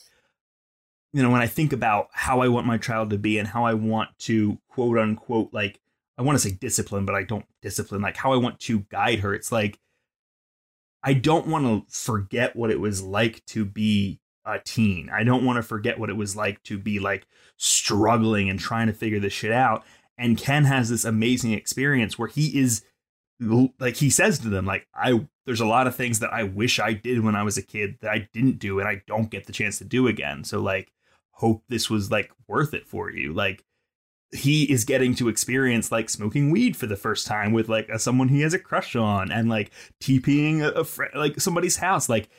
you 1.13 1.23
know 1.23 1.29
when 1.29 1.41
i 1.41 1.47
think 1.47 1.71
about 1.71 2.09
how 2.11 2.41
i 2.41 2.49
want 2.49 2.67
my 2.67 2.77
child 2.77 3.09
to 3.11 3.17
be 3.17 3.37
and 3.37 3.47
how 3.47 3.63
i 3.63 3.73
want 3.73 4.09
to 4.19 4.57
quote 4.69 4.97
unquote 4.97 5.53
like 5.53 5.79
i 6.19 6.21
want 6.21 6.37
to 6.37 6.39
say 6.39 6.55
discipline 6.55 7.05
but 7.05 7.15
i 7.15 7.23
don't 7.23 7.45
discipline 7.63 8.01
like 8.01 8.17
how 8.17 8.31
i 8.31 8.37
want 8.37 8.59
to 8.59 8.81
guide 8.91 9.19
her. 9.19 9.33
It's 9.33 9.51
like 9.51 9.79
i 11.01 11.13
don't 11.13 11.47
want 11.47 11.65
to 11.65 11.91
forget 11.91 12.55
what 12.55 12.69
it 12.69 12.79
was 12.79 13.01
like 13.01 13.43
to 13.47 13.65
be 13.65 14.19
a 14.45 14.59
teen. 14.59 15.09
I 15.09 15.23
don't 15.23 15.45
want 15.45 15.57
to 15.57 15.63
forget 15.63 15.99
what 15.99 16.09
it 16.09 16.17
was 16.17 16.35
like 16.35 16.63
to 16.63 16.77
be 16.77 16.99
like 16.99 17.27
struggling 17.57 18.49
and 18.49 18.59
trying 18.59 18.87
to 18.87 18.93
figure 18.93 19.19
this 19.19 19.33
shit 19.33 19.51
out. 19.51 19.83
And 20.17 20.37
ken 20.37 20.65
has 20.65 20.89
this 20.89 21.05
amazing 21.05 21.53
experience 21.53 22.17
where 22.17 22.27
he 22.27 22.59
is 22.59 22.83
like 23.79 23.95
he 23.95 24.09
says 24.09 24.37
to 24.39 24.49
them 24.49 24.65
like 24.65 24.85
i 24.93 25.25
there's 25.45 25.61
a 25.61 25.65
lot 25.65 25.87
of 25.87 25.95
things 25.95 26.19
that 26.19 26.33
i 26.33 26.43
wish 26.43 26.77
i 26.77 26.91
did 26.91 27.23
when 27.23 27.37
i 27.37 27.41
was 27.41 27.57
a 27.57 27.61
kid 27.61 27.97
that 28.01 28.11
i 28.11 28.27
didn't 28.33 28.59
do 28.59 28.81
and 28.81 28.89
i 28.89 29.01
don't 29.07 29.31
get 29.31 29.45
the 29.45 29.53
chance 29.53 29.77
to 29.77 29.85
do 29.85 30.07
again. 30.07 30.43
So 30.43 30.59
like 30.59 30.91
hope 31.31 31.63
this 31.69 31.89
was 31.89 32.11
like 32.11 32.31
worth 32.47 32.73
it 32.73 32.85
for 32.85 33.09
you. 33.09 33.33
Like 33.33 33.63
he 34.31 34.71
is 34.71 34.85
getting 34.85 35.15
to 35.15 35.27
experience 35.27 35.91
like 35.91 36.09
smoking 36.09 36.51
weed 36.51 36.77
for 36.77 36.85
the 36.85 36.95
first 36.95 37.25
time 37.25 37.51
with 37.51 37.67
like 37.67 37.89
a, 37.89 37.97
someone 37.97 38.27
he 38.27 38.41
has 38.41 38.53
a 38.53 38.59
crush 38.59 38.95
on 38.95 39.31
and 39.31 39.49
like 39.49 39.71
TPing 40.01 40.61
a, 40.61 40.69
a 40.71 40.83
friend 40.83 41.11
like 41.15 41.39
somebody's 41.39 41.77
house. 41.77 42.09
Like 42.09 42.29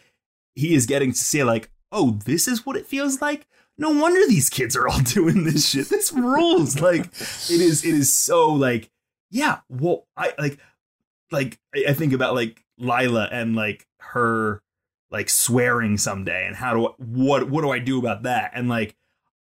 he 0.55 0.75
is 0.75 0.87
getting 0.87 1.13
to 1.13 1.19
see 1.19 1.43
like 1.43 1.71
oh 1.93 2.19
this 2.25 2.47
is 2.47 2.65
what 2.65 2.77
it 2.77 2.87
feels 2.87 3.21
like? 3.21 3.47
No 3.77 3.91
wonder 3.91 4.21
these 4.27 4.51
kids 4.51 4.77
are 4.77 4.87
all 4.87 5.01
doing 5.05 5.45
this 5.45 5.69
shit. 5.69 5.89
This 5.89 6.13
rules. 6.13 6.81
Like 6.81 7.07
it 7.07 7.61
is 7.61 7.85
it 7.85 7.95
is 7.95 8.15
so 8.15 8.53
like 8.53 8.91
yeah 9.33 9.61
well 9.69 10.09
i 10.17 10.33
like 10.41 10.59
like 11.31 11.61
I 11.87 11.93
think 11.93 12.13
about 12.13 12.35
like 12.35 12.65
Lila 12.79 13.29
and 13.31 13.55
like 13.55 13.87
her 14.01 14.63
like 15.11 15.29
swearing 15.29 15.97
someday 15.97 16.47
and 16.47 16.57
how 16.57 16.75
do 16.75 16.87
I, 16.87 16.91
what 16.99 17.49
what 17.51 17.63
do 17.63 17.71
I 17.71 17.79
do 17.79 17.99
about 17.99 18.23
that? 18.25 18.53
And 18.55 18.69
like 18.69 18.97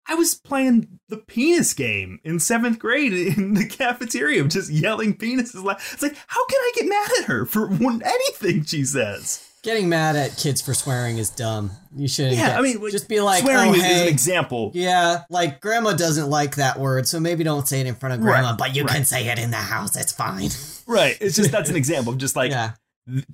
I 0.09 0.15
was 0.15 0.35
playing 0.35 1.01
the 1.09 1.17
penis 1.17 1.75
game 1.75 2.21
in 2.25 2.39
seventh 2.41 2.79
grade 2.79 3.13
in 3.13 3.55
the 3.55 3.67
cafeteria, 3.67 4.45
just 4.45 4.71
yelling 4.71 5.17
penises. 5.17 5.63
Like 5.63 5.79
it's 5.93 6.03
like 6.03 6.17
how 6.27 6.47
can 6.47 6.59
I 6.61 6.73
get 6.75 6.89
mad 6.89 7.11
at 7.21 7.25
her 7.27 7.45
for 7.47 7.71
anything 7.71 8.65
she 8.65 8.85
says? 8.85 9.43
getting 9.67 9.89
mad 9.89 10.15
at 10.15 10.37
kids 10.37 10.63
for 10.63 10.73
swearing 10.73 11.19
is 11.19 11.29
dumb. 11.29 11.73
You 11.95 12.07
shouldn't. 12.07 12.37
Yeah, 12.37 12.51
get- 12.51 12.59
I 12.59 12.63
mean, 12.63 12.81
like, 12.81 12.93
just 12.93 13.09
be 13.09 13.21
like, 13.21 13.43
Swearing 13.43 13.71
oh, 13.71 13.75
is, 13.75 13.85
is 13.85 14.03
an 14.03 14.09
example. 14.09 14.71
Yeah, 14.75 15.25
like 15.29 15.61
grandma 15.61 15.93
doesn't 15.93 16.31
like 16.31 16.55
that 16.57 16.79
word, 16.79 17.07
so 17.09 17.19
maybe 17.21 17.43
don't 17.45 17.67
say 17.67 17.81
it 17.81 17.87
in 17.87 17.97
front 17.97 18.15
of 18.15 18.21
grandma, 18.21 18.51
Right, 18.51 18.59
but 18.59 18.77
you 18.77 18.85
right. 18.85 18.95
can 18.95 19.05
say 19.05 19.27
it 19.27 19.39
in 19.39 19.51
the 19.51 19.57
house. 19.57 19.97
It's 19.97 20.13
fine. 20.13 20.51
Right. 20.87 21.19
It's 21.21 21.35
just 21.37 21.51
that's 21.51 21.69
an 21.69 21.77
example 21.83 22.13
of 22.13 22.19
just 22.19 22.37
like 22.37 22.53
yeah. 22.53 22.73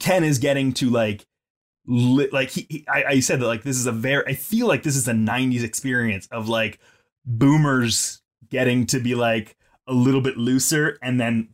Ken 0.01 0.25
is 0.25 0.39
getting 0.39 0.73
to 0.75 0.89
like 0.91 1.27
li- 1.87 2.28
like 2.33 2.51
he, 2.51 2.66
he 2.68 2.85
I, 2.89 3.05
I 3.05 3.20
said 3.20 3.41
that 3.41 3.47
like 3.47 3.62
this 3.62 3.76
is 3.76 3.87
a 3.87 3.93
very 3.93 4.24
I 4.26 4.35
feel 4.35 4.66
like 4.66 4.83
this 4.83 4.97
is 4.97 5.09
a 5.09 5.12
90s 5.12 5.62
experience 5.62 6.26
of 6.30 6.49
like 6.49 6.78
boomers 7.24 8.22
getting 8.49 8.87
to 8.87 9.01
be 9.01 9.14
like 9.14 9.57
a 9.87 9.93
little 9.93 10.20
bit 10.20 10.37
looser 10.37 10.99
and 11.03 11.20
then 11.20 11.49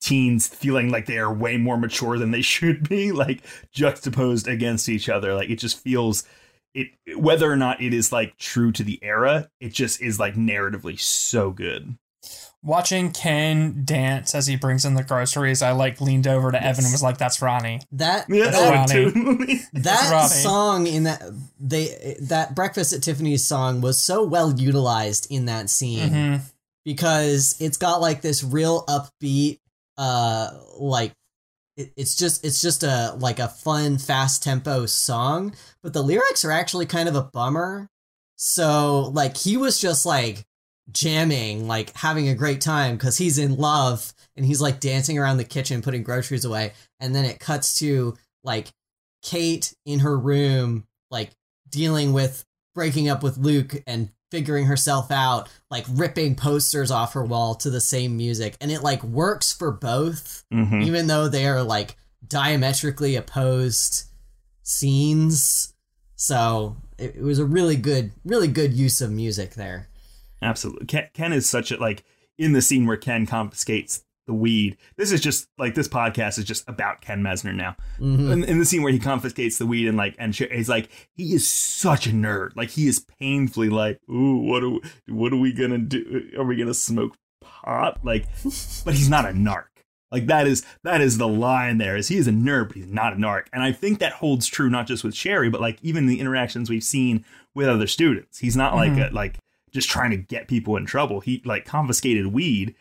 teens 0.00 0.46
feeling 0.46 0.90
like 0.90 1.06
they 1.06 1.18
are 1.18 1.32
way 1.32 1.56
more 1.56 1.78
mature 1.78 2.18
than 2.18 2.30
they 2.30 2.42
should 2.42 2.88
be 2.88 3.12
like 3.12 3.42
juxtaposed 3.72 4.46
against 4.46 4.88
each 4.88 5.08
other. 5.08 5.34
Like 5.34 5.50
it 5.50 5.58
just 5.58 5.78
feels 5.78 6.24
it 6.74 6.88
whether 7.16 7.50
or 7.50 7.56
not 7.56 7.80
it 7.80 7.94
is 7.94 8.12
like 8.12 8.36
true 8.36 8.72
to 8.72 8.82
the 8.82 8.98
era 9.02 9.48
it 9.60 9.72
just 9.72 10.02
is 10.02 10.18
like 10.18 10.34
narratively 10.34 10.98
so 10.98 11.50
good 11.50 11.96
Watching 12.64 13.12
Ken 13.12 13.82
dance 13.84 14.34
as 14.34 14.46
he 14.46 14.56
brings 14.56 14.86
in 14.86 14.94
the 14.94 15.04
groceries, 15.04 15.60
I 15.60 15.72
like 15.72 16.00
leaned 16.00 16.26
over 16.26 16.50
to 16.50 16.56
Evan 16.64 16.84
and 16.84 16.92
was 16.92 17.02
like, 17.02 17.18
"That's 17.18 17.42
Ronnie." 17.42 17.82
That 17.92 18.24
yeah 18.30 18.44
That's 18.46 18.56
I 18.56 18.70
would 18.70 19.14
Ronnie. 19.14 19.60
that 19.74 20.10
Ronnie. 20.10 20.28
song 20.28 20.86
in 20.86 21.02
that 21.04 21.22
they 21.60 22.16
that 22.22 22.54
breakfast 22.54 22.94
at 22.94 23.02
Tiffany's 23.02 23.46
song 23.46 23.82
was 23.82 24.00
so 24.02 24.24
well 24.24 24.52
utilized 24.58 25.26
in 25.30 25.44
that 25.46 25.68
scene 25.70 26.08
hmm 26.08 26.36
because 26.86 27.56
it's 27.60 27.78
got 27.78 28.00
like 28.02 28.20
this 28.20 28.44
real 28.44 28.84
upbeat 28.86 29.58
uh 29.96 30.50
like 30.78 31.12
it, 31.78 31.90
it's 31.96 32.14
just 32.14 32.44
it's 32.44 32.60
just 32.60 32.82
a 32.82 33.16
like 33.18 33.38
a 33.38 33.48
fun 33.48 33.96
fast 33.96 34.42
tempo 34.42 34.84
song 34.84 35.54
but 35.82 35.92
the 35.94 36.02
lyrics 36.02 36.44
are 36.44 36.50
actually 36.50 36.84
kind 36.84 37.08
of 37.08 37.16
a 37.16 37.22
bummer 37.22 37.88
so 38.36 39.10
like 39.14 39.36
he 39.36 39.56
was 39.56 39.80
just 39.80 40.04
like 40.04 40.44
jamming 40.92 41.66
like 41.66 41.94
having 41.96 42.28
a 42.28 42.34
great 42.34 42.60
time 42.60 42.96
because 42.96 43.16
he's 43.16 43.38
in 43.38 43.56
love 43.56 44.12
and 44.36 44.44
he's 44.44 44.60
like 44.60 44.80
dancing 44.80 45.18
around 45.18 45.38
the 45.38 45.44
kitchen 45.44 45.82
putting 45.82 46.02
groceries 46.02 46.44
away. 46.44 46.72
And 47.00 47.14
then 47.14 47.24
it 47.24 47.40
cuts 47.40 47.74
to 47.76 48.16
like 48.42 48.68
kate 49.22 49.74
in 49.86 50.00
her 50.00 50.18
room 50.18 50.86
like 51.10 51.30
dealing 51.68 52.12
with 52.12 52.44
breaking 52.74 53.08
up 53.08 53.22
with 53.22 53.38
luke 53.38 53.82
and 53.86 54.10
figuring 54.30 54.66
herself 54.66 55.10
out 55.10 55.48
like 55.70 55.86
ripping 55.90 56.34
posters 56.34 56.90
off 56.90 57.14
her 57.14 57.24
wall 57.24 57.54
to 57.54 57.70
the 57.70 57.80
same 57.80 58.16
music. 58.16 58.56
And 58.60 58.70
it 58.70 58.82
like 58.82 59.02
works 59.02 59.52
for 59.52 59.70
both 59.70 60.44
Mhm. 60.52 60.84
even 60.84 61.06
though 61.06 61.28
they 61.28 61.46
are 61.46 61.62
like 61.62 61.96
diametrically 62.26 63.16
opposed 63.16 64.04
scenes. 64.62 65.72
So 66.16 66.76
it, 66.98 67.16
it 67.16 67.22
was 67.22 67.38
a 67.38 67.44
really 67.44 67.76
good 67.76 68.12
really 68.24 68.48
good 68.48 68.72
use 68.72 69.00
of 69.00 69.10
music 69.10 69.54
there 69.54 69.88
Absolutely. 70.44 70.86
Ken, 70.86 71.08
Ken 71.14 71.32
is 71.32 71.48
such 71.48 71.72
a 71.72 71.76
like 71.78 72.04
in 72.38 72.52
the 72.52 72.62
scene 72.62 72.86
where 72.86 72.96
Ken 72.96 73.26
confiscates 73.26 74.04
the 74.26 74.32
weed. 74.34 74.76
This 74.96 75.12
is 75.12 75.20
just 75.20 75.48
like 75.58 75.74
this 75.74 75.88
podcast 75.88 76.38
is 76.38 76.44
just 76.44 76.66
about 76.68 77.00
Ken 77.00 77.22
Messner 77.22 77.54
now. 77.54 77.76
Mhm. 78.00 78.32
In, 78.32 78.44
in 78.44 78.58
the 78.58 78.64
scene 78.64 78.82
where 78.82 78.92
he 78.92 78.98
confiscates 78.98 79.58
the 79.58 79.66
weed 79.66 79.86
and 79.88 79.96
like 79.98 80.14
and 80.18 80.34
he's 80.34 80.68
like 80.68 80.88
he 81.14 81.34
is 81.34 81.46
such 81.46 82.06
a 82.06 82.10
nerd. 82.10 82.56
Like 82.56 82.70
he 82.70 82.86
is 82.86 83.00
painfully 83.00 83.68
like, 83.68 83.98
ooh, 84.08 84.36
what 84.38 84.62
are 84.62 84.70
we, 84.70 84.80
what 85.08 85.32
are 85.32 85.36
we 85.38 85.52
gonna 85.52 85.78
do? 85.78 86.30
Are 86.38 86.44
we 86.44 86.56
gonna 86.56 86.72
smoke 86.74 87.16
pot? 87.42 88.00
Like, 88.04 88.26
but 88.84 88.94
he's 88.94 89.10
not 89.10 89.26
a 89.26 89.32
narc. 89.32 89.64
Like 90.10 90.26
that 90.28 90.46
is 90.46 90.64
that 90.84 91.00
is 91.00 91.18
the 91.18 91.28
line 91.28 91.78
there. 91.78 91.96
Is 91.96 92.08
he 92.08 92.16
is 92.16 92.26
a 92.28 92.32
nerd, 92.32 92.68
but 92.68 92.76
he's 92.76 92.86
not 92.86 93.12
a 93.12 93.16
narc. 93.16 93.46
And 93.52 93.62
I 93.62 93.72
think 93.72 93.98
that 93.98 94.12
holds 94.12 94.46
true 94.46 94.70
not 94.70 94.86
just 94.86 95.04
with 95.04 95.14
Sherry, 95.14 95.50
but 95.50 95.60
like 95.60 95.78
even 95.82 96.06
the 96.06 96.20
interactions 96.20 96.70
we've 96.70 96.84
seen 96.84 97.24
with 97.54 97.68
other 97.68 97.86
students. 97.86 98.38
He's 98.38 98.56
not 98.56 98.74
like 98.74 98.92
Mhm. 98.92 99.10
a, 99.10 99.14
like 99.14 99.38
just 99.74 99.90
trying 99.90 100.10
to 100.12 100.16
get 100.16 100.48
people 100.48 100.76
in 100.76 100.86
trouble. 100.86 101.20
He 101.20 101.42
like 101.44 101.64
confiscated 101.66 102.28
weed 102.28 102.74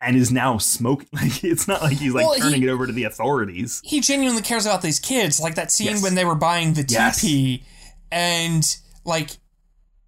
and 0.00 0.16
is 0.16 0.32
now 0.32 0.58
smoking. 0.58 1.08
Like 1.12 1.44
it's 1.44 1.68
not 1.68 1.82
like 1.82 1.98
he's 1.98 2.12
like 2.14 2.24
Well, 2.24 2.34
he- 2.34 2.40
turning 2.40 2.62
it 2.62 2.68
over 2.68 2.86
to 2.86 2.92
the 2.92 3.04
authorities. 3.04 3.80
He 3.84 4.00
genuinely 4.00 4.42
cares 4.42 4.66
about 4.66 4.82
these 4.82 4.98
kids. 4.98 5.38
Like 5.40 5.54
that 5.54 5.70
scene 5.70 5.88
Yes. 5.88 6.02
when 6.02 6.14
they 6.16 6.24
were 6.24 6.34
buying 6.34 6.74
the 6.74 6.84
Yes. 6.88 7.22
TP, 7.22 7.62
and 8.10 8.64
like 9.04 9.30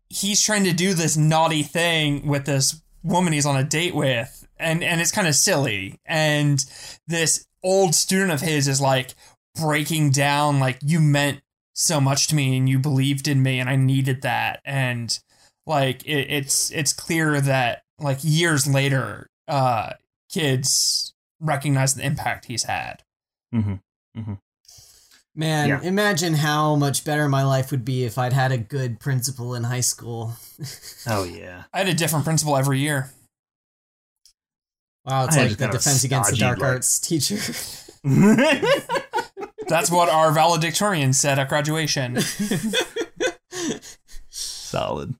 he's 0.08 0.42
trying 0.42 0.64
to 0.64 0.72
do 0.72 0.94
this 0.94 1.16
naughty 1.16 1.62
thing 1.62 2.26
with 2.26 2.44
this 2.46 2.80
woman 3.02 3.32
he's 3.32 3.46
on 3.46 3.56
a 3.56 3.64
date 3.64 3.94
with, 3.94 4.46
and 4.58 4.82
and 4.82 5.00
it's 5.00 5.12
kind 5.12 5.28
of 5.28 5.34
silly. 5.34 5.98
And 6.06 6.64
this 7.06 7.46
old 7.62 7.94
student 7.94 8.30
of 8.32 8.40
his 8.40 8.66
is 8.68 8.80
like 8.80 9.14
breaking 9.54 10.10
down, 10.10 10.58
like 10.60 10.78
you 10.82 11.00
meant 11.00 11.40
so 11.72 12.00
much 12.00 12.28
to 12.28 12.34
me, 12.34 12.56
and 12.56 12.68
you 12.68 12.78
believed 12.78 13.26
in 13.28 13.42
me, 13.42 13.58
and 13.60 13.68
I 13.68 13.76
needed 13.76 14.22
that, 14.22 14.60
and 14.64 15.18
like 15.66 16.04
it, 16.04 16.30
it's 16.30 16.70
it's 16.70 16.92
clear 16.92 17.40
that 17.40 17.82
like 17.98 18.18
years 18.22 18.66
later, 18.66 19.30
uh, 19.48 19.92
kids 20.32 21.14
recognize 21.40 21.94
the 21.94 22.04
impact 22.04 22.46
he's 22.46 22.64
had. 22.64 23.02
Mm-hmm. 23.54 24.34
man 25.36 25.68
Yeah. 25.68 25.80
imagine 25.82 26.34
how 26.34 26.74
much 26.76 27.04
better 27.04 27.28
my 27.28 27.42
life 27.44 27.70
would 27.70 27.84
be 27.84 28.04
if 28.04 28.18
i'd 28.18 28.32
had 28.32 28.50
a 28.52 28.58
good 28.58 28.98
principal 29.00 29.54
in 29.54 29.64
high 29.64 29.80
school 29.80 30.34
Oh 31.06 31.24
yeah. 31.24 31.64
I 31.72 31.78
had 31.78 31.88
a 31.88 31.94
different 31.94 32.24
principal 32.24 32.56
every 32.56 32.80
year. 32.80 33.10
Wow, 35.04 35.26
it's 35.26 35.36
I 35.36 35.46
like 35.46 35.56
the 35.58 35.66
Defense 35.68 36.02
Against 36.04 36.30
the 36.30 36.36
Dark 36.38 36.58
like- 36.60 36.68
Arts 36.68 36.98
teacher. 36.98 37.36
That's 39.68 39.90
what 39.90 40.08
our 40.08 40.32
valedictorian 40.32 41.12
said 41.12 41.38
at 41.38 41.48
graduation. 41.48 42.18
Solid. 44.28 45.14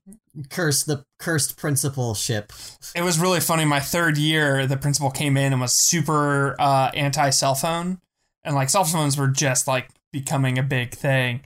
Cursed 0.49 0.87
the 0.87 1.05
cursed 1.19 1.57
principalship. 1.57 2.51
It 2.95 3.01
was 3.01 3.19
really 3.19 3.39
funny. 3.39 3.65
My 3.65 3.79
third 3.79 4.17
year, 4.17 4.67
the 4.67 4.77
principal 4.77 5.11
came 5.11 5.37
in 5.37 5.53
and 5.53 5.61
was 5.61 5.73
super 5.73 6.55
uh, 6.59 6.91
anti 6.93 7.29
cell 7.29 7.55
phone, 7.55 7.99
and 8.43 8.55
like 8.55 8.69
cell 8.69 8.83
phones 8.83 9.17
were 9.17 9.27
just 9.27 9.67
like 9.67 9.89
becoming 10.11 10.57
a 10.57 10.63
big 10.63 10.93
thing, 10.93 11.41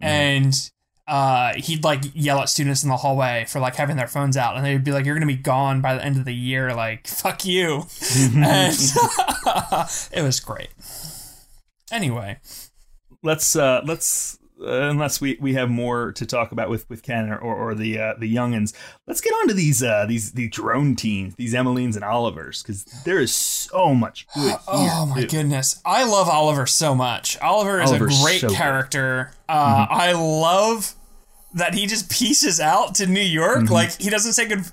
and 0.00 0.70
uh, 1.06 1.54
he'd 1.54 1.84
like 1.84 2.02
yell 2.14 2.40
at 2.40 2.48
students 2.48 2.82
in 2.82 2.88
the 2.88 2.96
hallway 2.96 3.44
for 3.46 3.60
like 3.60 3.76
having 3.76 3.96
their 3.96 4.08
phones 4.08 4.36
out, 4.36 4.56
and 4.56 4.64
they'd 4.64 4.84
be 4.84 4.92
like, 4.92 5.04
"You're 5.04 5.14
gonna 5.14 5.26
be 5.26 5.36
gone 5.36 5.80
by 5.80 5.94
the 5.94 6.04
end 6.04 6.16
of 6.16 6.24
the 6.24 6.34
year, 6.34 6.74
like 6.74 7.06
fuck 7.06 7.44
you," 7.44 7.84
and 8.16 8.74
it 10.12 10.22
was 10.22 10.40
great. 10.40 10.70
Anyway, 11.92 12.38
let's 13.22 13.54
uh 13.54 13.82
let's 13.84 14.38
unless 14.66 15.20
we 15.20 15.36
we 15.40 15.54
have 15.54 15.70
more 15.70 16.12
to 16.12 16.26
talk 16.26 16.52
about 16.52 16.68
with 16.70 16.88
with 16.90 17.02
Ken 17.02 17.30
or 17.30 17.38
or 17.38 17.74
the 17.74 17.98
uh, 17.98 18.14
the 18.18 18.32
youngins, 18.34 18.72
let's 19.06 19.20
get 19.20 19.32
on 19.32 19.48
to 19.48 19.54
these 19.54 19.82
uh 19.82 20.06
these 20.06 20.32
these 20.32 20.50
drone 20.50 20.96
teams, 20.96 21.34
these 21.36 21.54
Emaline's 21.54 21.96
and 21.96 22.04
Olivers, 22.04 22.62
because 22.62 22.84
there 23.04 23.20
is 23.20 23.32
so 23.34 23.94
much 23.94 24.26
good. 24.34 24.48
Here, 24.50 24.58
Oh 24.68 25.06
my 25.06 25.22
too. 25.22 25.26
goodness. 25.28 25.80
I 25.84 26.04
love 26.04 26.28
Oliver 26.28 26.66
so 26.66 26.94
much. 26.94 27.38
Oliver 27.40 27.80
is 27.80 27.90
Oliver's 27.90 28.18
a 28.20 28.22
great 28.22 28.40
so 28.40 28.48
character. 28.50 29.32
Uh, 29.48 29.86
I 29.90 30.12
love 30.12 30.94
that 31.54 31.74
he 31.74 31.86
just 31.86 32.10
pieces 32.10 32.58
out 32.60 32.96
to 32.96 33.06
New 33.06 33.20
York. 33.20 33.70
Like 33.70 34.00
he 34.00 34.10
doesn't 34.10 34.32
say 34.32 34.46
good 34.48 34.64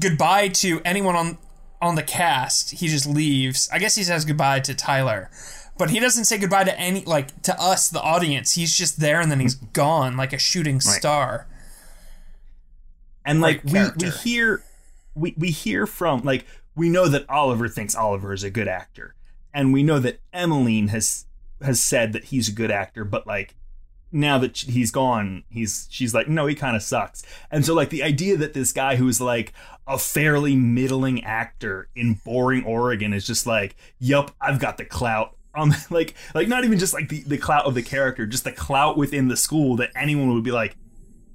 goodbye 0.00 0.48
to 0.48 0.80
anyone 0.84 1.16
on 1.16 1.38
on 1.82 1.94
the 1.94 2.02
cast. 2.02 2.70
He 2.70 2.88
just 2.88 3.06
leaves. 3.06 3.68
I 3.72 3.78
guess 3.78 3.94
he 3.94 4.02
says 4.02 4.24
goodbye 4.24 4.60
to 4.60 4.74
Tyler. 4.74 5.30
But 5.78 5.90
he 5.90 6.00
doesn't 6.00 6.24
say 6.24 6.38
goodbye 6.38 6.64
to 6.64 6.78
any 6.78 7.04
like 7.04 7.42
to 7.42 7.60
us 7.60 7.88
the 7.88 8.00
audience. 8.00 8.52
He's 8.52 8.76
just 8.76 8.98
there 9.00 9.20
and 9.20 9.30
then 9.30 9.40
he's 9.40 9.54
gone 9.56 10.16
like 10.16 10.32
a 10.32 10.38
shooting 10.38 10.80
star. 10.80 11.46
and 13.24 13.40
like 13.40 13.62
we, 13.64 13.80
we 13.98 14.10
hear 14.10 14.62
we, 15.14 15.34
we 15.36 15.50
hear 15.50 15.86
from 15.86 16.22
like 16.22 16.46
we 16.74 16.88
know 16.88 17.08
that 17.08 17.28
Oliver 17.28 17.68
thinks 17.68 17.94
Oliver 17.94 18.32
is 18.32 18.42
a 18.44 18.50
good 18.50 18.68
actor. 18.68 19.14
And 19.52 19.72
we 19.72 19.82
know 19.82 19.98
that 19.98 20.20
Emaline 20.34 20.88
has 20.88 21.26
has 21.62 21.82
said 21.82 22.12
that 22.12 22.24
he's 22.24 22.48
a 22.48 22.52
good 22.52 22.70
actor 22.70 23.04
but 23.04 23.26
like 23.26 23.54
now 24.12 24.38
that 24.38 24.56
he's 24.56 24.90
gone 24.90 25.42
he's 25.50 25.88
she's 25.90 26.14
like 26.14 26.28
no 26.28 26.46
he 26.46 26.54
kind 26.54 26.76
of 26.76 26.82
sucks. 26.82 27.22
And 27.50 27.66
so 27.66 27.74
like 27.74 27.90
the 27.90 28.02
idea 28.02 28.36
that 28.38 28.54
this 28.54 28.72
guy 28.72 28.96
who's 28.96 29.20
like 29.20 29.52
a 29.86 29.98
fairly 29.98 30.56
middling 30.56 31.22
actor 31.24 31.88
in 31.94 32.14
boring 32.24 32.64
Oregon 32.64 33.12
is 33.12 33.26
just 33.26 33.46
like 33.46 33.76
yup 33.98 34.30
I've 34.40 34.58
got 34.58 34.78
the 34.78 34.84
clout 34.86 35.35
um 35.56 35.74
like 35.90 36.14
like 36.34 36.48
not 36.48 36.64
even 36.64 36.78
just 36.78 36.92
like 36.94 37.08
the 37.08 37.22
the 37.22 37.38
clout 37.38 37.64
of 37.64 37.74
the 37.74 37.82
character 37.82 38.26
just 38.26 38.44
the 38.44 38.52
clout 38.52 38.96
within 38.96 39.28
the 39.28 39.36
school 39.36 39.76
that 39.76 39.90
anyone 39.96 40.32
would 40.34 40.44
be 40.44 40.52
like 40.52 40.76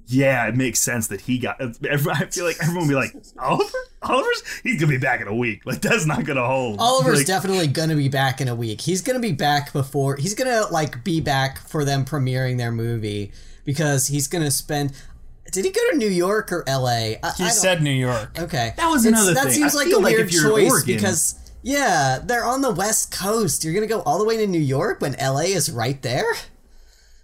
yeah, 0.08 0.46
it 0.48 0.56
makes 0.56 0.80
sense 0.80 1.06
that 1.06 1.22
he 1.22 1.38
got. 1.38 1.58
every- 1.88 2.12
I 2.12 2.26
feel 2.26 2.44
like 2.44 2.56
everyone 2.60 2.82
will 2.82 2.88
be 2.88 2.94
like, 2.96 3.14
Oliver, 3.38 3.78
Oliver's, 4.02 4.42
he's 4.62 4.78
gonna 4.78 4.90
be 4.92 4.98
back 4.98 5.20
in 5.22 5.28
a 5.28 5.34
week. 5.34 5.64
Like 5.64 5.80
that's 5.80 6.04
not 6.04 6.24
gonna 6.24 6.44
hold. 6.44 6.80
Oliver's 6.80 7.18
like, 7.18 7.26
definitely 7.26 7.68
gonna 7.68 7.94
be 7.94 8.08
back 8.08 8.40
in 8.40 8.48
a 8.48 8.54
week. 8.54 8.80
He's 8.82 9.00
gonna 9.00 9.20
be 9.20 9.32
back 9.32 9.72
before 9.72 10.16
he's 10.16 10.34
gonna 10.34 10.66
like 10.70 11.02
be 11.04 11.20
back 11.20 11.56
for 11.66 11.84
them 11.84 12.04
premiering 12.04 12.58
their 12.58 12.72
movie 12.72 13.32
because 13.64 14.08
he's 14.08 14.26
gonna 14.26 14.50
spend. 14.50 14.92
Did 15.50 15.64
he 15.64 15.70
go 15.70 15.80
to 15.92 15.96
New 15.96 16.08
York 16.10 16.50
or 16.52 16.64
L.A.? 16.66 17.18
I, 17.22 17.30
He 17.38 17.44
I 17.44 17.48
said 17.48 17.80
New 17.82 17.90
York. 17.90 18.38
Okay, 18.38 18.74
That 18.76 18.88
was 18.88 19.06
It's- 19.06 19.18
another 19.18 19.34
That 19.34 19.44
thing. 19.44 19.52
seems 19.52 19.74
I 19.74 19.78
like 19.78 19.86
feel 19.86 19.98
a 19.98 20.00
like 20.00 20.16
weird 20.16 20.26
if 20.28 20.34
you're 20.34 20.50
choice 20.50 20.70
Oregon- 20.70 20.96
because 20.96 21.41
yeah, 21.62 22.18
they're 22.22 22.44
on 22.44 22.60
the 22.62 22.72
West 22.72 23.10
Coast. 23.12 23.64
You're 23.64 23.74
gonna 23.74 23.86
go 23.86 24.02
all 24.02 24.18
the 24.18 24.24
way 24.24 24.36
to 24.38 24.46
New 24.46 24.60
York 24.60 25.00
when 25.00 25.14
L.A. 25.16 25.44
is 25.46 25.70
right 25.70 26.00
there. 26.02 26.26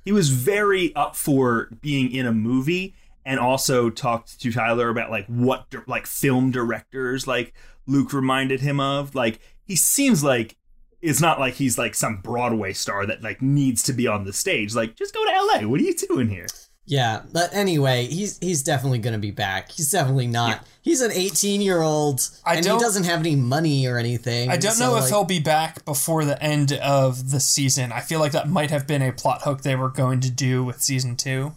he 0.05 0.13
was 0.13 0.31
very 0.31 0.95
up 0.95 1.17
for 1.17 1.69
being 1.81 2.11
in 2.13 2.27
a 2.27 2.33
movie, 2.33 2.95
and 3.25 3.39
also 3.39 3.91
talked 3.91 4.41
to 4.41 4.53
Tyler 4.53 4.89
about 4.89 5.11
like 5.11 5.27
what 5.27 5.67
like 5.87 6.07
film 6.07 6.51
directors 6.51 7.27
like 7.27 7.53
Luke 7.87 8.13
reminded 8.13 8.61
him 8.61 8.81
of. 8.81 9.15
Like 9.15 9.41
he 9.65 9.77
seems 9.77 10.23
like 10.25 10.57
it's 11.01 11.21
not 11.21 11.39
like 11.39 11.55
he's 11.55 11.77
like 11.79 11.95
some 11.95 12.21
Broadway 12.23 12.73
star 12.73 13.07
that 13.07 13.23
like 13.23 13.43
needs 13.43 13.83
to 13.85 13.93
be 13.93 14.07
on 14.07 14.25
the 14.25 14.33
stage. 14.33 14.75
Like 14.75 14.97
just 14.97 15.15
go 15.15 15.25
to 15.25 15.33
L.A. 15.33 15.67
What 15.67 15.81
are 15.81 15.85
you 15.85 15.95
doing 15.95 16.29
here? 16.29 16.47
Yeah, 16.89 17.23
but 17.33 17.55
anyway, 17.55 18.07
he's 18.07 18.39
he's 18.39 18.63
definitely 18.63 18.99
gonna 18.99 19.19
be 19.19 19.31
back. 19.31 19.71
He's 19.73 19.91
definitely 19.91 20.27
not. 20.27 20.67
He's 20.81 21.03
an 21.03 21.13
18 21.13 21.61
year 21.61 21.83
old, 21.83 22.23
I 22.47 22.57
and 22.57 22.65
he 22.65 22.79
doesn't 22.79 23.05
have 23.05 23.21
any 23.21 23.37
money 23.37 23.87
or 23.87 23.99
anything. 23.99 24.51
I 24.51 24.57
don't 24.57 24.73
so, 24.73 24.87
know 24.87 24.97
if 24.97 25.09
he'll 25.09 25.25
be 25.25 25.39
back 25.39 25.85
before 25.85 26.25
the 26.25 26.43
end 26.43 26.73
of 26.73 27.31
the 27.31 27.41
season. 27.41 27.93
I 27.93 28.01
feel 28.01 28.21
like 28.21 28.33
that 28.33 28.49
might 28.49 28.71
have 28.71 28.87
been 28.87 29.03
a 29.03 29.13
plot 29.13 29.43
hook 29.43 29.61
they 29.61 29.77
were 29.77 29.91
going 29.91 30.21
to 30.21 30.31
do 30.31 30.65
with 30.65 30.81
season 30.81 31.15
two. 31.17 31.53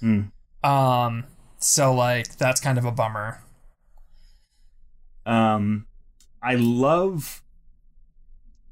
Hmm. 0.00 0.22
Um, 0.64 1.26
so 1.58 1.94
like 1.94 2.36
that's 2.36 2.60
kind 2.60 2.76
of 2.76 2.84
a 2.84 2.90
bummer. 2.92 3.40
um 5.24 5.86
i 6.42 6.56
love 6.56 7.42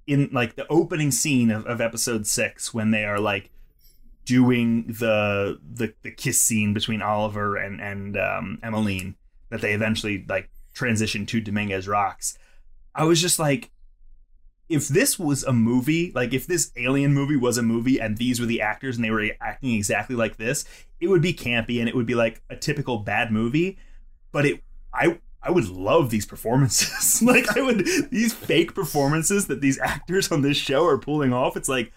in 0.09 0.29
like 0.33 0.57
the 0.57 0.67
opening 0.69 1.13
scene 1.13 1.53
of, 1.53 1.65
of 1.67 1.81
episode 1.81 2.27
six 2.27 2.75
when 2.75 2.91
they 2.91 3.05
are 3.05 3.21
like 3.21 3.51
doing 4.31 4.85
the 4.87 5.59
the, 5.75 5.93
the 6.03 6.11
kiss 6.13 6.41
scene 6.41 6.73
between 6.73 7.03
oliver 7.03 7.57
and 7.57 7.81
and 7.81 8.17
um 8.17 8.61
emaline 8.65 9.17
that 9.49 9.61
they 9.61 9.73
eventually 9.73 10.25
like 10.29 10.49
transition 10.73 11.27
to 11.27 11.41
dominguez 11.41 11.89
rocks 11.89 12.39
i 12.95 13.03
was 13.03 13.21
just 13.21 13.41
like 13.41 13.73
if 14.69 14.87
this 14.87 15.19
was 15.19 15.43
a 15.43 15.53
movie 15.53 16.13
like 16.15 16.33
if 16.33 16.47
this 16.47 16.71
alien 16.77 17.13
movie 17.13 17.37
was 17.37 17.59
a 17.59 17.63
movie 17.63 18.01
and 18.01 18.19
these 18.19 18.39
were 18.39 18.47
the 18.47 18.61
actors 18.61 18.95
and 18.95 19.05
they 19.05 19.11
were 19.11 19.31
acting 19.41 19.75
exactly 19.75 20.15
like 20.15 20.37
this 20.37 20.65
it 21.01 21.09
would 21.09 21.23
be 21.23 21.35
campy 21.35 21.81
and 21.81 21.89
it 21.89 21.97
would 21.97 22.07
be 22.07 22.15
like 22.15 22.41
a 22.49 22.55
typical 22.55 22.99
bad 22.99 23.33
movie 23.33 23.77
but 24.31 24.47
it 24.47 24.63
i 24.95 25.19
I 25.43 25.51
would 25.51 25.71
love 25.71 26.11
these 26.11 26.27
performances. 26.27 27.23
like 27.27 27.57
I 27.57 27.63
would 27.63 27.87
these 28.11 28.35
fake 28.35 28.75
performances 28.75 29.47
that 29.47 29.63
these 29.63 29.79
actors 29.79 30.31
on 30.31 30.43
this 30.43 30.59
show 30.59 30.85
are 30.85 30.99
pulling 30.99 31.33
off. 31.33 31.57
It's 31.57 31.67
like 31.67 31.95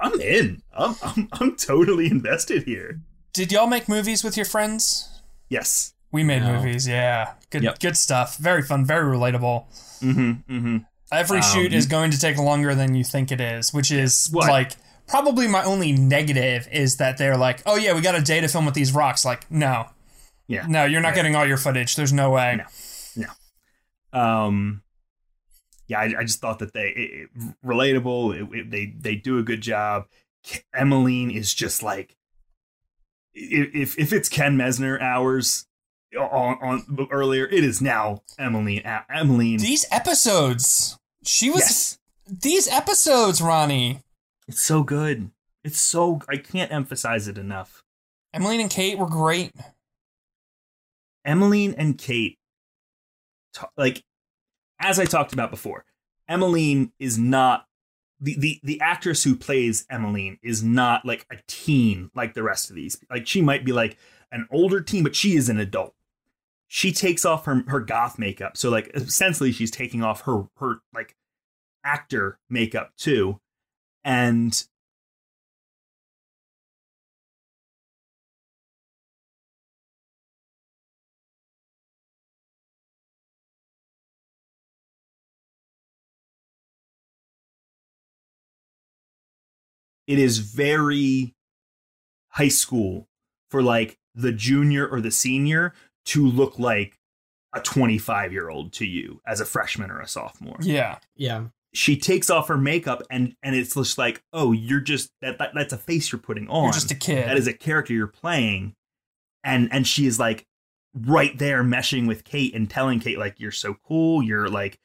I'm 0.00 0.20
in. 0.20 0.62
I'm 0.76 0.94
I'm, 1.02 1.28
I'm 1.32 1.56
totally 1.56 2.06
invested 2.06 2.64
here. 2.64 3.00
Did 3.32 3.52
y'all 3.52 3.66
make 3.66 3.88
movies 3.88 4.22
with 4.24 4.36
your 4.36 4.46
friends? 4.46 5.08
Yes. 5.48 5.92
We 6.10 6.24
made 6.24 6.42
No. 6.42 6.54
movies, 6.56 6.88
yeah. 6.88 7.34
Good, 7.50 7.62
Yep. 7.62 7.78
good 7.80 7.96
stuff. 7.96 8.36
Very 8.38 8.62
fun, 8.62 8.84
very 8.86 9.04
relatable. 9.16 9.66
Mm-hmm. 10.00 10.30
Mm-hmm. 10.56 10.76
Every 11.12 11.38
Um, 11.38 11.42
shoot 11.44 11.72
is 11.72 11.86
going 11.86 12.10
to 12.12 12.18
take 12.18 12.36
longer 12.38 12.74
than 12.74 12.94
you 12.94 13.04
think 13.04 13.30
it 13.32 13.40
is, 13.40 13.72
which 13.72 13.90
is 13.90 14.28
What? 14.32 14.48
like 14.48 14.72
probably 15.06 15.46
my 15.48 15.62
only 15.64 15.92
negative 15.92 16.68
is 16.72 16.96
that 16.96 17.16
they're 17.18 17.36
like, 17.36 17.62
oh 17.66 17.76
yeah, 17.76 17.94
we 17.94 18.00
got 18.00 18.14
a 18.14 18.22
day 18.22 18.40
to 18.40 18.48
film 18.48 18.64
with 18.66 18.74
these 18.74 18.92
rocks. 18.92 19.24
Like, 19.24 19.50
no, 19.50 19.86
Yeah. 20.46 20.66
no, 20.66 20.84
you're 20.84 21.00
not 21.00 21.08
Right. 21.08 21.14
getting 21.16 21.36
all 21.36 21.46
your 21.46 21.56
footage. 21.58 21.96
There's 21.96 22.12
no 22.12 22.30
way. 22.30 22.60
No. 23.16 23.28
Um. 24.12 24.82
Yeah, 25.88 26.00
I, 26.00 26.14
I 26.18 26.22
just 26.22 26.40
thought 26.40 26.58
that 26.60 26.72
they 26.74 26.88
it, 26.90 27.28
it- 27.36 27.54
relatable. 27.64 28.54
It, 28.54 28.70
they 28.70 28.94
they 28.96 29.14
do 29.16 29.38
a 29.38 29.42
good 29.42 29.60
job. 29.62 30.06
Emaline 30.78 31.30
is 31.30 31.52
just 31.54 31.82
like 31.82 32.16
if 33.34 33.98
if 33.98 34.12
it's 34.12 34.28
Ken 34.28 34.56
Messner 34.56 35.00
hours 35.00 35.66
on, 36.18 36.58
on 36.62 37.08
earlier, 37.10 37.46
it 37.46 37.64
is 37.64 37.80
now 37.82 38.22
Emaline. 38.38 38.82
Emaline. 39.14 39.58
These 39.58 39.86
episodes, 39.90 40.98
she 41.24 41.50
was. 41.50 41.60
yes. 41.60 41.98
These 42.30 42.68
episodes, 42.68 43.40
Ronnie, 43.40 44.00
It's 44.46 44.62
so 44.62 44.82
good. 44.82 45.30
It's 45.64 45.80
so 45.80 46.20
I 46.28 46.36
can't 46.36 46.70
emphasize 46.70 47.26
it 47.28 47.38
enough. 47.38 47.82
Emaline 48.36 48.60
and 48.60 48.70
Kate 48.70 48.98
were 48.98 49.06
great. 49.08 49.52
Emmeline 51.24 51.74
and 51.76 51.98
Kate, 51.98 52.38
like 53.76 54.02
as 54.80 54.98
I 54.98 55.04
talked 55.04 55.32
about 55.32 55.50
before, 55.50 55.84
Emaline 56.28 56.92
is 56.98 57.18
not 57.18 57.66
the, 58.20 58.36
the 58.38 58.60
the 58.62 58.80
actress 58.80 59.24
who 59.24 59.36
plays 59.36 59.86
Emaline 59.90 60.38
is 60.42 60.62
not 60.62 61.04
like 61.04 61.26
a 61.30 61.36
teen 61.46 62.10
like 62.14 62.34
the 62.34 62.42
rest 62.42 62.70
of 62.70 62.76
these. 62.76 62.98
Like 63.10 63.26
she 63.26 63.40
might 63.40 63.64
be 63.64 63.72
like 63.72 63.96
an 64.32 64.46
older 64.50 64.80
teen, 64.80 65.04
but 65.04 65.16
she 65.16 65.36
is 65.36 65.48
an 65.48 65.58
adult. 65.58 65.94
She 66.66 66.92
takes 66.92 67.24
off 67.24 67.44
her 67.46 67.64
her 67.68 67.80
goth 67.80 68.18
makeup, 68.18 68.56
so 68.56 68.70
like 68.70 68.90
essentially 68.94 69.52
she's 69.52 69.70
taking 69.70 70.02
off 70.02 70.22
her 70.22 70.44
her 70.56 70.80
like 70.92 71.16
actor 71.84 72.38
makeup 72.50 72.92
too, 72.96 73.40
and 74.04 74.64
it 90.08 90.18
is 90.18 90.38
very 90.38 91.34
high 92.30 92.48
school 92.48 93.06
for 93.50 93.62
like 93.62 93.98
the 94.14 94.32
junior 94.32 94.88
or 94.88 95.00
the 95.00 95.10
senior 95.10 95.72
to 96.06 96.26
look 96.26 96.58
like 96.58 96.98
a 97.54 97.60
25 97.60 98.32
year 98.32 98.48
old 98.48 98.72
to 98.72 98.86
you 98.86 99.20
as 99.26 99.40
a 99.40 99.44
freshman 99.44 99.90
or 99.90 100.00
a 100.00 100.08
sophomore. 100.08 100.56
Yeah. 100.60 100.98
Yeah. 101.14 101.44
She 101.74 101.96
takes 101.96 102.30
off 102.30 102.48
her 102.48 102.56
makeup 102.56 103.02
and 103.10 103.36
and 103.42 103.54
it's 103.54 103.74
just 103.74 103.98
like, 103.98 104.22
oh, 104.32 104.52
you're 104.52 104.80
just 104.80 105.10
that, 105.20 105.38
that 105.38 105.52
that's 105.54 105.74
a 105.74 105.78
face 105.78 106.10
you're 106.10 106.18
putting 106.18 106.48
on. 106.48 106.64
You're 106.64 106.72
just 106.72 106.90
a 106.90 106.96
kid. 106.96 107.28
that 107.28 107.36
is 107.36 107.46
a 107.46 107.52
character 107.52 107.92
you're 107.92 108.06
playing, 108.06 108.74
and 109.44 109.68
and 109.70 109.86
she 109.86 110.06
is 110.06 110.18
like 110.18 110.46
right 110.94 111.36
there 111.36 111.62
meshing 111.62 112.08
with 112.08 112.24
Kate 112.24 112.54
and 112.54 112.70
telling 112.70 113.00
Kate 113.00 113.18
like 113.18 113.38
you're 113.38 113.52
so 113.52 113.76
cool. 113.86 114.22
You're 114.22 114.48
like 114.48 114.78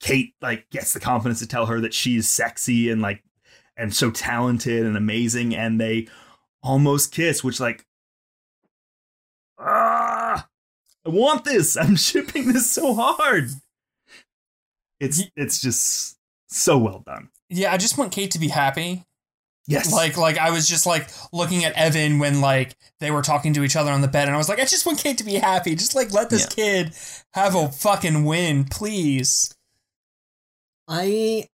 Kate 0.00 0.34
like 0.42 0.68
gets 0.70 0.92
the 0.92 1.00
confidence 1.00 1.38
to 1.38 1.46
tell 1.46 1.66
her 1.66 1.80
that 1.80 1.94
she's 1.94 2.28
sexy 2.28 2.90
and 2.90 3.00
like 3.00 3.22
and 3.76 3.94
so 3.94 4.10
talented 4.10 4.84
and 4.84 4.96
amazing, 4.96 5.54
and 5.54 5.80
they 5.80 6.08
almost 6.62 7.12
kiss, 7.12 7.44
which 7.44 7.60
like 7.60 7.84
ah, 9.58 10.48
I 11.06 11.08
want 11.08 11.44
this. 11.44 11.76
I'm 11.76 11.96
shipping 11.96 12.52
this 12.52 12.70
so 12.70 12.94
hard. 12.94 13.50
It's 15.00 15.22
it's 15.36 15.60
just 15.60 16.16
so 16.48 16.78
well 16.78 17.02
done. 17.06 17.28
yeah, 17.48 17.72
I 17.72 17.76
just 17.76 17.98
want 17.98 18.12
Kate 18.12 18.30
to 18.32 18.38
be 18.38 18.48
happy. 18.48 19.04
Yes, 19.68 19.92
Like 19.92 20.16
like 20.16 20.38
I 20.38 20.50
was 20.50 20.68
just 20.68 20.86
like 20.86 21.08
looking 21.32 21.64
at 21.64 21.72
Evan 21.74 22.20
when 22.20 22.40
like 22.40 22.76
they 23.00 23.10
were 23.10 23.22
talking 23.22 23.52
to 23.54 23.64
each 23.64 23.74
other 23.74 23.90
on 23.90 24.00
the 24.00 24.08
bed 24.08 24.28
and 24.28 24.34
I 24.34 24.38
was 24.38 24.48
like, 24.48 24.60
I 24.60 24.64
just 24.64 24.86
want 24.86 25.00
Kate 25.00 25.18
to 25.18 25.24
be 25.24 25.34
happy. 25.34 25.74
Just 25.74 25.96
like 25.96 26.12
let 26.12 26.30
this 26.30 26.46
kid 26.46 26.92
have 27.34 27.56
a 27.56 27.68
fucking 27.68 28.24
win, 28.24 28.64
please. 28.64 29.52
I 30.86 31.48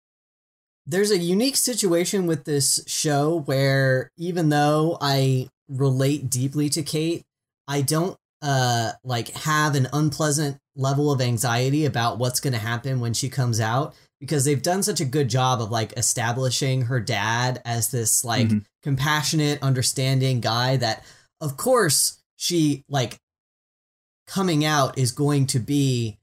there's 0.86 1.10
a 1.10 1.18
unique 1.18 1.56
situation 1.56 2.26
with 2.26 2.44
this 2.44 2.82
show 2.86 3.40
where 3.46 4.10
even 4.16 4.48
though 4.48 4.98
I 5.00 5.48
relate 5.68 6.28
deeply 6.28 6.68
to 6.70 6.82
Kate, 6.82 7.22
I 7.68 7.82
don't 7.82 8.16
uh 8.42 8.92
like 9.04 9.28
have 9.30 9.76
an 9.76 9.86
unpleasant 9.92 10.58
level 10.74 11.12
of 11.12 11.20
anxiety 11.20 11.84
about 11.84 12.18
what's 12.18 12.40
going 12.40 12.52
to 12.54 12.58
happen 12.58 12.98
when 12.98 13.14
she 13.14 13.28
comes 13.28 13.60
out 13.60 13.94
because 14.18 14.44
they've 14.44 14.62
done 14.62 14.82
such 14.82 15.00
a 15.00 15.04
good 15.04 15.28
job 15.28 15.60
of 15.60 15.70
like 15.70 15.92
establishing 15.96 16.82
her 16.82 16.98
dad 16.98 17.60
as 17.64 17.90
this 17.92 18.24
like 18.24 18.48
Mhm. 18.48 18.64
compassionate, 18.82 19.62
understanding 19.62 20.40
guy 20.40 20.76
that 20.78 21.04
of 21.40 21.56
course 21.56 22.18
she 22.36 22.84
like 22.88 23.18
coming 24.26 24.64
out 24.64 24.98
is 24.98 25.12
going 25.12 25.46
to 25.48 25.58
be 25.58 26.18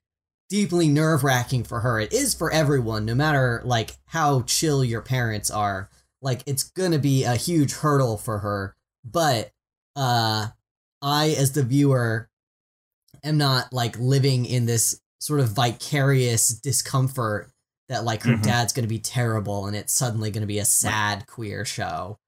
deeply 0.50 0.88
nerve 0.88 1.24
wracking 1.24 1.64
for 1.64 1.80
her. 1.82 2.00
It 2.00 2.12
is 2.14 2.34
for 2.34 2.52
everyone, 2.52 3.06
no 3.06 3.16
matter 3.16 3.62
like 3.66 3.98
how 4.06 4.42
chill 4.44 4.84
your 4.84 5.02
parents 5.02 5.50
are. 5.52 5.90
Like 6.22 6.42
it's 6.46 6.64
gonna 6.64 7.00
be 7.00 7.24
a 7.24 7.36
huge 7.36 7.74
hurdle 7.74 8.18
for 8.18 8.40
her. 8.40 8.76
But 9.06 9.52
uh 9.96 10.48
I 11.02 11.30
as 11.38 11.54
the 11.54 11.64
viewer 11.64 12.30
am 13.24 13.38
not 13.38 13.72
like 13.72 13.98
living 14.00 14.46
in 14.46 14.66
this 14.66 15.00
sort 15.20 15.40
of 15.40 15.50
vicarious 15.50 16.50
discomfort 16.50 17.52
that 17.90 18.04
like 18.04 18.24
her 18.24 18.34
Mhm. 18.36 18.44
dad's 18.44 18.74
gonna 18.74 18.88
be 18.88 19.00
terrible 19.00 19.66
and 19.68 19.76
it's 19.76 19.94
suddenly 19.94 20.32
gonna 20.32 20.46
be 20.46 20.60
a 20.60 20.66
sad 20.66 21.28
queer 21.28 21.64
show. 21.66 22.20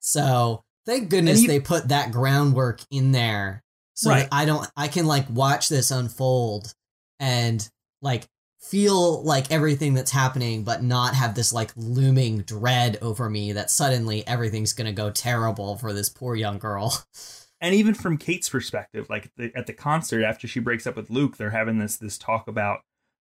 So 0.00 0.64
thank 0.86 1.10
goodness 1.10 1.42
you- 1.42 1.48
they 1.48 1.60
put 1.60 1.88
that 1.88 2.12
groundwork 2.12 2.80
in 2.90 3.12
there 3.12 3.62
so 3.94 4.10
Right. 4.10 4.28
I 4.32 4.44
don't 4.44 4.68
I 4.76 4.88
can 4.88 5.06
like 5.06 5.28
watch 5.30 5.68
this 5.68 5.90
unfold 5.90 6.74
and 7.18 7.68
like 8.02 8.28
feel 8.60 9.22
like 9.22 9.50
everything 9.50 9.94
that's 9.94 10.10
happening 10.10 10.64
but 10.64 10.82
not 10.82 11.14
have 11.14 11.34
this 11.34 11.52
like 11.52 11.70
looming 11.76 12.38
dread 12.42 12.98
over 13.00 13.30
me 13.30 13.52
that 13.52 13.70
suddenly 13.70 14.26
everything's 14.26 14.72
going 14.72 14.86
to 14.86 14.92
go 14.92 15.10
terrible 15.10 15.76
for 15.76 15.92
this 15.92 16.08
poor 16.08 16.34
young 16.34 16.58
girl. 16.58 17.04
and 17.60 17.74
even 17.74 17.94
from 17.94 18.18
Kate's 18.18 18.48
perspective, 18.48 19.08
like 19.08 19.30
the, 19.36 19.52
at 19.54 19.66
the 19.66 19.72
concert 19.72 20.24
after 20.24 20.48
she 20.48 20.60
breaks 20.60 20.86
up 20.86 20.96
with 20.96 21.10
Luke, 21.10 21.36
they're 21.36 21.50
having 21.50 21.78
this 21.78 21.96
this 21.96 22.18
talk 22.18 22.48
about 22.48 22.80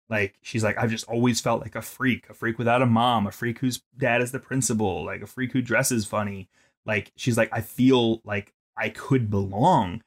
like 0.08 0.36
she's 0.42 0.64
like 0.64 0.78
I've 0.78 0.90
just 0.90 1.08
always 1.08 1.40
felt 1.40 1.60
like 1.60 1.74
a 1.74 1.82
freak, 1.82 2.30
a 2.30 2.34
freak 2.34 2.58
without 2.58 2.82
a 2.82 2.86
mom, 2.86 3.26
a 3.26 3.32
freak 3.32 3.58
whose 3.58 3.82
dad 3.96 4.22
is 4.22 4.32
the 4.32 4.38
principal, 4.38 5.04
like 5.04 5.22
a 5.22 5.26
freak 5.26 5.52
who 5.52 5.62
dresses 5.62 6.06
funny. 6.06 6.48
Like 6.84 7.12
she's 7.16 7.36
like 7.36 7.50
I 7.52 7.60
feel 7.60 8.20
like 8.24 8.54
I 8.76 8.88
could 8.88 9.30
belong, 9.30 10.02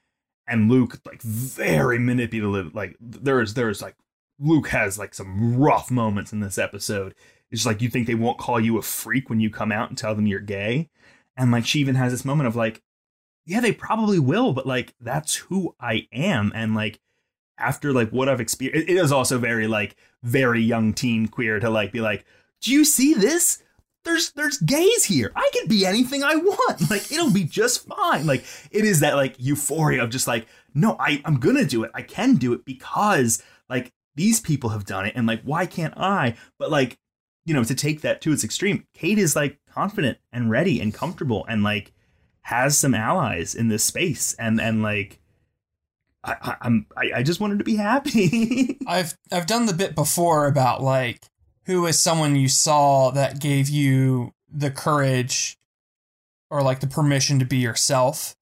and 0.49 0.69
Luke 0.69 0.99
like 1.05 1.21
very 1.21 1.99
manipulative. 1.99 2.73
Like 2.75 2.95
there's 2.99 3.53
there's 3.53 3.81
like 3.81 3.95
Luke 4.39 4.69
has 4.69 4.97
like 4.97 5.13
some 5.13 5.57
rough 5.57 5.91
moments 5.91 6.33
in 6.33 6.39
this 6.39 6.57
episode. 6.57 7.15
It's 7.51 7.65
like 7.65 7.81
you 7.81 7.89
think 7.89 8.07
they 8.07 8.15
won't 8.15 8.37
call 8.37 8.59
you 8.59 8.77
a 8.77 8.81
freak 8.81 9.29
when 9.29 9.39
you 9.39 9.49
come 9.49 9.71
out 9.71 9.89
and 9.89 9.97
tell 9.97 10.15
them 10.15 10.27
you're 10.27 10.39
gay, 10.39 10.89
and 11.37 11.51
like 11.51 11.65
she 11.65 11.79
even 11.79 11.95
has 11.95 12.11
this 12.11 12.25
moment 12.25 12.47
of 12.47 12.55
like 12.55 12.81
yeah, 13.45 13.59
they 13.61 13.71
probably 13.71 14.19
will, 14.19 14.53
but 14.53 14.67
like 14.67 14.93
that's 15.01 15.35
who 15.35 15.75
I 15.79 16.07
am. 16.13 16.51
And 16.53 16.75
like 16.75 16.99
after 17.57 17.91
like 17.91 18.11
what 18.11 18.29
I've 18.29 18.39
experienced, 18.39 18.87
it 18.87 18.95
is 18.95 19.11
also 19.11 19.39
very 19.39 19.67
like 19.67 19.95
very 20.21 20.61
young 20.61 20.93
teen 20.93 21.27
queer 21.27 21.59
to 21.59 21.69
like 21.69 21.91
be 21.91 21.99
like, 21.99 22.25
do 22.61 22.71
you 22.71 22.85
see 22.85 23.15
this? 23.15 23.63
There's 24.09 24.31
there's 24.31 24.57
gays 24.57 25.05
here. 25.05 25.31
I 25.35 25.49
can 25.53 25.67
be 25.67 25.85
anything 25.85 26.23
I 26.23 26.35
want. 26.35 26.81
Like 26.89 27.11
it'll 27.11 27.31
be 27.31 27.43
just 27.43 27.87
fine. 27.87 28.25
Like 28.25 28.43
it 28.71 28.83
is 28.83 29.01
that 29.01 29.15
like 29.15 29.35
euphoria 29.37 30.03
of 30.03 30.09
just 30.09 30.27
like, 30.27 30.47
no, 30.73 30.95
I, 30.99 31.21
I'm 31.25 31.39
gonna 31.39 31.65
do 31.65 31.83
it. 31.83 31.91
I 31.93 32.01
can 32.01 32.35
do 32.35 32.53
it 32.53 32.65
because 32.65 33.43
like 33.69 33.91
these 34.15 34.39
people 34.39 34.71
have 34.71 34.85
done 34.85 35.05
it, 35.05 35.13
and 35.15 35.27
like 35.27 35.41
why 35.43 35.65
can't 35.67 35.93
I? 35.95 36.35
But 36.57 36.71
like, 36.71 36.97
you 37.45 37.53
know, 37.53 37.63
to 37.63 37.75
take 37.75 38.01
that 38.01 38.21
to 38.21 38.31
its 38.31 38.43
extreme, 38.43 38.87
Kate 38.93 39.19
is 39.19 39.35
like 39.35 39.59
confident 39.71 40.17
and 40.31 40.49
ready 40.49 40.81
and 40.81 40.93
comfortable 40.93 41.45
and 41.47 41.63
like 41.63 41.93
has 42.41 42.77
some 42.77 42.95
allies 42.95 43.53
in 43.53 43.67
this 43.67 43.83
space 43.83 44.33
and 44.39 44.59
and 44.59 44.81
like 44.81 45.19
I, 46.23 46.35
I 46.41 46.55
I'm 46.61 46.87
I, 46.97 47.11
I 47.17 47.23
just 47.23 47.39
wanted 47.39 47.59
to 47.59 47.65
be 47.65 47.75
happy. 47.75 48.79
I've 48.87 49.15
I've 49.31 49.45
done 49.45 49.67
the 49.67 49.73
bit 49.73 49.93
before 49.93 50.47
about 50.47 50.81
like 50.81 51.27
who 51.69 51.85
is 51.85 51.99
someone 51.99 52.35
you 52.35 52.47
saw 52.49 53.11
that 53.11 53.39
gave 53.39 53.69
you 53.69 54.33
the 54.51 54.71
courage 54.71 55.55
or 56.49 56.63
like 56.63 56.79
the 56.79 56.87
permission 56.87 57.37
to 57.37 57.45
be 57.45 57.57
yourself. 57.57 58.35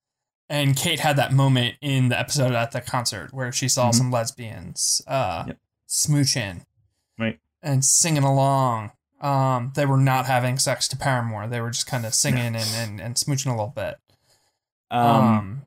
And 0.48 0.78
Kate 0.78 1.02
had 1.02 1.18
that 1.18 1.34
moment 1.34 1.76
in 1.82 2.08
the 2.08 2.18
episode 2.18 2.54
at 2.54 2.72
the 2.72 2.80
concert 2.80 3.34
where 3.34 3.52
she 3.52 3.68
saw 3.68 3.90
Mhm. 3.90 3.96
some 3.96 4.12
lesbians 4.12 5.02
uh 5.08 5.44
Yep. 5.48 5.58
smooching 5.90 6.66
Right. 7.20 7.38
and 7.62 7.84
singing 7.84 8.24
along. 8.24 8.92
Um 9.20 9.74
they 9.76 9.86
were 9.86 9.98
not 9.98 10.26
having 10.26 10.58
sex 10.58 10.88
to 10.88 10.96
Paramore. 10.96 11.48
They 11.48 11.60
were 11.60 11.72
just 11.72 11.86
kind 11.86 12.06
of 12.06 12.16
singing 12.16 12.56
and, 12.56 12.70
and, 12.76 13.02
and 13.02 13.16
smooching 13.16 13.48
a 13.48 13.50
little 13.52 13.68
bit. 13.76 13.98
Um, 14.90 15.66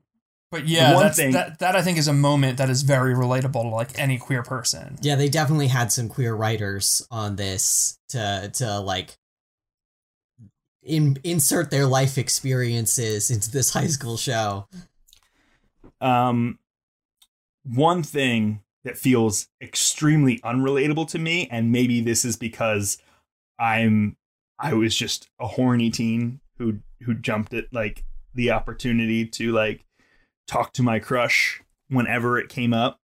but 0.50 0.66
yeah, 0.66 0.94
one 0.94 1.04
that's, 1.04 1.16
thing- 1.16 1.32
that 1.32 1.58
that 1.60 1.76
I 1.76 1.82
think 1.82 1.98
is 1.98 2.08
a 2.08 2.12
moment 2.12 2.58
that 2.58 2.70
is 2.70 2.82
very 2.82 3.14
relatable 3.14 3.62
to 3.62 3.68
like 3.68 3.98
any 3.98 4.18
queer 4.18 4.42
person. 4.42 4.96
Yeah, 5.00 5.16
they 5.16 5.28
definitely 5.28 5.68
had 5.68 5.92
some 5.92 6.08
queer 6.08 6.34
writers 6.34 7.06
on 7.10 7.36
this 7.36 7.98
to 8.08 8.50
to 8.54 8.80
like 8.80 9.16
in, 10.82 11.18
insert 11.24 11.70
their 11.70 11.86
life 11.86 12.18
experiences 12.18 13.30
into 13.30 13.50
this 13.50 13.72
high 13.72 13.86
school 13.86 14.16
show. 14.16 14.66
um 16.00 16.58
one 17.62 18.02
thing 18.02 18.62
that 18.84 18.96
feels 18.96 19.48
extremely 19.60 20.38
unrelatable 20.40 21.06
to 21.06 21.18
me 21.18 21.46
and 21.50 21.70
maybe 21.70 22.00
this 22.00 22.24
is 22.24 22.36
because 22.36 22.96
I'm 23.58 24.16
I 24.58 24.72
was 24.72 24.96
just 24.96 25.28
a 25.38 25.46
horny 25.46 25.90
teen 25.90 26.40
who 26.56 26.78
who 27.02 27.14
jumped 27.14 27.52
at 27.52 27.66
like 27.72 28.04
the 28.34 28.50
opportunity 28.50 29.26
to 29.26 29.52
like 29.52 29.84
talk 30.50 30.72
to 30.72 30.82
my 30.82 30.98
crush 30.98 31.62
whenever 31.88 32.38
it 32.38 32.48
came 32.48 32.74
up. 32.74 32.98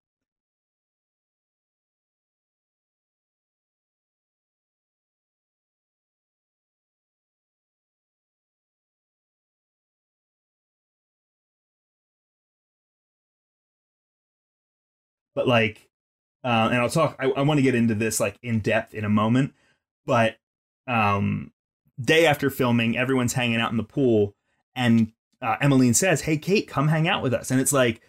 But 15.35 15.47
like 15.47 15.87
uh, 16.43 16.69
and 16.71 16.75
I'll 16.79 16.89
talk 16.89 17.15
I, 17.19 17.25
I 17.29 17.41
want 17.41 17.57
to 17.59 17.61
get 17.61 17.75
into 17.75 17.93
this 17.93 18.19
like 18.19 18.39
in 18.41 18.59
depth 18.59 18.93
in 18.93 19.05
a 19.05 19.09
moment, 19.09 19.53
but 20.05 20.37
um 20.87 21.51
day 22.01 22.25
after 22.25 22.49
filming, 22.49 22.97
everyone's 22.97 23.33
hanging 23.33 23.59
out 23.59 23.71
in 23.71 23.77
the 23.77 23.83
pool, 23.83 24.35
and 24.75 25.11
uh, 25.41 25.57
Emaline 25.61 25.93
says, 25.93 26.21
"Hey, 26.21 26.37
Kate, 26.37 26.67
come 26.67 26.87
hang 26.87 27.07
out 27.07 27.23
with 27.23 27.33
us." 27.33 27.51
And 27.51 27.59
it's 27.59 27.73
like, 27.73 28.01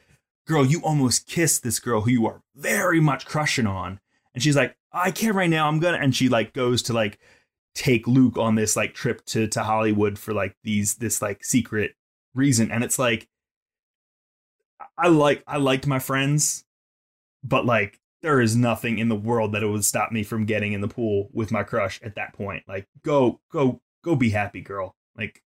"Girl, 0.47 0.64
you 0.64 0.81
almost 0.81 1.27
kissed 1.27 1.62
this 1.62 1.79
girl 1.79 2.03
who 2.03 2.11
you 2.11 2.27
are 2.27 2.43
very 2.55 3.01
much 3.01 3.27
crushing 3.27 3.66
on," 3.66 4.01
and 4.35 4.43
she's 4.43 4.57
like, 4.57 4.77
"I 4.93 5.11
can't 5.11 5.35
right 5.35 5.51
now. 5.51 5.68
I'm 5.68 5.81
gonna," 5.81 5.99
and 5.99 6.14
she 6.14 6.29
like 6.29 6.53
goes 6.53 6.83
to 6.85 6.93
like 6.93 7.18
take 7.74 8.07
Luke 8.07 8.39
on 8.39 8.55
this 8.55 8.77
like 8.77 8.95
trip 8.95 9.24
to 9.27 9.47
to 9.49 9.62
Hollywood 9.62 10.18
for 10.18 10.33
like 10.35 10.57
these 10.64 10.97
this 10.97 11.22
like 11.22 11.45
secret 11.45 11.95
reason, 12.35 12.70
and 12.70 12.85
it's 12.85 12.99
like, 12.99 13.29
I 14.99 15.09
like 15.09 15.43
I 15.47 15.59
liked 15.59 15.87
my 15.87 15.99
friends, 15.99 16.64
but 17.45 17.66
like 17.66 18.01
there 18.22 18.41
is 18.41 18.57
nothing 18.57 18.99
in 18.99 19.09
the 19.09 19.14
world 19.14 19.53
that 19.53 19.62
would 19.62 19.85
stop 19.85 20.11
me 20.11 20.22
from 20.22 20.47
getting 20.47 20.72
in 20.72 20.81
the 20.81 20.89
pool 20.89 21.29
with 21.33 21.53
my 21.53 21.62
crush 21.62 22.01
at 22.03 22.16
that 22.16 22.33
point. 22.33 22.64
Like, 22.66 22.89
go, 23.05 23.41
go, 23.53 23.81
go 24.03 24.16
be 24.16 24.31
happy, 24.31 24.62
girl. 24.62 24.97
Like, 25.16 25.43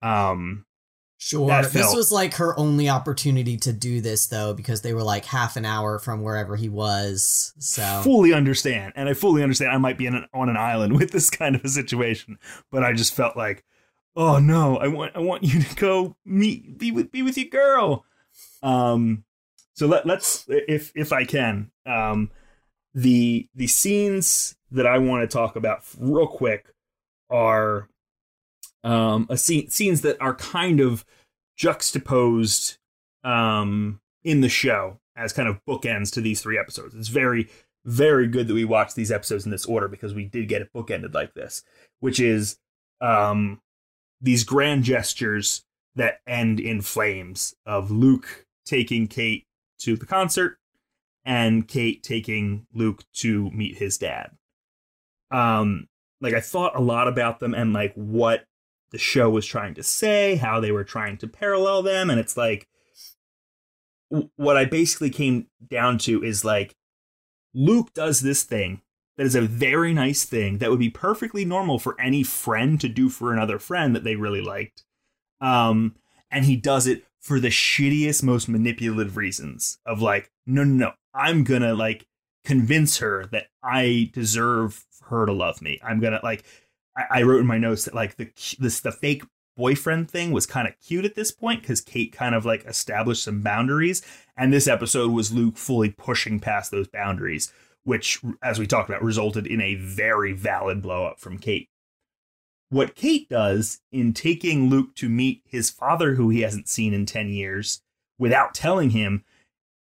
um, 0.00 0.64
Sure. 1.22 1.62
This 1.62 1.94
was 1.94 2.10
like 2.10 2.34
her 2.36 2.58
only 2.58 2.88
opportunity 2.88 3.58
to 3.58 3.74
do 3.74 4.00
this 4.00 4.28
though, 4.28 4.54
because 4.54 4.80
they 4.80 4.94
were 4.94 5.02
like 5.02 5.26
half 5.26 5.56
an 5.56 5.66
hour 5.66 5.98
from 5.98 6.22
wherever 6.22 6.56
he 6.56 6.70
was. 6.70 7.52
So 7.58 8.00
fully 8.02 8.32
understand, 8.32 8.94
and 8.96 9.06
I 9.06 9.12
fully 9.12 9.42
understand. 9.42 9.70
I 9.70 9.76
might 9.76 9.98
be 9.98 10.06
an, 10.06 10.24
on 10.32 10.48
an 10.48 10.56
island 10.56 10.94
with 10.98 11.10
this 11.10 11.28
kind 11.28 11.54
of 11.54 11.62
a 11.62 11.68
situation, 11.68 12.38
but 12.72 12.82
I 12.82 12.94
just 12.94 13.14
felt 13.14 13.36
like, 13.36 13.64
oh 14.16 14.38
no, 14.38 14.78
I 14.78 14.88
want 14.88 15.14
I 15.14 15.18
want 15.18 15.42
you 15.42 15.62
to 15.62 15.74
go 15.74 16.16
meet 16.24 16.78
be 16.78 16.90
with 16.90 17.12
be 17.12 17.20
with 17.20 17.36
your 17.36 17.50
girl. 17.50 18.06
Um, 18.62 19.24
so 19.74 19.86
let 19.86 20.06
let's 20.06 20.46
if 20.48 20.90
if 20.94 21.12
I 21.12 21.26
can, 21.26 21.70
um, 21.84 22.30
the 22.94 23.46
the 23.54 23.66
scenes 23.66 24.56
that 24.70 24.86
I 24.86 24.96
want 24.96 25.28
to 25.28 25.36
talk 25.36 25.54
about 25.54 25.82
real 25.98 26.26
quick 26.26 26.72
are 27.28 27.90
um 28.84 29.26
a 29.28 29.36
scene 29.36 29.68
scenes 29.68 30.00
that 30.00 30.20
are 30.20 30.34
kind 30.34 30.80
of 30.80 31.04
juxtaposed 31.56 32.78
um 33.24 34.00
in 34.24 34.40
the 34.40 34.48
show 34.48 35.00
as 35.16 35.32
kind 35.32 35.48
of 35.48 35.60
bookends 35.66 36.12
to 36.12 36.20
these 36.20 36.40
three 36.40 36.58
episodes. 36.58 36.94
It's 36.94 37.08
very, 37.08 37.48
very 37.84 38.26
good 38.26 38.48
that 38.48 38.54
we 38.54 38.64
watched 38.64 38.96
these 38.96 39.12
episodes 39.12 39.44
in 39.44 39.50
this 39.50 39.66
order 39.66 39.88
because 39.88 40.14
we 40.14 40.24
did 40.24 40.48
get 40.48 40.62
it 40.62 40.72
bookended 40.72 41.14
like 41.14 41.34
this, 41.34 41.62
which 42.00 42.20
is 42.20 42.58
um, 43.00 43.60
these 44.20 44.44
grand 44.44 44.84
gestures 44.84 45.62
that 45.94 46.20
end 46.26 46.60
in 46.60 46.80
flames 46.80 47.54
of 47.66 47.90
Luke 47.90 48.46
taking 48.64 49.06
Kate 49.06 49.46
to 49.80 49.96
the 49.96 50.06
concert 50.06 50.58
and 51.24 51.68
Kate 51.68 52.02
taking 52.02 52.66
Luke 52.72 53.04
to 53.14 53.50
meet 53.50 53.76
his 53.76 53.98
dad. 53.98 54.30
Um, 55.30 55.88
like 56.20 56.34
I 56.34 56.40
thought 56.40 56.76
a 56.76 56.80
lot 56.80 57.08
about 57.08 57.40
them 57.40 57.54
and 57.54 57.72
like 57.72 57.92
what 57.94 58.44
the 58.90 58.98
show 58.98 59.30
was 59.30 59.46
trying 59.46 59.74
to 59.74 59.82
say, 59.82 60.36
how 60.36 60.60
they 60.60 60.72
were 60.72 60.84
trying 60.84 61.16
to 61.18 61.28
parallel 61.28 61.82
them, 61.82 62.10
and 62.10 62.18
it's 62.18 62.36
like 62.36 62.68
what 64.36 64.56
I 64.56 64.64
basically 64.64 65.10
came 65.10 65.46
down 65.68 65.98
to 65.98 66.22
is 66.22 66.44
like 66.44 66.74
Luke 67.54 67.92
does 67.94 68.20
this 68.20 68.42
thing 68.42 68.82
that 69.16 69.26
is 69.26 69.34
a 69.34 69.42
very 69.42 69.92
nice 69.92 70.24
thing 70.24 70.58
that 70.58 70.70
would 70.70 70.78
be 70.78 70.90
perfectly 70.90 71.44
normal 71.44 71.78
for 71.78 72.00
any 72.00 72.22
friend 72.22 72.80
to 72.80 72.88
do 72.88 73.08
for 73.08 73.32
another 73.32 73.58
friend 73.58 73.94
that 73.94 74.04
they 74.04 74.16
really 74.16 74.40
liked. 74.40 74.84
Um, 75.40 75.96
and 76.30 76.44
he 76.44 76.56
does 76.56 76.86
it 76.86 77.04
for 77.20 77.38
the 77.38 77.48
shittiest, 77.48 78.22
most 78.22 78.48
manipulative 78.48 79.16
reasons 79.16 79.78
of 79.84 80.00
like, 80.00 80.30
no, 80.46 80.64
no, 80.64 80.86
no, 80.86 80.92
I'm 81.14 81.44
gonna 81.44 81.74
like 81.74 82.06
convince 82.44 82.98
her 82.98 83.26
that 83.26 83.48
I 83.62 84.10
deserve 84.12 84.86
her 85.08 85.26
to 85.26 85.32
love 85.32 85.60
me. 85.60 85.80
I'm 85.84 86.00
gonna 86.00 86.20
like, 86.22 86.44
I, 86.96 87.20
I 87.20 87.22
wrote 87.22 87.40
in 87.40 87.46
my 87.46 87.58
notes 87.58 87.84
that 87.84 87.94
like 87.94 88.16
the 88.16 88.30
this 88.58 88.80
the 88.80 88.92
fake 88.92 89.22
boyfriend 89.56 90.10
thing 90.10 90.32
was 90.32 90.46
kind 90.46 90.66
of 90.66 90.74
cute 90.80 91.04
at 91.04 91.14
this 91.14 91.30
point 91.32 91.60
because 91.62 91.80
Kate 91.80 92.12
kind 92.12 92.34
of 92.34 92.44
like 92.46 92.64
established 92.64 93.24
some 93.24 93.42
boundaries, 93.42 94.02
and 94.36 94.52
this 94.52 94.68
episode 94.68 95.10
was 95.12 95.32
Luke 95.32 95.56
fully 95.56 95.90
pushing 95.90 96.40
past 96.40 96.70
those 96.70 96.88
boundaries, 96.88 97.52
which, 97.84 98.20
as 98.42 98.58
we 98.58 98.66
talked 98.66 98.88
about, 98.88 99.02
resulted 99.02 99.46
in 99.46 99.60
a 99.60 99.74
very 99.74 100.32
valid 100.32 100.80
blow 100.82 101.04
up 101.06 101.20
from 101.20 101.38
Kate. 101.38 101.68
What 102.70 102.94
Kate 102.94 103.28
does 103.28 103.80
in 103.90 104.12
taking 104.12 104.70
Luke 104.70 104.94
to 104.96 105.08
meet 105.08 105.42
his 105.44 105.70
father, 105.70 106.14
who 106.14 106.28
he 106.30 106.42
hasn't 106.42 106.68
seen 106.68 106.94
in 106.94 107.04
10 107.04 107.28
years, 107.30 107.82
without 108.18 108.54
telling 108.54 108.90
him, 108.90 109.24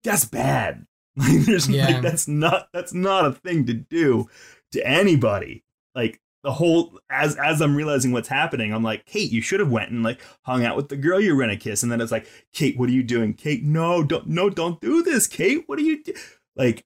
that's 0.03 0.25
bad. 0.25 0.87
Like, 1.17 1.41
there's 1.41 1.69
Yeah. 1.69 1.87
like, 1.89 2.03
that's 2.03 2.27
not 2.29 2.69
that's 2.73 2.95
not 2.95 3.27
a 3.27 3.33
thing 3.33 3.67
to 3.67 3.75
do 3.75 4.31
to 4.73 4.87
anybody. 4.87 5.65
Like 5.95 6.21
the 6.43 6.53
whole 6.53 6.99
as 7.11 7.37
as 7.37 7.61
I'm 7.61 7.77
realizing 7.77 8.13
what's 8.13 8.29
happening, 8.29 8.73
I'm 8.73 8.83
like, 8.83 9.07
Kate, 9.07 9.31
you 9.31 9.43
should 9.43 9.61
have 9.61 9.71
went 9.71 9.91
and 9.91 10.03
like 10.03 10.21
hung 10.43 10.65
out 10.65 10.77
with 10.77 10.89
the 10.89 10.97
girl 10.97 11.21
you're 11.21 11.39
gonna 11.39 11.57
kiss, 11.57 11.83
and 11.83 11.93
then 11.93 12.01
it's 12.01 12.13
like, 12.13 12.27
Kate, 12.53 12.79
what 12.79 12.89
are 12.89 12.93
you 12.93 13.03
doing? 13.03 13.35
Kate, 13.35 13.63
no, 13.63 14.03
don't 14.03 14.27
no, 14.27 14.49
don't 14.51 14.81
do 14.81 15.03
this, 15.03 15.27
Kate. 15.27 15.65
What 15.67 15.79
are 15.79 15.83
you 15.83 16.03
do? 16.03 16.15
Like, 16.57 16.85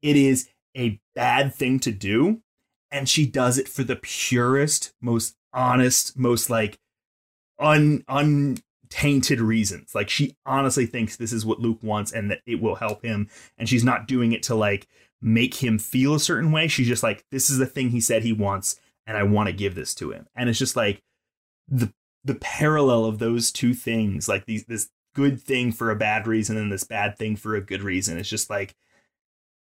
it 0.00 0.16
is 0.16 0.48
a 0.76 1.00
bad 1.14 1.54
thing 1.54 1.78
to 1.80 1.92
do, 1.92 2.40
and 2.90 3.08
she 3.08 3.26
does 3.26 3.58
it 3.58 3.68
for 3.68 3.84
the 3.84 3.96
purest, 3.96 4.94
most 5.00 5.36
honest, 5.52 6.16
most 6.18 6.48
like 6.48 6.78
un 7.58 8.04
untainted 8.08 9.40
reasons. 9.40 9.94
Like 9.94 10.08
she 10.08 10.36
honestly 10.46 10.86
thinks 10.86 11.16
this 11.16 11.32
is 11.32 11.44
what 11.44 11.60
Luke 11.60 11.82
wants 11.82 12.12
and 12.12 12.30
that 12.30 12.40
it 12.46 12.60
will 12.60 12.76
help 12.76 13.04
him, 13.04 13.28
and 13.58 13.68
she's 13.68 13.84
not 13.84 14.06
doing 14.06 14.32
it 14.32 14.42
to 14.44 14.54
like 14.54 14.86
make 15.22 15.54
him 15.62 15.78
feel 15.78 16.14
a 16.14 16.20
certain 16.20 16.52
way. 16.52 16.68
She's 16.68 16.88
just 16.88 17.02
like, 17.02 17.24
this 17.30 17.48
is 17.48 17.58
the 17.58 17.66
thing 17.66 17.90
he 17.90 18.00
said 18.00 18.22
he 18.22 18.32
wants, 18.32 18.78
and 19.06 19.16
I 19.16 19.22
want 19.22 19.48
to 19.48 19.54
give 19.54 19.74
this 19.74 19.94
to 19.96 20.10
him. 20.10 20.26
And 20.34 20.50
it's 20.50 20.58
just 20.58 20.76
like 20.76 21.02
the 21.68 21.92
the 22.24 22.34
parallel 22.36 23.04
of 23.04 23.18
those 23.18 23.50
two 23.50 23.74
things, 23.74 24.28
like 24.28 24.46
these 24.46 24.64
this 24.64 24.90
good 25.14 25.40
thing 25.40 25.72
for 25.72 25.90
a 25.90 25.96
bad 25.96 26.26
reason 26.26 26.56
and 26.56 26.72
this 26.72 26.84
bad 26.84 27.16
thing 27.16 27.36
for 27.36 27.54
a 27.54 27.60
good 27.60 27.82
reason. 27.82 28.18
It's 28.18 28.28
just 28.28 28.50
like 28.50 28.74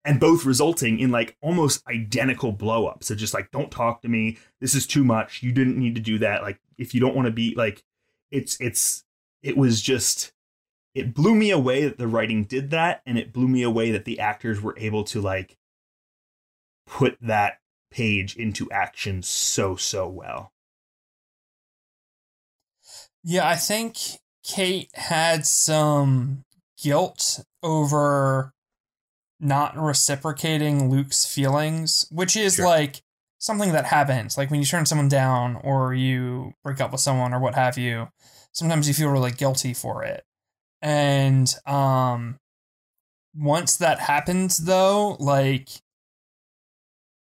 and 0.08 0.22
both 0.22 0.46
resulting 0.46 1.00
in 1.00 1.12
like 1.12 1.36
almost 1.42 1.86
identical 1.86 2.54
blow 2.54 2.88
ups. 2.88 3.08
So 3.08 3.16
just 3.16 3.34
like, 3.34 3.52
don't 3.52 3.70
talk 3.70 4.02
to 4.02 4.08
me. 4.08 4.38
This 4.62 4.74
is 4.74 4.88
too 4.88 5.04
much. 5.04 5.44
You 5.44 5.52
didn't 5.52 5.78
need 5.78 5.96
to 5.96 6.02
do 6.02 6.18
that. 6.20 6.44
Like, 6.44 6.62
if 6.78 6.94
you 6.94 7.02
don't 7.02 7.14
want 7.14 7.26
to 7.26 7.32
be 7.32 7.54
like, 7.56 7.84
it's, 8.32 8.56
it's, 8.62 9.04
it 9.44 9.58
was 9.58 9.82
just, 9.82 10.32
it 10.98 11.14
blew 11.14 11.36
me 11.36 11.52
away 11.52 11.84
that 11.84 11.98
the 12.00 12.08
writing 12.08 12.44
did 12.44 12.72
that. 12.72 13.02
And 13.06 13.18
it 13.20 13.32
blew 13.32 13.48
me 13.48 13.62
away 13.62 13.92
that 13.92 14.06
the 14.06 14.20
actors 14.20 14.62
were 14.62 14.76
able 14.78 15.04
to 15.06 15.22
like 15.22 15.56
put 16.88 17.18
that 17.22 17.60
page 17.92 18.36
into 18.36 18.70
action 18.72 19.22
so, 19.22 19.76
so 19.76 20.08
well. 20.08 20.54
Yeah, 23.24 23.48
I 23.48 23.56
think 23.56 23.98
Kate 24.44 24.90
had 24.96 25.46
some 25.46 26.46
guilt 26.82 27.42
over 27.62 28.54
not 29.40 29.78
reciprocating 29.78 30.90
Luke's 30.90 31.26
feelings, 31.26 32.06
which 32.10 32.36
is 32.36 32.56
Sure. 32.56 32.66
like 32.66 33.02
something 33.38 33.72
that 33.74 33.86
happens. 33.86 34.38
Like 34.38 34.50
when 34.50 34.60
you 34.60 34.66
turn 34.66 34.86
someone 34.88 35.10
down 35.10 35.58
or 35.64 35.94
you 35.94 36.54
break 36.64 36.82
up 36.82 36.92
with 36.92 37.02
someone 37.02 37.34
or 37.34 37.40
what 37.40 37.54
have 37.56 37.78
you, 37.78 38.08
sometimes 38.52 38.88
you 38.88 38.94
feel 38.96 39.10
really 39.10 39.32
guilty 39.32 39.74
for 39.76 40.04
it. 40.04 40.24
And 40.82 41.54
um 41.66 42.38
once 43.36 43.78
that 43.78 44.00
happens 44.00 44.58
though, 44.58 45.18
like 45.20 45.70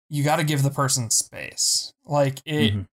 you 0.09 0.23
got 0.23 0.37
to 0.37 0.43
give 0.43 0.63
the 0.63 0.71
person 0.71 1.09
space. 1.09 1.93
Like 2.05 2.39
it 2.45 2.73
Mhm. 2.73 2.85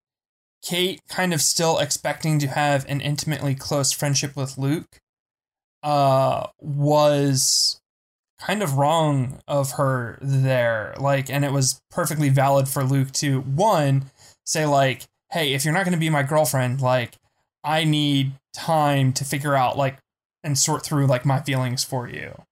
Kate 0.62 1.00
kind 1.09 1.32
of 1.32 1.40
still 1.40 1.78
expecting 1.78 2.38
to 2.40 2.48
have 2.48 2.84
an 2.88 3.00
intimately 3.00 3.54
close 3.54 3.92
friendship 3.92 4.36
with 4.36 4.59
Luke 4.59 4.98
uh 5.82 6.48
was 6.59 7.80
kind 8.40 8.62
of 8.62 8.74
wrong 8.76 9.38
of 9.46 9.72
her 9.72 10.18
there 10.20 10.94
like 10.98 11.30
and 11.30 11.44
it 11.44 11.52
was 11.52 11.80
perfectly 11.90 12.28
valid 12.28 12.68
for 12.68 12.82
Luke 12.84 13.12
to 13.12 13.40
one 13.42 14.11
say 14.44 14.66
like 14.66 15.04
hey 15.30 15.54
if 15.54 15.64
you're 15.64 15.72
not 15.72 15.84
going 15.84 15.92
to 15.92 15.98
be 15.98 16.11
my 16.11 16.22
girlfriend 16.22 16.80
like 16.80 17.14
I 17.62 17.84
need 17.84 18.32
time 18.54 19.12
to 19.14 19.24
figure 19.24 19.54
out 19.54 19.78
like 19.78 19.98
and 20.47 20.57
sort 20.57 20.84
through 20.86 21.07
like 21.07 21.26
my 21.26 21.40
feelings 21.40 21.82
for 21.84 22.09
you. 22.09 22.44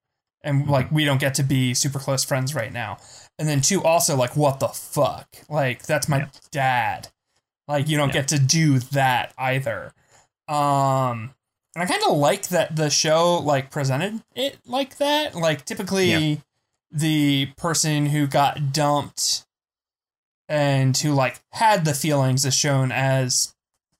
And 0.42 0.68
like 0.68 0.90
we 0.90 1.04
don't 1.06 1.20
get 1.20 1.34
to 1.36 1.42
be 1.44 1.72
super 1.72 1.98
close 2.00 2.24
friends 2.24 2.54
right 2.54 2.72
now. 2.72 2.98
And 3.38 3.48
then 3.48 3.60
two 3.62 3.82
also 3.82 4.16
like 4.16 4.36
what 4.36 4.58
the 4.60 4.68
fuck? 4.68 5.28
Like 5.48 5.84
that's 5.86 6.08
my 6.08 6.18
Yeah. 6.18 6.28
dad. 6.50 7.08
Like 7.68 7.88
you 7.88 7.96
don't 7.96 8.08
Yeah. 8.08 8.14
get 8.14 8.28
to 8.28 8.38
do 8.38 8.78
that 8.80 9.32
either. 9.38 9.94
Um 10.48 11.34
and 11.76 11.82
i 11.82 11.86
kind 11.86 12.02
of 12.06 12.16
like 12.16 12.48
that 12.48 12.76
the 12.76 12.90
show 12.90 13.38
like 13.38 13.70
presented 13.70 14.22
it 14.34 14.58
like 14.66 14.98
that. 14.98 15.34
Like 15.34 15.64
typically 15.64 16.10
Yeah. 16.10 16.36
the 16.90 17.46
person 17.56 18.06
who 18.06 18.26
got 18.26 18.72
dumped 18.72 19.44
and 20.48 20.96
who 20.98 21.12
like 21.14 21.40
had 21.52 21.84
the 21.84 21.94
feelings 21.94 22.44
is 22.44 22.54
shown 22.54 22.92
as 22.92 23.54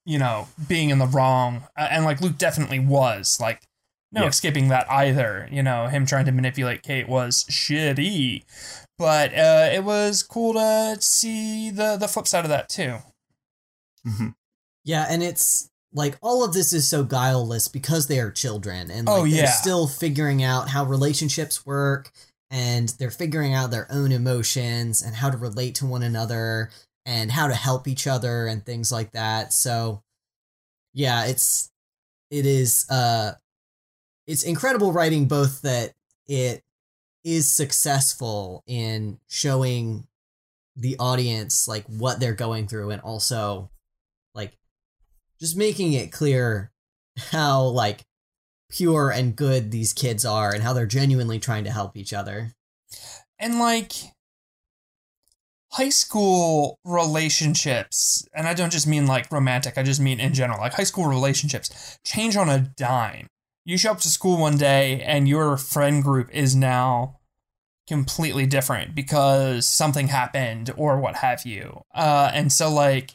you 0.05 0.19
know 0.19 0.49
being 0.69 0.91
in 0.91 0.99
the 0.99 1.07
wrong. 1.07 1.63
Uh, 1.77 1.89
and 1.91 2.05
like 2.05 2.21
luke 2.21 2.37
definitely 2.37 2.81
was 2.81 3.39
like 3.41 3.63
no 4.15 4.23
Yeah. 4.23 4.29
escaping 4.29 4.69
that 4.69 4.91
either 4.91 5.49
you 5.51 5.63
know 5.63 5.87
him 5.89 6.07
trying 6.07 6.25
to 6.25 6.33
manipulate 6.33 6.83
kate 6.83 7.09
was 7.09 7.45
shitty 7.51 8.45
but 8.97 9.33
uh 9.35 9.69
it 9.73 9.85
was 9.85 10.23
cool 10.23 10.55
to 10.55 10.97
see 11.01 11.71
the 11.71 11.97
the 11.97 12.09
flip 12.09 12.27
side 12.29 12.45
of 12.45 12.51
that 12.51 12.69
too 12.69 12.99
Mhm. 14.07 14.35
Yeah, 14.85 15.07
and 15.09 15.23
it's 15.23 15.71
like 15.93 16.19
all 16.21 16.45
of 16.45 16.53
this 16.53 16.73
is 16.75 16.87
so 16.87 17.05
guileless 17.05 17.69
because 17.69 18.07
they 18.07 18.21
are 18.21 18.31
children 18.31 18.91
and 18.91 19.07
like 19.07 19.17
Oh, 19.17 19.23
they're 19.27 19.45
yeah. 19.45 19.51
still 19.51 19.87
figuring 19.87 20.43
out 20.43 20.69
how 20.71 20.85
relationships 20.85 21.65
work 21.65 22.11
and 22.51 22.91
they're 22.99 23.11
figuring 23.11 23.55
out 23.55 23.71
their 23.71 23.91
own 23.91 24.13
emotions 24.13 25.01
and 25.01 25.17
how 25.17 25.31
to 25.31 25.37
relate 25.39 25.75
to 25.77 25.87
one 25.87 26.03
another 26.03 26.71
and 27.07 27.33
how 27.33 27.47
to 27.49 27.55
help 27.55 27.89
each 27.89 28.07
other 28.07 28.47
and 28.47 28.67
things 28.67 28.93
like 28.93 29.13
that. 29.13 29.53
So 29.55 30.03
yeah, 30.93 31.25
it's 31.25 31.71
it 32.31 32.45
is 32.45 32.85
uh 32.91 33.33
it's 34.27 34.43
incredible 34.43 34.93
writing 34.93 35.27
both 35.27 35.63
that 35.63 35.93
it 36.27 36.63
is 37.25 37.51
successful 37.51 38.63
in 38.67 39.19
showing 39.29 40.07
the 40.77 40.97
audience 40.99 41.69
like 41.69 41.85
what 41.87 42.21
they're 42.21 42.35
going 42.35 42.67
through 42.67 42.91
and 42.91 43.01
also 43.03 43.71
like 44.35 44.59
just 45.41 45.57
making 45.57 45.93
it 45.93 46.11
clear 46.13 46.73
how 47.31 47.63
like 47.65 48.05
pure 48.71 49.11
and 49.11 49.37
good 49.37 49.71
these 49.71 49.93
kids 49.93 50.25
are 50.25 50.53
and 50.53 50.63
how 50.63 50.73
they're 50.73 50.87
genuinely 50.87 51.39
trying 51.39 51.65
to 51.65 51.71
help 51.71 51.97
each 51.97 52.13
other. 52.13 52.53
And 53.39 53.59
like 53.59 53.93
high 55.73 55.91
school 55.91 56.79
relationships, 56.85 58.27
and 58.35 58.47
I 58.47 58.55
don't 58.55 58.73
just 58.73 58.87
mean 58.87 59.07
like 59.07 59.31
romantic, 59.31 59.79
I 59.79 59.83
just 59.83 60.01
mean 60.01 60.21
in 60.21 60.35
general, 60.35 60.61
like 60.61 60.75
high 60.75 60.85
school 60.85 61.07
relationships 61.07 61.99
change 62.05 62.37
on 62.37 62.49
a 62.49 62.59
dime. 62.77 63.29
You 63.65 63.79
show 63.79 63.93
up 63.93 64.01
to 64.01 64.09
school 64.09 64.39
one 64.39 64.59
day 64.59 65.01
and 65.03 65.27
your 65.29 65.57
friend 65.57 66.03
group 66.03 66.31
is 66.33 66.55
now 66.55 67.21
completely 67.87 68.47
different 68.47 68.95
because 68.95 69.67
something 69.69 70.09
happened 70.09 70.71
or 70.77 70.99
what 70.99 71.17
have 71.17 71.45
you. 71.45 71.83
Uh, 71.95 72.31
and 72.33 72.53
so 72.53 72.71
like 72.71 73.13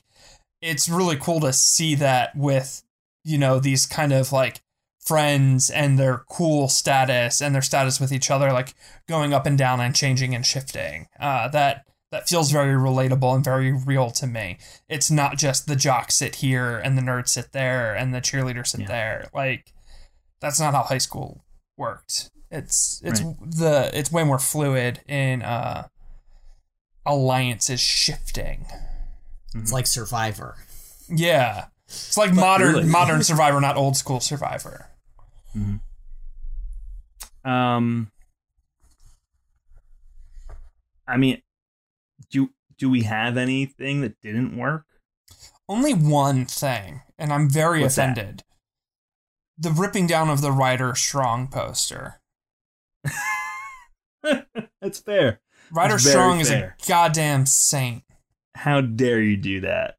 it's 0.61 0.89
really 0.89 1.15
cool 1.17 1.39
to 1.41 1.53
see 1.53 1.95
that 1.95 2.35
with 2.35 2.83
you 3.23 3.37
know 3.37 3.59
these 3.59 3.85
kind 3.85 4.11
of 4.13 4.31
like 4.31 4.61
friends 4.99 5.69
and 5.69 5.97
their 5.97 6.23
cool 6.29 6.67
status 6.67 7.41
and 7.41 7.55
their 7.55 7.61
status 7.61 7.99
with 7.99 8.11
each 8.11 8.29
other 8.29 8.51
like 8.51 8.75
going 9.07 9.33
up 9.33 9.45
and 9.45 9.57
down 9.57 9.79
and 9.79 9.95
changing 9.95 10.35
and 10.35 10.45
shifting 10.45 11.07
uh, 11.19 11.47
that 11.47 11.85
that 12.11 12.27
feels 12.27 12.51
very 12.51 12.73
relatable 12.75 13.33
and 13.35 13.43
very 13.43 13.71
real 13.71 14.11
to 14.11 14.27
me 14.27 14.57
it's 14.87 15.09
not 15.09 15.37
just 15.37 15.67
the 15.67 15.75
jocks 15.75 16.15
sit 16.15 16.35
here 16.35 16.77
and 16.77 16.97
the 16.97 17.01
nerds 17.01 17.29
sit 17.29 17.51
there 17.53 17.95
and 17.95 18.13
the 18.13 18.21
cheerleaders 18.21 18.67
sit 18.67 18.81
Yeah. 18.81 18.87
there 18.87 19.29
like 19.33 19.73
that's 20.41 20.59
not 20.59 20.73
how 20.73 20.83
high 20.83 20.97
school 20.97 21.43
worked 21.77 22.29
it's 22.51 23.01
it's 23.03 23.21
Right. 23.21 23.35
the 23.51 23.91
it's 23.93 24.11
way 24.11 24.23
more 24.23 24.39
fluid 24.39 25.01
in 25.07 25.41
uh 25.41 25.87
alliances 27.05 27.79
shifting 27.79 28.65
It's 29.55 29.71
like 29.71 29.87
Survivor. 29.87 30.55
yeah 31.09 31.65
it's 31.87 32.17
like 32.17 32.33
modern 32.33 32.73
really- 32.75 32.87
modern 32.87 33.23
survivor 33.31 33.59
not 33.61 33.77
old 33.77 33.95
school 33.97 34.19
survivor 34.19 34.87
Um, 37.43 38.11
I 41.07 41.17
mean, 41.17 41.41
do 42.29 42.51
do 42.77 42.89
we 42.89 43.03
have 43.03 43.37
anything 43.37 44.01
that 44.01 44.19
didn't 44.21 44.57
work? 44.57 44.85
only 45.67 45.93
one 45.93 46.45
thing, 46.45 47.01
and 47.17 47.31
I'm 47.31 47.49
very 47.49 47.81
What's 47.81 47.95
that? 47.95 48.11
offended. 48.17 48.43
The 49.61 49.71
ripping 49.71 50.07
down 50.07 50.29
of 50.29 50.39
the 50.41 50.51
Ryder 50.53 50.95
Strong 50.95 51.49
poster. 51.49 52.21
That's 54.81 54.99
fair. 54.99 55.41
Ryder 55.71 55.93
That's 55.95 56.09
Strong 56.09 56.39
is 56.41 56.49
fair. 56.49 56.75
a 56.81 56.87
goddamn 56.87 57.45
saint. 57.45 58.03
How 58.55 58.81
dare 58.81 59.21
you 59.21 59.37
do 59.37 59.61
that 59.61 59.97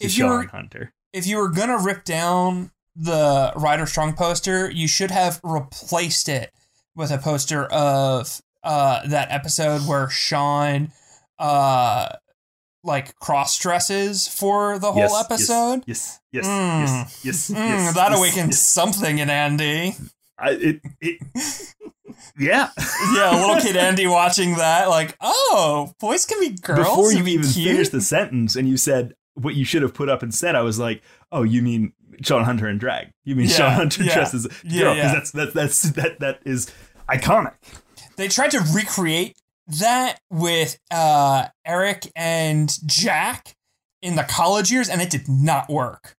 to 0.00 0.06
If 0.06 0.12
Shawn 0.12 0.28
you're 0.42 0.46
Hunter? 0.48 0.92
if 1.12 1.26
you 1.26 1.36
were 1.38 1.48
gonna 1.50 1.78
rip 1.78 2.04
down 2.04 2.70
the 2.96 3.52
Ryder 3.56 3.86
Strong 3.86 4.14
poster, 4.14 4.70
you 4.70 4.88
should 4.88 5.10
have 5.10 5.40
replaced 5.42 6.28
it 6.28 6.52
with 6.94 7.10
a 7.10 7.18
poster 7.18 7.64
of 7.66 8.40
uh 8.62 9.06
that 9.08 9.30
episode 9.30 9.82
where 9.88 10.08
Shawn 10.10 10.92
uh 11.38 12.08
like 12.82 13.14
cross 13.16 13.58
dresses 13.58 14.26
for 14.28 14.78
the 14.78 14.90
whole 14.92 15.02
Yes, 15.02 15.12
yes, 15.12 15.24
episode. 15.24 15.82
Yes, 15.86 16.20
yes, 16.32 16.46
Mm. 16.46 16.80
yes, 16.80 17.24
yes, 17.24 17.50
Mm, 17.50 17.54
yes. 17.56 17.94
that 17.94 18.10
yes, 18.10 18.18
awakens 18.18 18.48
yes. 18.50 18.60
something 18.60 19.18
in 19.18 19.28
Andy. 19.30 19.94
I, 20.38 20.50
it, 20.52 20.80
it, 21.00 21.18
yeah. 22.38 22.70
yeah, 23.14 23.30
little 23.46 23.60
kid 23.60 23.76
Andy 23.88 24.06
watching 24.06 24.56
that, 24.56 24.88
like, 24.88 25.16
oh, 25.20 25.92
boys 26.00 26.24
can 26.26 26.40
be 26.40 26.50
girls. 26.56 26.78
Before 26.88 27.12
you 27.12 27.22
be 27.22 27.32
even 27.32 27.46
cute. 27.46 27.68
finished 27.72 27.92
the 27.92 28.00
sentence 28.00 28.56
and 28.56 28.68
you 28.68 28.76
said 28.76 29.14
what 29.34 29.54
you 29.54 29.64
should 29.64 29.82
have 29.82 29.94
put 29.94 30.08
up 30.08 30.22
instead, 30.22 30.54
I 30.56 30.62
was 30.62 30.78
like, 30.78 31.02
oh, 31.32 31.42
you 31.42 31.62
mean 31.62 31.92
Shawn 32.22 32.44
Hunter 32.44 32.68
in 32.68 32.78
drag? 32.78 33.12
You 33.24 33.36
mean 33.36 33.46
Yeah, 33.48 33.56
Shawn 33.56 33.72
Hunter 33.72 34.04
yeah, 34.04 34.14
dresses 34.14 34.46
yeah, 34.64 34.80
girl? 34.82 34.94
'Cause 34.94 35.02
yeah. 35.04 35.12
that's 35.12 35.30
that 35.32 35.54
that's 35.54 35.82
that 35.92 36.20
that 36.20 36.40
is 36.44 36.72
iconic. 37.08 37.54
they 38.16 38.28
tried 38.28 38.50
to 38.52 38.60
recreate 38.74 39.36
that 39.78 40.18
with 40.30 40.78
uh, 40.90 41.46
Eric 41.64 42.10
and 42.16 42.72
Jack 42.86 43.54
in 44.02 44.16
the 44.16 44.22
college 44.24 44.70
years, 44.70 44.88
and 44.88 45.00
it 45.02 45.10
did 45.10 45.28
not 45.28 45.68
work. 45.68 46.14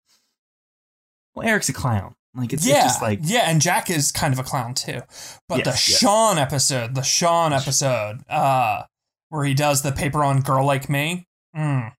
Well, 1.34 1.46
Eric's 1.48 1.68
a 1.68 1.72
clown. 1.72 2.14
Like 2.34 2.52
it's, 2.52 2.64
yeah, 2.66 2.76
it's 2.76 2.84
just 2.84 3.02
like 3.02 3.18
yeah, 3.22 3.50
and 3.50 3.60
Jack 3.60 3.90
is 3.90 4.12
kind 4.12 4.32
of 4.32 4.38
a 4.38 4.44
clown 4.44 4.74
too. 4.74 5.00
But 5.48 5.64
the 5.64 5.70
Yes, 5.70 5.88
yes. 5.88 5.98
Shawn 5.98 6.38
episode, 6.38 6.94
the 6.94 7.02
Shawn 7.02 7.52
episode, 7.52 8.20
uh, 8.28 8.84
where 9.30 9.44
he 9.44 9.52
does 9.54 9.82
the 9.82 9.90
paper 9.90 10.22
on 10.22 10.40
"Girl 10.40 10.64
Like 10.64 10.88
Me." 10.88 11.26
Mm. 11.56 11.92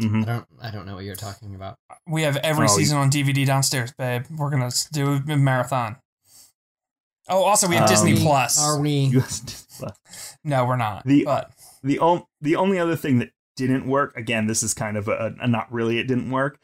mhm. 0.00 0.22
I 0.22 0.24
don't 0.24 0.46
I 0.60 0.70
don't 0.70 0.86
know 0.86 0.94
what 0.94 1.04
you're 1.04 1.16
talking 1.16 1.56
about. 1.56 1.76
We 2.06 2.22
have 2.22 2.36
every 2.38 2.66
Oh, 2.66 2.68
season 2.76 2.98
on 2.98 3.10
DVD 3.10 3.44
downstairs, 3.44 3.92
babe. 3.98 4.26
We're 4.30 4.50
gonna 4.50 4.70
do 4.92 5.20
a 5.28 5.36
marathon. 5.36 5.96
Oh, 7.28 7.42
also 7.44 7.68
we 7.68 7.76
have 7.76 7.84
Um, 7.84 7.94
Disney 7.94 8.14
Plus. 8.16 8.60
Are 8.62 8.80
we 8.80 8.90
US 9.16 9.82
No, 10.44 10.64
we're 10.64 10.76
not. 10.76 11.04
The- 11.04 11.24
but 11.24 11.52
the 11.82 11.98
on, 11.98 12.24
the 12.40 12.56
only 12.56 12.78
other 12.78 12.96
thing 12.96 13.18
that 13.20 13.30
didn't 13.56 13.86
work 13.86 14.16
again 14.16 14.46
this 14.46 14.62
is 14.62 14.72
kind 14.72 14.96
of 14.96 15.08
a, 15.08 15.34
a 15.40 15.46
not 15.46 15.70
really 15.70 15.98
it 15.98 16.04
didn't 16.04 16.30
work 16.30 16.58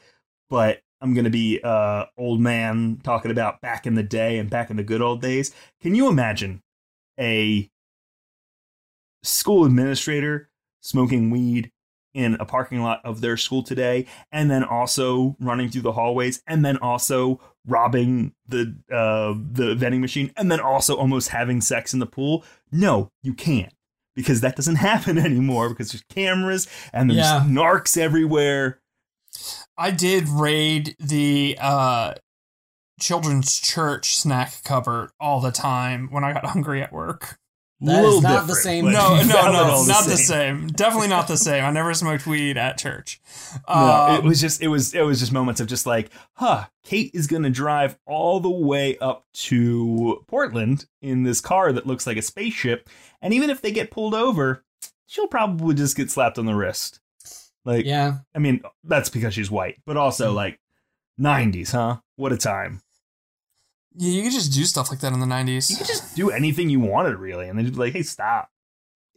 but 0.49 0.81
i'm 1.03 1.13
gonna 1.13 1.29
be 1.29 1.61
uh 1.63 2.07
old 2.17 2.41
man 2.41 2.99
talking 3.05 3.31
about 3.31 3.61
back 3.61 3.87
in 3.87 3.95
the 3.95 4.03
day 4.03 4.39
and 4.39 4.49
back 4.49 4.71
in 4.71 4.77
the 4.77 4.83
good 4.83 5.03
old 5.03 5.21
days 5.21 5.53
can 5.83 5.95
you 5.95 6.09
imagine 6.09 6.63
a 7.21 7.71
school 9.23 9.67
administrator 9.67 10.49
smoking 10.81 11.31
weed 11.31 11.71
in 12.15 12.35
a 12.41 12.45
parking 12.45 12.83
lot 12.83 13.01
of 13.05 13.21
their 13.21 13.37
school 13.37 13.63
today 13.63 14.07
and 14.33 14.51
then 14.51 14.65
also 14.65 15.37
running 15.41 15.69
through 15.69 15.83
the 15.83 15.93
hallways 15.93 16.43
and 16.47 16.65
then 16.65 16.77
also 16.79 17.41
robbing 17.67 18.33
the 18.47 18.75
uh 18.91 19.35
the 19.53 19.75
vending 19.75 20.01
machine 20.01 20.33
and 20.37 20.51
then 20.51 20.59
also 20.61 20.97
almost 20.97 21.29
having 21.29 21.61
sex 21.61 21.93
in 21.93 22.01
the 22.01 22.07
pool 22.07 22.43
no 22.73 23.11
you 23.23 23.35
can't 23.35 23.75
because 24.17 24.41
that 24.41 24.57
doesn't 24.57 24.77
happen 24.91 25.19
anymore 25.19 25.69
because 25.69 25.93
there's 25.93 26.05
cameras 26.09 26.67
and 26.93 27.11
there's 27.11 27.19
Yeah. 27.19 27.45
narcs 27.47 27.97
everywhere 27.99 28.81
I 29.77 29.91
did 29.91 30.29
raid 30.29 30.97
the 30.99 31.57
uh, 31.61 32.15
children's 32.99 33.61
church 33.61 34.17
snack 34.17 34.65
cupboard 34.65 35.11
all 35.21 35.41
the 35.41 35.53
time 35.53 36.09
when 36.11 36.25
I 36.25 36.33
got 36.33 36.47
hungry 36.47 36.83
at 36.83 36.93
work. 36.93 37.39
That 37.81 38.05
is 38.05 38.14
Little 38.16 38.20
not 38.22 38.47
the 38.49 38.55
same- 38.57 38.85
but 38.87 38.91
No, 38.93 39.14
no, 39.16 39.22
no, 39.22 39.39
at 39.39 39.55
all 39.70 39.87
not 39.87 40.05
the 40.07 40.16
same. 40.16 40.66
Definitely 40.66 41.09
not 41.09 41.29
the 41.29 41.37
same. 41.37 41.64
I 41.64 41.70
never 41.70 41.95
smoked 41.95 42.26
weed 42.26 42.57
at 42.59 42.76
church. 42.79 43.20
no, 43.68 44.14
it 44.14 44.18
Um, 44.20 44.24
was 44.26 44.41
just 44.41 44.61
it 44.61 44.68
was 44.68 44.95
it 44.95 45.03
was 45.03 45.20
just 45.20 45.33
moments 45.33 45.61
of 45.61 45.68
just 45.68 45.87
like, 45.87 46.11
huh, 46.35 46.64
Kate 46.85 47.11
is 47.14 47.26
gonna 47.29 47.51
drive 47.51 47.97
all 48.07 48.41
the 48.41 48.51
way 48.51 48.99
up 48.99 49.26
to 49.35 50.24
Portland 50.26 50.87
in 51.01 51.22
this 51.22 51.41
car 51.41 51.72
that 51.72 51.87
looks 51.87 52.07
like 52.07 52.16
a 52.16 52.22
spaceship, 52.22 52.89
and 53.22 53.33
even 53.33 53.49
if 53.51 53.61
they 53.62 53.70
get 53.70 53.91
pulled 53.93 54.14
over, 54.14 54.64
she'll 55.07 55.29
probably 55.29 55.74
just 55.76 55.97
get 55.97 56.11
slapped 56.11 56.39
on 56.39 56.47
the 56.47 56.55
wrist. 56.55 56.99
Like, 57.64 57.85
Yeah. 57.85 58.18
I 58.35 58.39
mean, 58.41 58.62
that's 58.83 59.09
because 59.11 59.35
she's 59.35 59.51
white, 59.51 59.76
but 59.87 59.97
also 59.97 60.33
like, 60.33 60.59
'90s, 61.20 61.72
huh? 61.72 61.99
What 62.16 62.33
a 62.33 62.37
time! 62.39 62.81
Yeah, 63.99 64.11
you 64.13 64.23
could 64.23 64.33
just 64.33 64.53
do 64.53 64.65
stuff 64.65 64.91
like 64.91 65.01
that 65.01 65.13
in 65.13 65.21
the 65.21 65.27
90s. 65.27 65.71
You 65.71 65.77
could 65.77 65.87
just 65.87 66.17
do 66.17 66.31
anything 66.31 66.71
you 66.71 66.81
wanted, 66.81 67.17
really, 67.17 67.49
and 67.49 67.59
they'd 67.59 67.65
be 67.71 67.79
like, 67.79 67.93
"Hey, 67.93 68.03
stop!" 68.03 68.49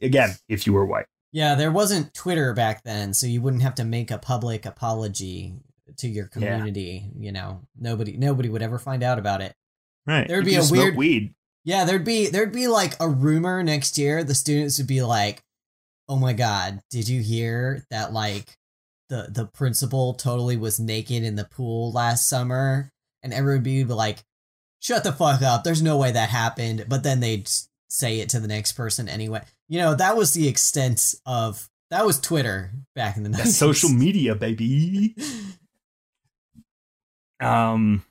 Again, 0.02 0.36
if 0.50 0.66
you 0.68 0.74
were 0.74 0.86
white, 0.86 1.06
Yeah, 1.34 1.56
there 1.56 1.72
wasn't 1.72 2.14
Twitter 2.14 2.54
back 2.54 2.84
then, 2.84 3.14
so 3.14 3.26
you 3.28 3.42
wouldn't 3.42 3.62
have 3.64 3.76
to 3.76 3.86
make 3.86 4.12
a 4.12 4.18
public 4.18 4.66
apology 4.66 5.56
to 5.98 6.08
your 6.10 6.26
Yeah. 6.26 6.30
community, 6.58 7.10
you 7.18 7.32
know. 7.32 7.62
Nobody 7.80 8.18
nobody 8.18 8.50
would 8.50 8.62
ever 8.62 8.78
find 8.80 9.04
out 9.04 9.18
about 9.20 9.42
it. 9.42 9.56
right? 10.08 10.28
There'd 10.28 10.46
You 10.46 10.52
be 10.52 10.56
a 10.56 10.60
just 10.60 10.72
weird- 10.72 10.96
weed. 10.98 11.36
Yeah, 11.64 11.86
there'd 11.86 12.04
be 12.04 12.28
there'd 12.28 12.52
be 12.52 12.68
like 12.68 12.96
a 13.00 13.08
rumor 13.08 13.62
next 13.62 13.98
year. 14.00 14.24
The 14.24 14.34
students 14.34 14.78
would 14.80 14.88
be 14.88 15.04
like, 15.04 15.44
"Oh 16.10 16.16
my 16.18 16.34
god, 16.34 16.82
did 16.90 17.08
you 17.08 17.22
hear 17.22 17.86
that 17.92 18.12
like 18.12 18.58
the 19.10 19.28
the 19.30 19.46
principal 19.46 20.16
totally 20.16 20.58
was 20.58 20.80
naked 20.80 21.22
in 21.24 21.36
the 21.36 21.46
pool 21.46 21.92
last 21.92 22.28
summer?" 22.28 22.92
And 23.22 23.32
everyone 23.32 23.58
would 23.60 23.64
be 23.64 23.84
like, 23.84 24.24
"Shut 24.82 25.06
the 25.06 25.14
fuck 25.14 25.42
up. 25.42 25.64
There's 25.64 25.82
no 25.82 25.96
way 25.96 26.12
that 26.12 26.30
happened." 26.30 26.86
But 26.90 27.04
then 27.04 27.22
they'd 27.22 27.50
say 27.88 28.20
it 28.20 28.28
to 28.30 28.42
the 28.42 28.48
next 28.48 28.74
person 28.74 29.08
anyway. 29.08 29.44
You 29.70 29.80
know, 29.80 29.96
that 29.96 30.18
was 30.18 30.34
the 30.34 30.50
extent 30.50 31.16
of 31.26 31.70
that 31.90 32.06
was 32.06 32.20
Twitter 32.20 32.72
back 32.96 33.16
in 33.16 33.24
the 33.24 33.30
90s. 33.30 33.38
That's 33.38 33.58
social 33.58 33.90
media, 33.90 34.36
baby. 34.36 35.16
Um, 37.42 38.06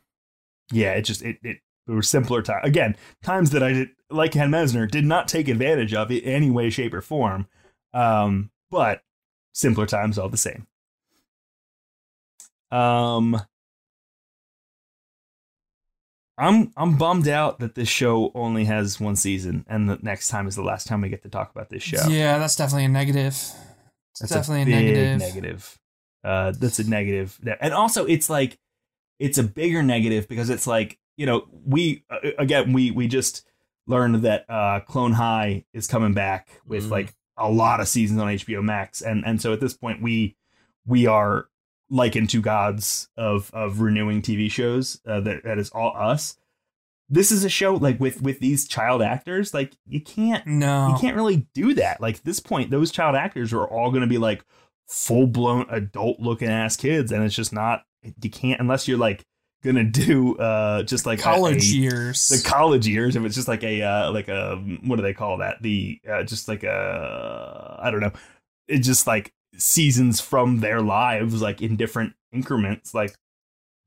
yeah, 0.72 0.94
it 0.94 1.02
just 1.02 1.22
it 1.22 1.38
it, 1.42 1.58
it 1.86 1.92
were 1.92 2.02
simpler 2.02 2.42
times. 2.42 2.62
Again, 2.64 2.96
times 3.22 3.50
that 3.50 3.62
I 3.62 3.72
did 3.72 3.90
like 4.10 4.32
Ken 4.32 4.50
Messner 4.50 4.90
did 4.90 5.04
not 5.04 5.28
take 5.28 5.48
advantage 5.48 5.94
of 5.94 6.10
in 6.10 6.24
any 6.24 6.50
way, 6.50 6.68
shape, 6.68 6.92
or 6.92 7.00
form. 7.00 7.46
Um, 7.94 8.50
but 8.70 9.02
simpler 9.52 9.86
times 9.86 10.18
all 10.18 10.28
the 10.28 10.36
same. 10.36 10.66
Um, 12.70 13.40
I'm 16.40 16.72
I'm 16.76 16.96
bummed 16.96 17.28
out 17.28 17.58
that 17.60 17.74
this 17.74 17.88
show 17.88 18.32
only 18.34 18.64
has 18.64 18.98
one 18.98 19.14
season, 19.16 19.64
and 19.68 19.88
the 19.90 19.98
next 20.02 20.28
time 20.28 20.48
is 20.48 20.56
the 20.56 20.62
last 20.62 20.86
time 20.86 21.02
we 21.02 21.08
get 21.10 21.22
to 21.24 21.28
talk 21.28 21.50
about 21.50 21.68
this 21.68 21.82
show. 21.82 22.08
Yeah, 22.08 22.38
that's 22.38 22.56
definitely 22.56 22.86
a 22.86 22.88
negative. 22.88 23.34
It's 23.34 24.20
That's 24.20 24.32
definitely 24.32 24.62
a, 24.62 24.64
big 24.64 24.74
negative. 24.86 25.18
negative. 25.20 25.78
Uh, 26.24 26.52
that's 26.58 26.78
a 26.78 26.88
negative. 26.88 27.38
And 27.60 27.72
also, 27.72 28.04
it's 28.06 28.28
like 28.30 28.58
it's 29.18 29.38
a 29.38 29.42
bigger 29.42 29.82
negative 29.82 30.28
because 30.28 30.50
it's 30.50 30.66
like 30.66 30.98
you 31.16 31.26
know 31.26 31.46
we 31.66 32.04
uh, 32.10 32.30
again 32.38 32.72
we 32.72 32.90
we 32.90 33.06
just 33.06 33.46
learned 33.86 34.16
that 34.22 34.44
uh 34.48 34.80
clone 34.80 35.12
high 35.12 35.64
is 35.74 35.86
coming 35.86 36.14
back 36.14 36.48
with 36.66 36.86
Mhm. 36.86 36.90
like 36.90 37.14
a 37.36 37.50
lot 37.50 37.80
of 37.80 37.88
seasons 37.88 38.20
on 38.20 38.28
hbo 38.28 38.62
max 38.62 39.00
and 39.02 39.24
and 39.26 39.40
so 39.40 39.52
at 39.52 39.60
this 39.60 39.74
point 39.74 40.00
we 40.02 40.36
we 40.86 41.06
are 41.06 41.48
likened 41.90 42.30
to 42.30 42.40
gods 42.40 43.08
of 43.16 43.50
of 43.52 43.80
renewing 43.80 44.22
tv 44.22 44.50
shows 44.50 45.00
uh, 45.06 45.20
that 45.20 45.42
that 45.44 45.58
is 45.58 45.70
all 45.70 45.92
us 45.96 46.36
this 47.08 47.32
is 47.32 47.44
a 47.44 47.48
show 47.48 47.74
like 47.74 47.98
with 47.98 48.22
with 48.22 48.38
these 48.38 48.68
child 48.68 49.02
actors 49.02 49.52
like 49.52 49.72
you 49.86 50.00
can't 50.00 50.46
No. 50.46 50.88
you 50.90 50.96
can't 51.00 51.16
really 51.16 51.48
do 51.54 51.74
that. 51.74 52.00
Like 52.00 52.18
at 52.18 52.24
this 52.24 52.38
point, 52.38 52.70
those 52.70 52.92
child 52.92 53.16
actors 53.16 53.52
are 53.52 53.64
all 53.66 53.90
going 53.90 54.02
to 54.02 54.06
be 54.06 54.18
like 54.18 54.44
full 54.86 55.26
blown 55.26 55.66
adult 55.70 56.20
looking 56.20 56.46
ass 56.48 56.76
kids, 56.76 57.10
and 57.10 57.24
it's 57.24 57.34
just 57.34 57.52
not. 57.52 57.82
You 58.22 58.30
can't 58.30 58.60
unless 58.60 58.86
you're 58.86 58.96
like 58.96 59.24
gonna 59.64 59.82
do 59.82 60.36
uh 60.36 60.84
just 60.84 61.04
like 61.04 61.18
college 61.18 61.72
a- 61.72 61.76
years. 61.76 62.28
the 62.28 62.48
college 62.48 62.86
years. 62.86 63.16
If 63.16 63.24
it's 63.24 63.34
just 63.34 63.48
like 63.48 63.64
a 63.64 63.82
uh, 63.82 64.12
like 64.12 64.28
a 64.28 64.54
what 64.84 64.94
do 64.94 65.02
they 65.02 65.12
call 65.12 65.38
that? 65.38 65.60
The 65.62 66.00
uh, 66.08 66.22
just 66.22 66.46
like 66.46 66.62
a 66.62 67.76
I 67.82 67.90
don't 67.90 68.00
know. 68.00 68.12
It's 68.68 68.86
just 68.86 69.08
like 69.08 69.32
seasons 69.60 70.20
from 70.20 70.60
their 70.60 70.80
lives, 70.80 71.40
like 71.42 71.60
in 71.62 71.76
different 71.76 72.14
increments. 72.32 72.94
Like 72.94 73.14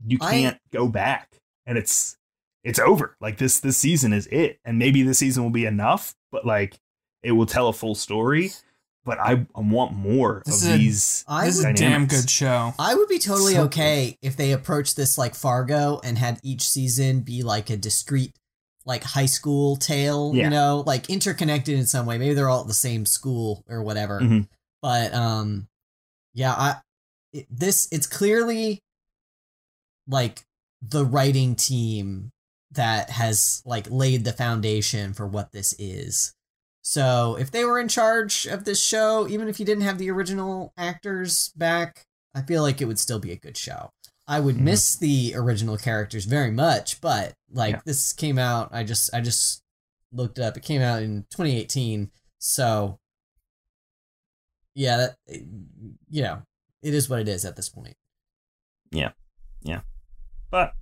you 0.06 0.18
can't 0.20 0.58
go 0.72 0.88
back, 0.88 1.30
and 1.66 1.78
it's 1.78 2.16
it's 2.64 2.80
over. 2.80 3.16
Like 3.20 3.38
this 3.38 3.60
this 3.60 3.78
season 3.78 4.14
is 4.14 4.28
it, 4.28 4.60
and 4.66 4.78
maybe 4.80 5.04
this 5.04 5.20
season 5.20 5.44
will 5.44 5.50
be 5.50 5.66
enough, 5.66 6.14
but 6.32 6.46
like 6.46 6.76
it 7.24 7.32
will 7.34 7.46
tell 7.46 7.68
a 7.68 7.74
full 7.74 7.96
story. 7.96 8.52
But 9.06 9.20
I, 9.20 9.46
I 9.54 9.60
want 9.60 9.92
more 9.94 10.44
This 10.46 10.64
of 10.64 10.70
is 10.70 10.76
a- 10.76 10.78
these. 10.78 11.26
I 11.28 11.46
this 11.48 11.58
is 11.60 11.66
a 11.66 11.68
would, 11.68 11.76
damn 11.76 12.06
good 12.06 12.30
show. 12.30 12.74
I 12.80 12.96
would 12.96 13.10
be 13.10 13.20
totally 13.20 13.56
So 13.56 13.64
okay 13.64 14.18
if 14.22 14.38
they 14.38 14.54
approached 14.54 14.96
this 14.96 15.18
like 15.18 15.36
Fargo 15.36 16.00
and 16.06 16.18
had 16.18 16.40
each 16.42 16.62
season 16.62 17.20
be 17.20 17.44
like 17.44 17.70
a 17.70 17.76
discrete 17.76 18.32
like 18.86 19.04
high 19.04 19.26
school 19.26 19.76
tale, 19.76 20.32
Yeah. 20.34 20.46
you 20.46 20.50
know, 20.50 20.84
like 20.88 21.10
interconnected 21.10 21.78
in 21.78 21.86
some 21.86 22.06
way. 22.06 22.18
Maybe 22.18 22.34
they're 22.34 22.50
all 22.50 22.62
at 22.62 22.68
the 22.68 22.74
same 22.74 23.06
school 23.06 23.66
or 23.68 23.84
whatever. 23.84 24.22
Mhm. 24.22 24.48
But 24.84 25.16
um 25.16 25.68
yeah, 26.36 26.52
I 26.54 26.76
it, 27.34 27.48
this 27.50 27.88
it's 27.92 28.06
clearly 28.06 28.84
like 30.08 30.44
the 30.82 31.06
writing 31.06 31.56
team 31.56 32.32
that 32.72 33.10
has 33.10 33.62
like 33.66 33.90
laid 33.90 34.26
the 34.26 34.34
foundation 34.34 35.14
for 35.14 35.26
what 35.26 35.52
this 35.54 35.74
is. 35.80 36.34
So 36.82 37.38
if 37.40 37.50
they 37.50 37.64
were 37.64 37.80
in 37.80 37.88
charge 37.88 38.46
of 38.46 38.66
this 38.66 38.84
show, 38.84 39.26
even 39.28 39.48
if 39.48 39.60
you 39.60 39.66
didn't 39.66 39.86
have 39.86 39.98
the 39.98 40.12
original 40.12 40.74
actors 40.78 41.54
back, 41.56 42.04
I 42.36 42.42
feel 42.42 42.62
like 42.62 42.82
it 42.82 42.86
would 42.86 43.00
still 43.00 43.20
be 43.20 43.32
a 43.32 43.38
good 43.38 43.56
show. 43.56 43.90
I 44.28 44.42
would 44.42 44.56
Mhm. 44.58 44.62
miss 44.62 44.96
the 44.98 45.34
original 45.36 45.78
characters 45.78 46.26
very 46.26 46.52
much, 46.52 47.00
but 47.00 47.36
like 47.50 47.76
Yeah. 47.76 47.82
this 47.86 48.12
came 48.12 48.38
out, 48.38 48.70
I 48.74 48.84
just 48.84 49.14
I 49.14 49.22
just 49.22 49.62
looked 50.12 50.38
it 50.40 50.44
up. 50.44 50.58
It 50.58 50.64
came 50.64 50.82
out 50.82 51.02
in 51.04 51.26
2018, 51.30 52.12
so 52.40 53.00
yeah, 54.76 54.98
that 54.98 55.16
you 56.10 56.22
know, 56.22 56.42
it 56.82 56.94
is 56.94 57.10
what 57.10 57.20
it 57.20 57.28
is 57.28 57.46
at 57.46 57.56
this 57.56 57.70
point. 57.70 57.96
Yeah, 58.92 59.12
yeah, 59.62 59.82
but 60.52 60.74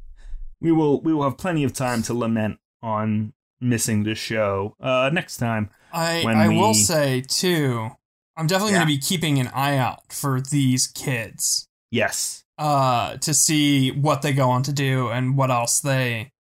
we 0.60 0.72
will 0.72 1.02
we 1.02 1.14
will 1.14 1.24
have 1.24 1.38
plenty 1.38 1.64
of 1.64 1.74
time 1.74 2.02
to 2.04 2.14
lament 2.14 2.60
on 2.82 3.34
missing 3.64 4.04
the 4.04 4.16
show 4.16 4.76
uh 4.80 5.08
next 5.14 5.38
time 5.38 5.70
I 5.94 6.24
when 6.24 6.36
I 6.36 6.48
will 6.48 6.74
say 6.74 7.22
too, 7.22 7.90
I'm 8.36 8.48
definitely 8.48 8.74
Yeah. 8.74 8.80
going 8.80 8.88
to 8.88 8.96
be 8.96 9.00
keeping 9.00 9.40
an 9.40 9.50
eye 9.50 9.78
out 9.78 10.12
for 10.12 10.42
these 10.42 10.88
kids 10.88 11.68
yes 11.92 12.44
uh 12.58 13.18
to 13.18 13.34
see 13.36 13.92
what 13.92 14.24
they 14.24 14.34
go 14.34 14.50
on 14.50 14.64
to 14.64 14.74
do 14.74 15.10
and 15.10 15.38
what 15.38 15.52
else 15.52 15.80
they 15.80 16.32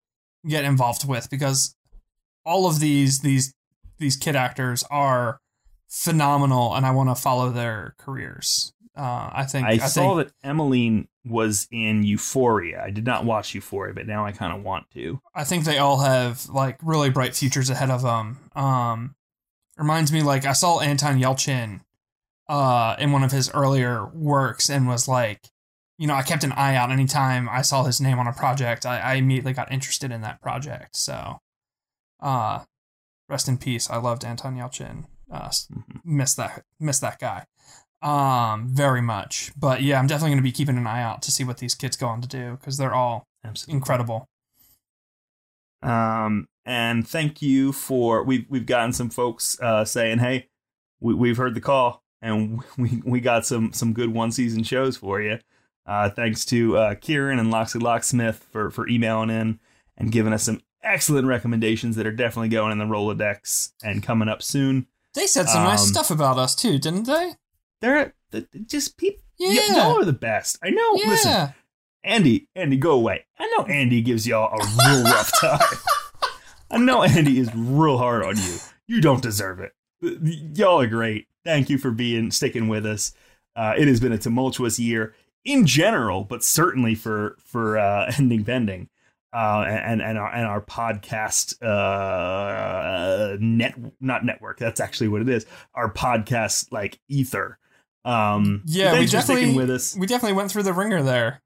get 0.47 0.63
involved 0.65 1.07
with 1.07 1.29
because 1.29 1.75
all 2.43 2.67
of 2.67 2.79
these 2.79 3.19
these 3.19 3.53
these 3.99 4.15
kid 4.17 4.35
actors 4.35 4.83
are 4.89 5.39
phenomenal 5.91 6.73
and 6.73 6.85
I 6.85 6.91
want 6.91 7.09
to 7.09 7.15
follow 7.15 7.51
their 7.51 7.95
careers. 7.99 8.73
Uh 8.95 9.29
I 9.31 9.45
think 9.45 9.67
i, 9.67 9.71
I, 9.71 9.77
saw 9.77 10.15
think 10.15 10.27
that 10.27 10.49
emaline 10.49 11.07
was 11.23 11.65
in 11.71 12.03
euphoria 12.03 12.83
i 12.83 12.89
did 12.89 13.05
not 13.05 13.23
watch 13.23 13.55
euphoria 13.55 13.93
but 13.93 14.05
now 14.05 14.25
i 14.25 14.33
kind 14.33 14.51
of 14.51 14.63
want 14.63 14.89
to 14.91 15.21
I 15.33 15.43
think 15.45 15.63
they 15.63 15.77
all 15.77 15.99
have 15.99 16.49
like 16.49 16.77
really 16.81 17.09
bright 17.09 17.35
futures 17.35 17.69
ahead 17.69 17.89
of 17.89 18.01
them. 18.01 18.49
Um, 18.55 19.15
reminds 19.77 20.11
me 20.11 20.21
like 20.21 20.45
I 20.45 20.53
saw 20.53 20.79
Anton 20.79 21.19
Yelchin 21.19 21.81
uh, 22.47 22.95
in 22.99 23.11
one 23.11 23.23
of 23.23 23.31
his 23.31 23.49
earlier 23.51 24.05
works 24.07 24.69
and 24.69 24.87
was 24.87 25.07
like, 25.07 25.49
you 25.97 26.07
know, 26.07 26.15
I 26.15 26.21
kept 26.21 26.43
an 26.43 26.51
eye 26.51 26.75
out 26.75 26.91
anytime 26.91 27.47
I 27.49 27.61
saw 27.61 27.83
his 27.83 28.01
name 28.01 28.19
on 28.19 28.27
a 28.27 28.33
project. 28.33 28.85
I, 28.85 28.99
I 28.99 29.13
immediately 29.15 29.53
got 29.53 29.71
interested 29.71 30.11
in 30.11 30.21
that 30.21 30.41
project. 30.41 30.95
So, 30.95 31.39
uh, 32.19 32.63
rest 33.29 33.47
in 33.47 33.57
peace. 33.57 33.89
I 33.89 33.97
loved 33.97 34.25
Anton 34.25 34.55
Yelchin. 34.55 35.05
Uh, 35.31 35.49
miss 36.03 36.33
that 36.35 36.63
miss 36.79 36.99
that 36.99 37.17
guy 37.19 37.45
um 38.01 38.67
very 38.67 39.01
much 39.01 39.51
but 39.57 39.81
yeah 39.81 39.97
i'm 39.97 40.07
definitely 40.07 40.31
going 40.31 40.37
to 40.37 40.43
be 40.43 40.51
keeping 40.51 40.75
an 40.77 40.85
eye 40.87 41.01
out 41.01 41.21
to 41.21 41.31
see 41.31 41.43
what 41.43 41.59
these 41.59 41.73
kids 41.75 41.95
go 41.95 42.07
on 42.07 42.19
to 42.19 42.27
do 42.27 42.57
because 42.59 42.75
they're 42.77 42.93
all 42.93 43.27
absolutely 43.45 43.75
incredible 43.77 44.27
Um, 45.83 46.47
and 46.65 47.07
thank 47.07 47.41
you 47.41 47.71
for 47.71 48.23
we've 48.23 48.45
we've 48.49 48.65
gotten 48.65 48.93
some 48.93 49.09
folks 49.09 49.59
uh, 49.61 49.83
saying, 49.85 50.19
"Hey, 50.19 50.47
we, 50.99 51.13
we've 51.13 51.37
heard 51.37 51.55
the 51.55 51.61
call, 51.61 52.03
and 52.21 52.61
we 52.77 53.01
we 53.03 53.19
got 53.19 53.45
some 53.45 53.73
some 53.73 53.93
good 53.93 54.13
one 54.13 54.31
season 54.31 54.63
shows 54.63 54.97
for 54.97 55.21
you." 55.21 55.39
Uh, 55.87 56.09
thanks 56.09 56.45
to 56.45 56.77
uh, 56.77 56.95
Kieran 56.95 57.39
and 57.39 57.49
Loxley 57.51 57.81
Locksmith 57.81 58.45
for 58.51 58.69
for 58.69 58.87
emailing 58.87 59.29
in 59.31 59.59
and 59.97 60.11
giving 60.11 60.33
us 60.33 60.43
some 60.43 60.61
excellent 60.83 61.27
recommendations 61.27 61.95
that 61.95 62.05
are 62.07 62.11
definitely 62.11 62.49
going 62.49 62.71
in 62.71 62.77
the 62.77 62.85
Rolodex 62.85 63.71
and 63.83 64.03
coming 64.03 64.29
up 64.29 64.41
soon. 64.43 64.87
They 65.13 65.27
said 65.27 65.49
some 65.49 65.63
nice 65.63 65.81
Um, 65.81 65.87
stuff 65.87 66.11
about 66.11 66.37
us 66.37 66.55
too, 66.55 66.79
didn't 66.79 67.03
they? 67.03 67.33
They're 67.81 68.13
th- 68.31 68.45
just 68.65 68.97
people. 68.97 69.23
Yeah. 69.37 69.75
y'all 69.75 69.99
are 69.99 70.05
the 70.05 70.13
best. 70.13 70.57
I 70.63 70.69
know. 70.69 70.95
yeah. 70.95 71.09
Listen, 71.09 71.53
Andy, 72.03 72.47
Andy, 72.55 72.77
go 72.77 72.91
away. 72.91 73.25
I 73.39 73.51
know 73.57 73.65
Andy 73.65 74.01
gives 74.01 74.27
y'all 74.27 74.53
a 74.53 74.63
real 74.87 75.03
rough 75.03 75.31
time. 75.41 75.59
I 76.69 76.77
know 76.77 77.03
Andy 77.03 77.39
is 77.39 77.53
real 77.55 77.97
hard 77.97 78.23
on 78.23 78.37
you. 78.37 78.57
You 78.87 79.01
don't 79.01 79.21
deserve 79.21 79.59
it. 79.59 79.73
Y'all 80.57 80.79
are 80.81 80.87
great. 80.87 81.27
Thank 81.43 81.69
you 81.69 81.77
for 81.77 81.91
being 81.91 82.31
sticking 82.31 82.67
with 82.67 82.85
us. 82.85 83.13
Uh, 83.55 83.73
it 83.77 83.87
has 83.87 83.99
been 83.99 84.11
a 84.13 84.17
tumultuous 84.17 84.79
year 84.79 85.13
in 85.43 85.65
general, 85.65 86.23
but 86.23 86.43
certainly 86.43 86.95
for 86.95 87.35
for 87.43 87.77
uh, 87.77 88.11
ending 88.17 88.45
pending. 88.45 88.89
Uh, 89.33 89.63
and 89.65 90.01
and 90.01 90.17
our 90.17 90.33
and 90.33 90.45
our 90.45 90.59
podcast 90.61 91.55
uh, 91.63 93.37
net 93.39 93.75
not 94.01 94.25
network 94.25 94.59
that's 94.59 94.81
actually 94.81 95.07
what 95.07 95.21
it 95.21 95.29
is 95.29 95.45
our 95.73 95.91
podcast 95.91 96.69
like 96.71 96.99
ether 97.07 97.57
um 98.03 98.61
Yeah, 98.65 98.91
we 98.91 98.97
thanks 98.97 99.11
for 99.13 99.21
sticking 99.21 99.43
definitely 99.43 99.55
with 99.63 99.69
us 99.71 99.95
we 99.97 100.05
definitely 100.07 100.35
went 100.35 100.51
through 100.51 100.63
the 100.63 100.73
ringer 100.73 101.01
there. 101.01 101.41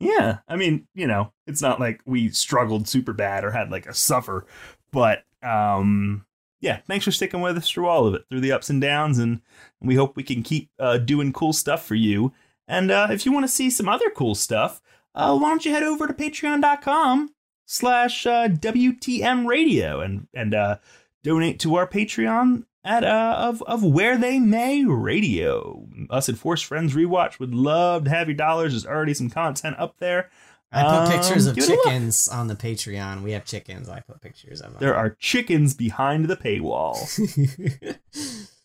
yeah, 0.00 0.38
I 0.48 0.56
mean, 0.56 0.88
you 0.94 1.06
know, 1.06 1.32
it's 1.46 1.62
not 1.62 1.78
like 1.78 2.00
we 2.06 2.30
struggled 2.30 2.88
super 2.88 3.12
bad 3.12 3.44
or 3.44 3.50
had 3.50 3.70
like 3.70 3.86
a 3.86 3.94
suffer, 3.94 4.46
but 4.90 5.22
um 5.42 6.24
yeah, 6.60 6.80
thanks 6.88 7.04
for 7.04 7.12
sticking 7.12 7.40
with 7.40 7.56
us 7.56 7.68
through 7.70 7.86
all 7.86 8.06
of 8.06 8.14
it, 8.14 8.22
through 8.28 8.40
the 8.40 8.50
ups 8.52 8.68
and 8.68 8.80
downs, 8.80 9.18
and 9.18 9.42
we 9.80 9.94
hope 9.94 10.16
we 10.16 10.24
can 10.24 10.42
keep 10.42 10.70
uh, 10.80 10.98
doing 10.98 11.32
cool 11.32 11.52
stuff 11.52 11.84
for 11.86 11.94
you. 11.94 12.32
And 12.66 12.90
uh, 12.90 13.06
if 13.10 13.24
you 13.24 13.32
want 13.32 13.44
to 13.44 13.52
see 13.52 13.70
some 13.70 13.88
other 13.88 14.10
cool 14.10 14.34
stuff, 14.34 14.80
uh, 15.14 15.36
why 15.38 15.48
don't 15.50 15.64
you 15.64 15.72
head 15.72 15.82
over 15.82 16.06
to 16.06 16.12
patreon.com 16.14 17.30
slash 17.66 18.26
uh, 18.26 18.48
WTM 18.48 19.46
radio 19.46 20.00
and 20.00 20.26
and 20.34 20.54
uh, 20.54 20.76
donate 21.24 21.58
to 21.60 21.74
our 21.74 21.86
Patreon 21.86 22.64
at 22.84 23.04
uh, 23.04 23.34
of 23.38 23.62
of 23.62 23.82
where 23.84 24.16
they 24.16 24.38
may 24.38 24.84
radio. 24.84 25.86
Us 26.10 26.28
at 26.28 26.36
Force 26.36 26.62
Friends 26.62 26.94
Rewatch 26.94 27.38
would 27.38 27.54
love 27.54 28.04
to 28.04 28.10
have 28.10 28.28
your 28.28 28.36
dollars. 28.36 28.72
There's 28.72 28.86
already 28.86 29.14
some 29.14 29.28
content 29.30 29.76
up 29.78 29.96
there. 29.98 30.30
I 30.70 30.82
put 30.82 30.90
Um, 30.90 31.10
pictures 31.10 31.46
of 31.46 31.54
give 31.54 31.64
it 31.64 31.70
a 31.70 31.72
look. 31.72 31.84
chickens 31.84 32.28
on 32.28 32.46
the 32.48 32.54
Patreon. 32.54 33.22
We 33.22 33.32
have 33.32 33.44
chickens. 33.46 33.88
I 33.88 34.00
put 34.00 34.20
pictures 34.20 34.60
of 34.60 34.72
them. 34.72 34.80
There 34.80 34.94
are 34.94 35.10
chickens 35.18 35.72
behind 35.74 36.26
the 36.26 36.36
paywall. 36.36 36.96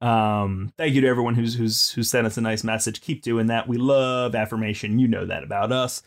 Um, 0.00 0.72
thank 0.78 0.94
you 0.94 1.00
to 1.02 1.06
everyone 1.06 1.34
who's 1.34 1.54
who's 1.54 1.90
who 1.90 2.02
sent 2.02 2.26
us 2.26 2.36
a 2.36 2.40
nice 2.40 2.64
message. 2.64 3.00
Keep 3.00 3.22
doing 3.22 3.46
that. 3.48 3.68
We 3.68 3.76
love 3.76 4.34
affirmation. 4.34 4.98
You 4.98 5.08
know 5.08 5.26
that 5.26 5.42
about 5.42 5.72
us. 5.72 6.02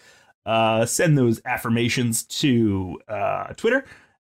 Uh, 0.45 0.85
send 0.85 1.17
those 1.17 1.41
affirmations 1.45 2.23
to 2.23 2.99
uh, 3.07 3.53
Twitter 3.53 3.85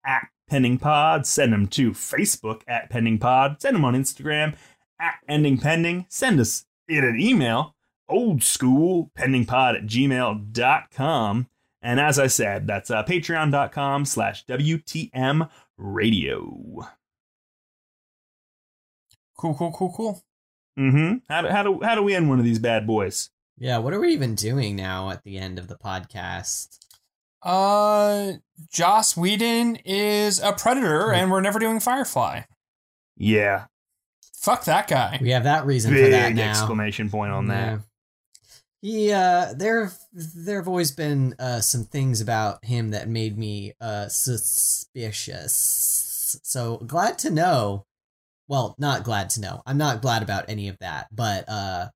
at 0.06 0.28
Pending 0.50 0.78
Pod. 0.78 1.26
Send 1.26 1.52
them 1.52 1.68
to 1.68 1.92
Facebook 1.92 2.62
at 2.68 2.90
Pending 2.90 3.20
Pod. 3.20 3.62
Send 3.62 3.76
them 3.76 3.86
on 3.86 3.94
Instagram 3.94 4.56
at 5.00 5.16
Ending 5.28 5.58
Pending. 5.58 6.06
Send 6.10 6.40
us 6.40 6.66
in 6.88 7.04
an 7.04 7.20
email, 7.20 7.76
old 8.08 8.44
school 8.44 9.12
pendingpod 9.18 9.76
at 9.76 9.86
gmail.com. 9.86 11.48
And 11.82 12.00
as 12.00 12.18
I 12.20 12.28
said, 12.28 12.68
that's 12.68 12.90
uh, 12.90 13.04
patreon.com 13.04 14.06
slash 14.06 14.46
WTM 14.46 15.50
radio. 15.78 16.88
Cool, 19.38 19.56
cool, 19.56 19.72
cool, 19.72 19.94
cool. 19.96 20.24
Mm-hmm. 20.80 21.18
How 21.30 21.42
do, 21.42 21.48
how 21.50 21.64
do 21.64 21.80
how 21.84 21.96
do 21.96 22.04
we 22.04 22.16
end 22.16 22.30
one 22.30 22.40
of 22.40 22.46
these 22.46 22.60
bad 22.60 22.86
boys? 22.86 23.30
Yeah, 23.58 23.80
what 23.80 23.94
are 23.94 24.00
we 24.00 24.14
even 24.14 24.36
doing 24.36 24.76
now 24.76 25.10
at 25.10 25.24
the 25.24 25.38
end 25.38 25.58
of 25.58 25.68
the 25.68 25.78
podcast? 25.78 26.78
Uh, 27.42 28.34
Joss 28.72 29.18
Whedon 29.18 29.78
is 29.78 30.40
a 30.40 30.54
predator, 30.54 31.12
and 31.12 31.32
we're 31.32 31.42
never 31.42 31.60
doing 31.60 31.80
Firefly. 31.80 32.42
Yeah, 33.16 33.66
Fuck 34.38 34.66
that 34.66 34.88
guy. 34.88 35.18
We 35.22 35.32
have 35.32 35.46
that 35.46 35.66
reason 35.66 35.94
for 35.94 36.10
that 36.10 36.34
now. 36.34 36.52
exclamation 36.52 37.10
point 37.10 37.32
on 37.32 37.48
that. 37.48 37.66
Yeah. 37.66 37.80
He 38.82 39.12
uh 39.12 39.54
there 39.54 39.92
there 40.14 40.58
have 40.58 40.68
always 40.68 40.92
been 40.92 41.34
uh 41.40 41.60
some 41.60 41.84
things 41.84 42.22
about 42.22 42.64
him 42.64 42.92
that 42.92 43.10
made 43.10 43.36
me 43.38 43.74
uh 43.82 44.08
suspicious. 44.08 45.56
So 46.44 46.78
glad 46.78 47.18
to 47.20 47.32
know. 47.32 47.87
Well, 48.48 48.76
not 48.78 49.04
glad 49.04 49.30
to 49.32 49.42
know. 49.42 49.62
I'm 49.66 49.78
not 49.78 50.02
glad 50.02 50.24
about 50.24 50.46
any 50.50 50.68
of 50.70 50.78
that, 50.80 51.08
but 51.12 51.48
uh 51.50 51.88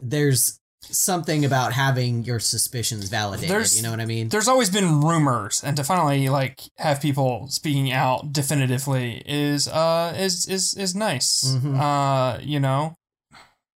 there's 0.00 0.58
something 0.82 1.44
about 1.44 1.74
having 1.74 2.24
your 2.24 2.40
suspicions 2.40 3.08
validated, 3.10 3.50
There's- 3.50 3.76
you 3.76 3.82
know 3.82 3.90
what 3.90 4.00
I 4.00 4.06
mean? 4.06 4.30
There's 4.30 4.48
always 4.48 4.70
been 4.70 5.02
rumors, 5.02 5.62
and 5.62 5.76
to 5.76 5.84
finally 5.84 6.28
like 6.30 6.62
have 6.78 7.02
people 7.02 7.48
speaking 7.48 7.92
out 7.92 8.32
definitively 8.32 9.22
is 9.26 9.68
uh 9.68 10.14
is 10.16 10.46
is 10.48 10.74
is 10.74 10.94
nice. 10.94 11.44
Mhm. 11.44 11.78
Uh, 11.78 12.40
you 12.42 12.58
know, 12.60 12.94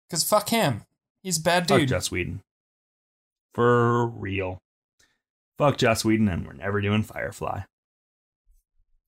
because 0.09 0.25
fuck 0.25 0.51
him, 0.51 0.85
he's 1.23 1.39
a 1.39 1.43
bad 1.43 1.69
Fuck 1.69 1.81
dude. 1.81 1.89
Joss 1.89 2.11
Whedon. 2.11 2.43
For 3.55 4.07
real. 4.07 4.59
Fuck 5.59 5.79
Joss 5.79 6.05
Whedon, 6.05 6.29
and 6.29 6.47
we're 6.47 6.53
never 6.53 6.81
doing 6.81 7.03
Firefly. 7.03 7.63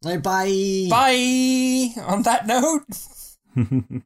Bye. 0.02 0.86
Bye. 0.90 2.02
On 2.02 2.22
that 2.22 2.46
note. 2.46 2.84